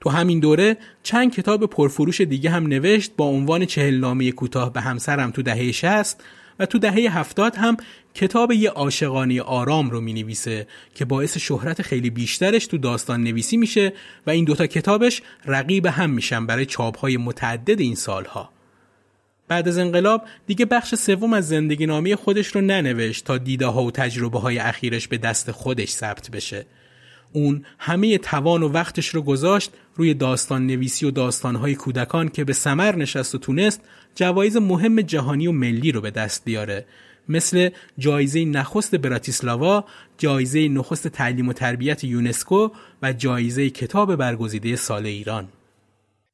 تو 0.00 0.10
همین 0.10 0.40
دوره 0.40 0.76
چند 1.02 1.34
کتاب 1.34 1.66
پرفروش 1.66 2.20
دیگه 2.20 2.50
هم 2.50 2.66
نوشت 2.66 3.12
با 3.16 3.24
عنوان 3.24 3.64
چهل 3.64 3.94
نامه 3.94 4.32
کوتاه 4.32 4.72
به 4.72 4.80
همسرم 4.80 5.30
تو 5.30 5.42
دهه 5.42 5.72
60 5.72 6.22
و 6.58 6.66
تو 6.66 6.78
دهه 6.78 7.18
هفتاد 7.18 7.56
هم 7.56 7.76
کتاب 8.14 8.52
یه 8.52 8.70
عاشقانه 8.70 9.42
آرام 9.42 9.90
رو 9.90 10.00
می 10.00 10.12
نویسه 10.12 10.66
که 10.94 11.04
باعث 11.04 11.38
شهرت 11.38 11.82
خیلی 11.82 12.10
بیشترش 12.10 12.66
تو 12.66 12.78
داستان 12.78 13.24
نویسی 13.24 13.56
میشه 13.56 13.92
و 14.26 14.30
این 14.30 14.44
دوتا 14.44 14.66
کتابش 14.66 15.22
رقیب 15.46 15.86
هم 15.86 16.10
میشن 16.10 16.46
برای 16.46 16.66
چاپهای 16.66 17.16
متعدد 17.16 17.80
این 17.80 17.94
سالها. 17.94 18.50
بعد 19.48 19.68
از 19.68 19.78
انقلاب 19.78 20.24
دیگه 20.46 20.64
بخش 20.64 20.94
سوم 20.94 21.32
از 21.32 21.48
زندگی 21.48 21.86
نامی 21.86 22.14
خودش 22.14 22.46
رو 22.46 22.60
ننوشت 22.60 23.24
تا 23.24 23.38
دیده 23.38 23.66
ها 23.66 23.82
و 23.82 23.90
تجربه 23.90 24.38
های 24.38 24.58
اخیرش 24.58 25.08
به 25.08 25.18
دست 25.18 25.50
خودش 25.50 25.90
ثبت 25.90 26.30
بشه. 26.30 26.66
اون 27.32 27.64
همه 27.78 28.18
توان 28.18 28.62
و 28.62 28.68
وقتش 28.68 29.08
رو 29.08 29.22
گذاشت 29.22 29.72
روی 29.94 30.14
داستان 30.14 30.66
نویسی 30.66 31.06
و 31.06 31.10
داستانهای 31.10 31.74
کودکان 31.74 32.28
که 32.28 32.44
به 32.44 32.52
سمر 32.52 32.96
نشست 32.96 33.34
و 33.34 33.38
تونست 33.38 33.80
جوایز 34.14 34.56
مهم 34.56 35.00
جهانی 35.00 35.46
و 35.46 35.52
ملی 35.52 35.92
رو 35.92 36.00
به 36.00 36.10
دست 36.10 36.44
بیاره 36.44 36.86
مثل 37.28 37.70
جایزه 37.98 38.44
نخست 38.44 38.94
براتیسلاوا، 38.94 39.84
جایزه 40.18 40.68
نخست 40.68 41.08
تعلیم 41.08 41.48
و 41.48 41.52
تربیت 41.52 42.04
یونسکو 42.04 42.68
و 43.02 43.12
جایزه 43.12 43.70
کتاب 43.70 44.16
برگزیده 44.16 44.76
سال 44.76 45.06
ایران. 45.06 45.48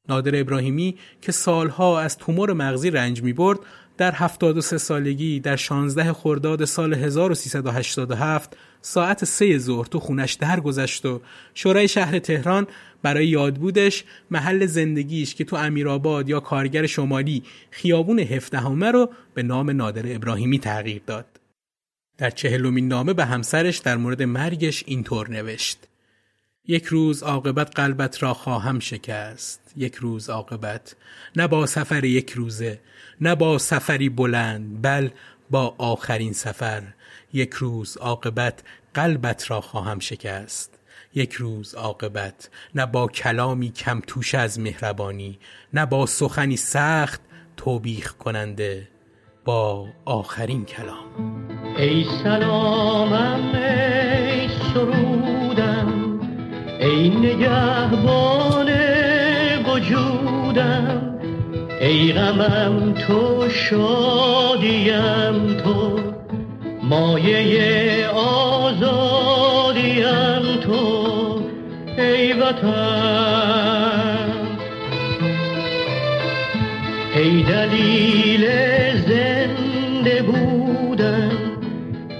نادر 0.09 0.39
ابراهیمی 0.39 0.95
که 1.21 1.31
سالها 1.31 1.99
از 1.99 2.17
تومور 2.17 2.53
مغزی 2.53 2.91
رنج 2.91 3.23
می 3.23 3.33
برد 3.33 3.59
در 3.97 4.11
73 4.15 4.77
سالگی 4.77 5.39
در 5.39 5.55
16 5.55 6.13
خرداد 6.13 6.65
سال 6.65 6.93
1387 6.93 8.57
ساعت 8.81 9.25
سه 9.25 9.57
ظهر 9.57 9.85
تو 9.85 9.99
خونش 9.99 10.33
درگذشت 10.33 11.05
و 11.05 11.21
شورای 11.53 11.87
شهر 11.87 12.19
تهران 12.19 12.67
برای 13.01 13.27
یادبودش 13.27 14.03
محل 14.31 14.65
زندگیش 14.65 15.35
که 15.35 15.43
تو 15.43 15.55
امیرآباد 15.55 16.29
یا 16.29 16.39
کارگر 16.39 16.85
شمالی 16.85 17.43
خیابون 17.71 18.19
هفدهمه 18.19 18.91
رو 18.91 19.09
به 19.33 19.43
نام 19.43 19.69
نادر 19.69 20.15
ابراهیمی 20.15 20.59
تغییر 20.59 21.01
داد. 21.05 21.25
در 22.17 22.29
چهلمین 22.29 22.87
نامه 22.87 23.13
به 23.13 23.25
همسرش 23.25 23.77
در 23.77 23.97
مورد 23.97 24.23
مرگش 24.23 24.83
اینطور 24.87 25.29
نوشت: 25.29 25.87
یک 26.67 26.85
روز 26.85 27.23
عاقبت 27.23 27.71
قلبت 27.75 28.23
را 28.23 28.33
خواهم 28.33 28.79
شکست 28.79 29.73
یک 29.77 29.95
روز 29.95 30.29
عاقبت 30.29 30.95
نه 31.35 31.47
با 31.47 31.65
سفر 31.65 32.05
یک 32.05 32.31
روزه 32.31 32.79
نه 33.21 33.35
با 33.35 33.57
سفری 33.57 34.09
بلند 34.09 34.81
بل 34.81 35.09
با 35.49 35.75
آخرین 35.77 36.33
سفر. 36.33 36.83
یک 37.33 37.53
روز 37.53 37.97
عاقبت 37.97 38.63
قلبت 38.93 39.51
را 39.51 39.61
خواهم 39.61 39.99
شکست. 39.99 40.79
یک 41.15 41.33
روز 41.33 41.75
عاقبت 41.75 42.49
نه 42.75 42.85
با 42.85 43.07
کلامی 43.07 43.71
کم 43.71 44.01
توش 44.07 44.35
از 44.35 44.59
مهربانی 44.59 45.39
نه 45.73 45.85
با 45.85 46.05
سخنی 46.05 46.57
سخت 46.57 47.21
توبیخ 47.57 48.13
کننده 48.13 48.87
با 49.45 49.87
آخرین 50.05 50.65
کلام. 50.65 51.47
ای 51.77 52.05
سلامم 52.23 53.55
ای 53.55 54.49
سرودم 54.73 56.19
ای 56.79 57.09
نگهبان 57.09 58.86
ای 61.81 62.13
غمم 62.13 62.93
تو 62.93 63.49
شادیم 63.49 64.93
تو 65.63 65.99
مایه 66.83 68.07
آزادیم 68.07 69.37
تو 70.61 71.41
ای 71.97 72.33
وطن. 72.33 73.77
ای 77.15 77.43
دلیل 77.43 78.47
زنده 78.97 80.21
بودن 80.21 81.31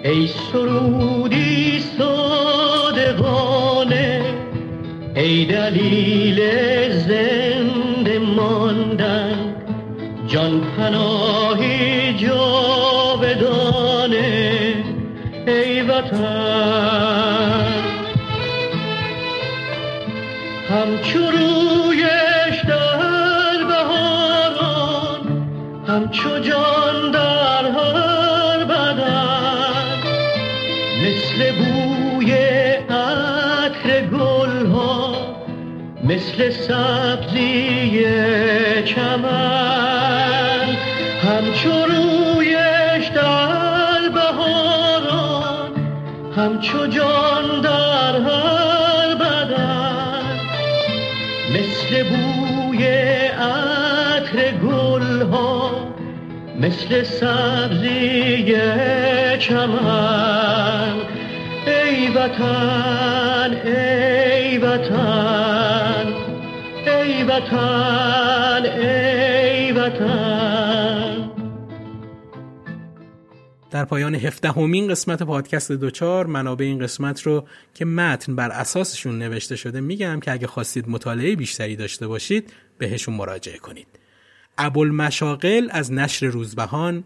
ای 0.03 0.27
سرودی 0.27 1.79
صادقانه 1.97 3.45
ای 5.15 5.45
دلیل 5.45 6.76
پناهی 10.87 12.13
جاودانه 12.13 13.33
ای 15.47 15.81
وطن. 15.81 16.87
همچو 20.69 21.19
رویش 21.19 22.65
در 22.67 23.63
بهاران 23.67 25.21
همچو 25.87 26.39
جان 26.39 27.11
در 27.11 27.65
هر 27.71 28.63
بدن. 28.63 29.97
مثل 31.03 31.51
بوی 31.51 32.31
عطر 32.89 34.01
گلها 34.11 35.15
مثل 36.03 36.49
سبزی 36.49 38.05
چمن. 38.85 39.86
همچو 46.57 46.87
جان 46.87 47.61
در 47.61 48.15
هر 48.21 49.15
بدن 49.15 50.23
مثل 51.53 52.03
بوی 52.03 52.87
عطر 52.87 54.51
گلها 54.51 55.71
مثل 56.59 57.03
سبزی 57.03 58.55
چمن. 59.39 60.93
ای 61.67 62.09
وطن 62.09 63.57
ای 63.65 64.57
وطن 64.57 66.07
ای 66.87 67.23
وطن 67.23 68.65
ای 68.79 69.71
وطن. 69.71 71.06
در 73.77 73.85
پایان 73.85 74.15
هفدهمین 74.15 74.87
قسمت 74.87 75.23
پادکست 75.23 75.71
دوچار 75.71 76.25
منابع 76.25 76.65
این 76.65 76.79
قسمت 76.79 77.21
رو 77.21 77.47
که 77.73 77.85
متن 77.85 78.35
بر 78.35 78.49
اساسشون 78.49 79.19
نوشته 79.19 79.55
شده 79.55 79.81
میگم 79.81 80.19
که 80.19 80.31
اگه 80.31 80.47
خواستید 80.47 80.89
مطالعه 80.89 81.35
بیشتری 81.35 81.75
داشته 81.75 82.07
باشید 82.07 82.53
بهشون 82.77 83.15
مراجعه 83.15 83.57
کنید. 83.57 83.87
ابوالمشاقل 84.57 85.67
از 85.71 85.91
نشر 85.91 86.25
روزبهان 86.25 87.03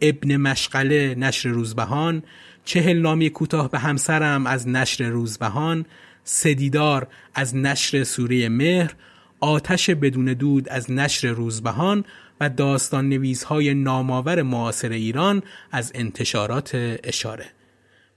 ابن 0.00 0.36
مشغله 0.36 1.14
نشر 1.14 1.48
روزبهان 1.48 2.22
چهل 2.64 2.98
نامی 2.98 3.30
کوتاه 3.30 3.70
به 3.70 3.78
همسرم 3.78 4.46
از 4.46 4.68
نشر 4.68 5.08
روزبهان 5.08 5.86
سدیدار 6.24 7.06
از 7.34 7.56
نشر 7.56 8.04
سوره 8.04 8.48
مهر 8.48 8.94
آتش 9.40 9.90
بدون 9.90 10.24
دود 10.24 10.68
از 10.68 10.90
نشر 10.90 11.28
روزبهان 11.28 12.04
و 12.40 12.48
داستان 12.48 13.08
نویزهای 13.08 13.74
نامآور 13.74 14.42
معاصر 14.42 14.90
ایران 14.90 15.42
از 15.72 15.92
انتشارات 15.94 16.70
اشاره. 17.04 17.46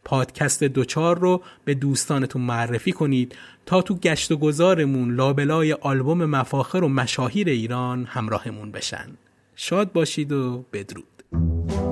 پادکست 0.04 0.64
دوچار 0.64 1.20
رو 1.20 1.42
به 1.66 1.74
دوستانتون 1.74 2.42
معرفی 2.42 2.92
کنید 2.92 3.36
تا 3.66 3.82
تو 3.82 3.96
گشت 3.96 4.32
و 4.32 4.38
گذارمون 4.38 5.16
لابلای 5.16 5.74
آلبوم 5.74 6.26
مفاخر 6.26 6.84
و 6.84 6.88
مشاهیر 6.88 7.50
ایران 7.50 8.06
همراهمون 8.06 8.72
بشن. 8.72 9.08
شاد 9.56 9.92
باشید 9.92 10.32
و 10.32 10.66
بدرود. 10.74 11.89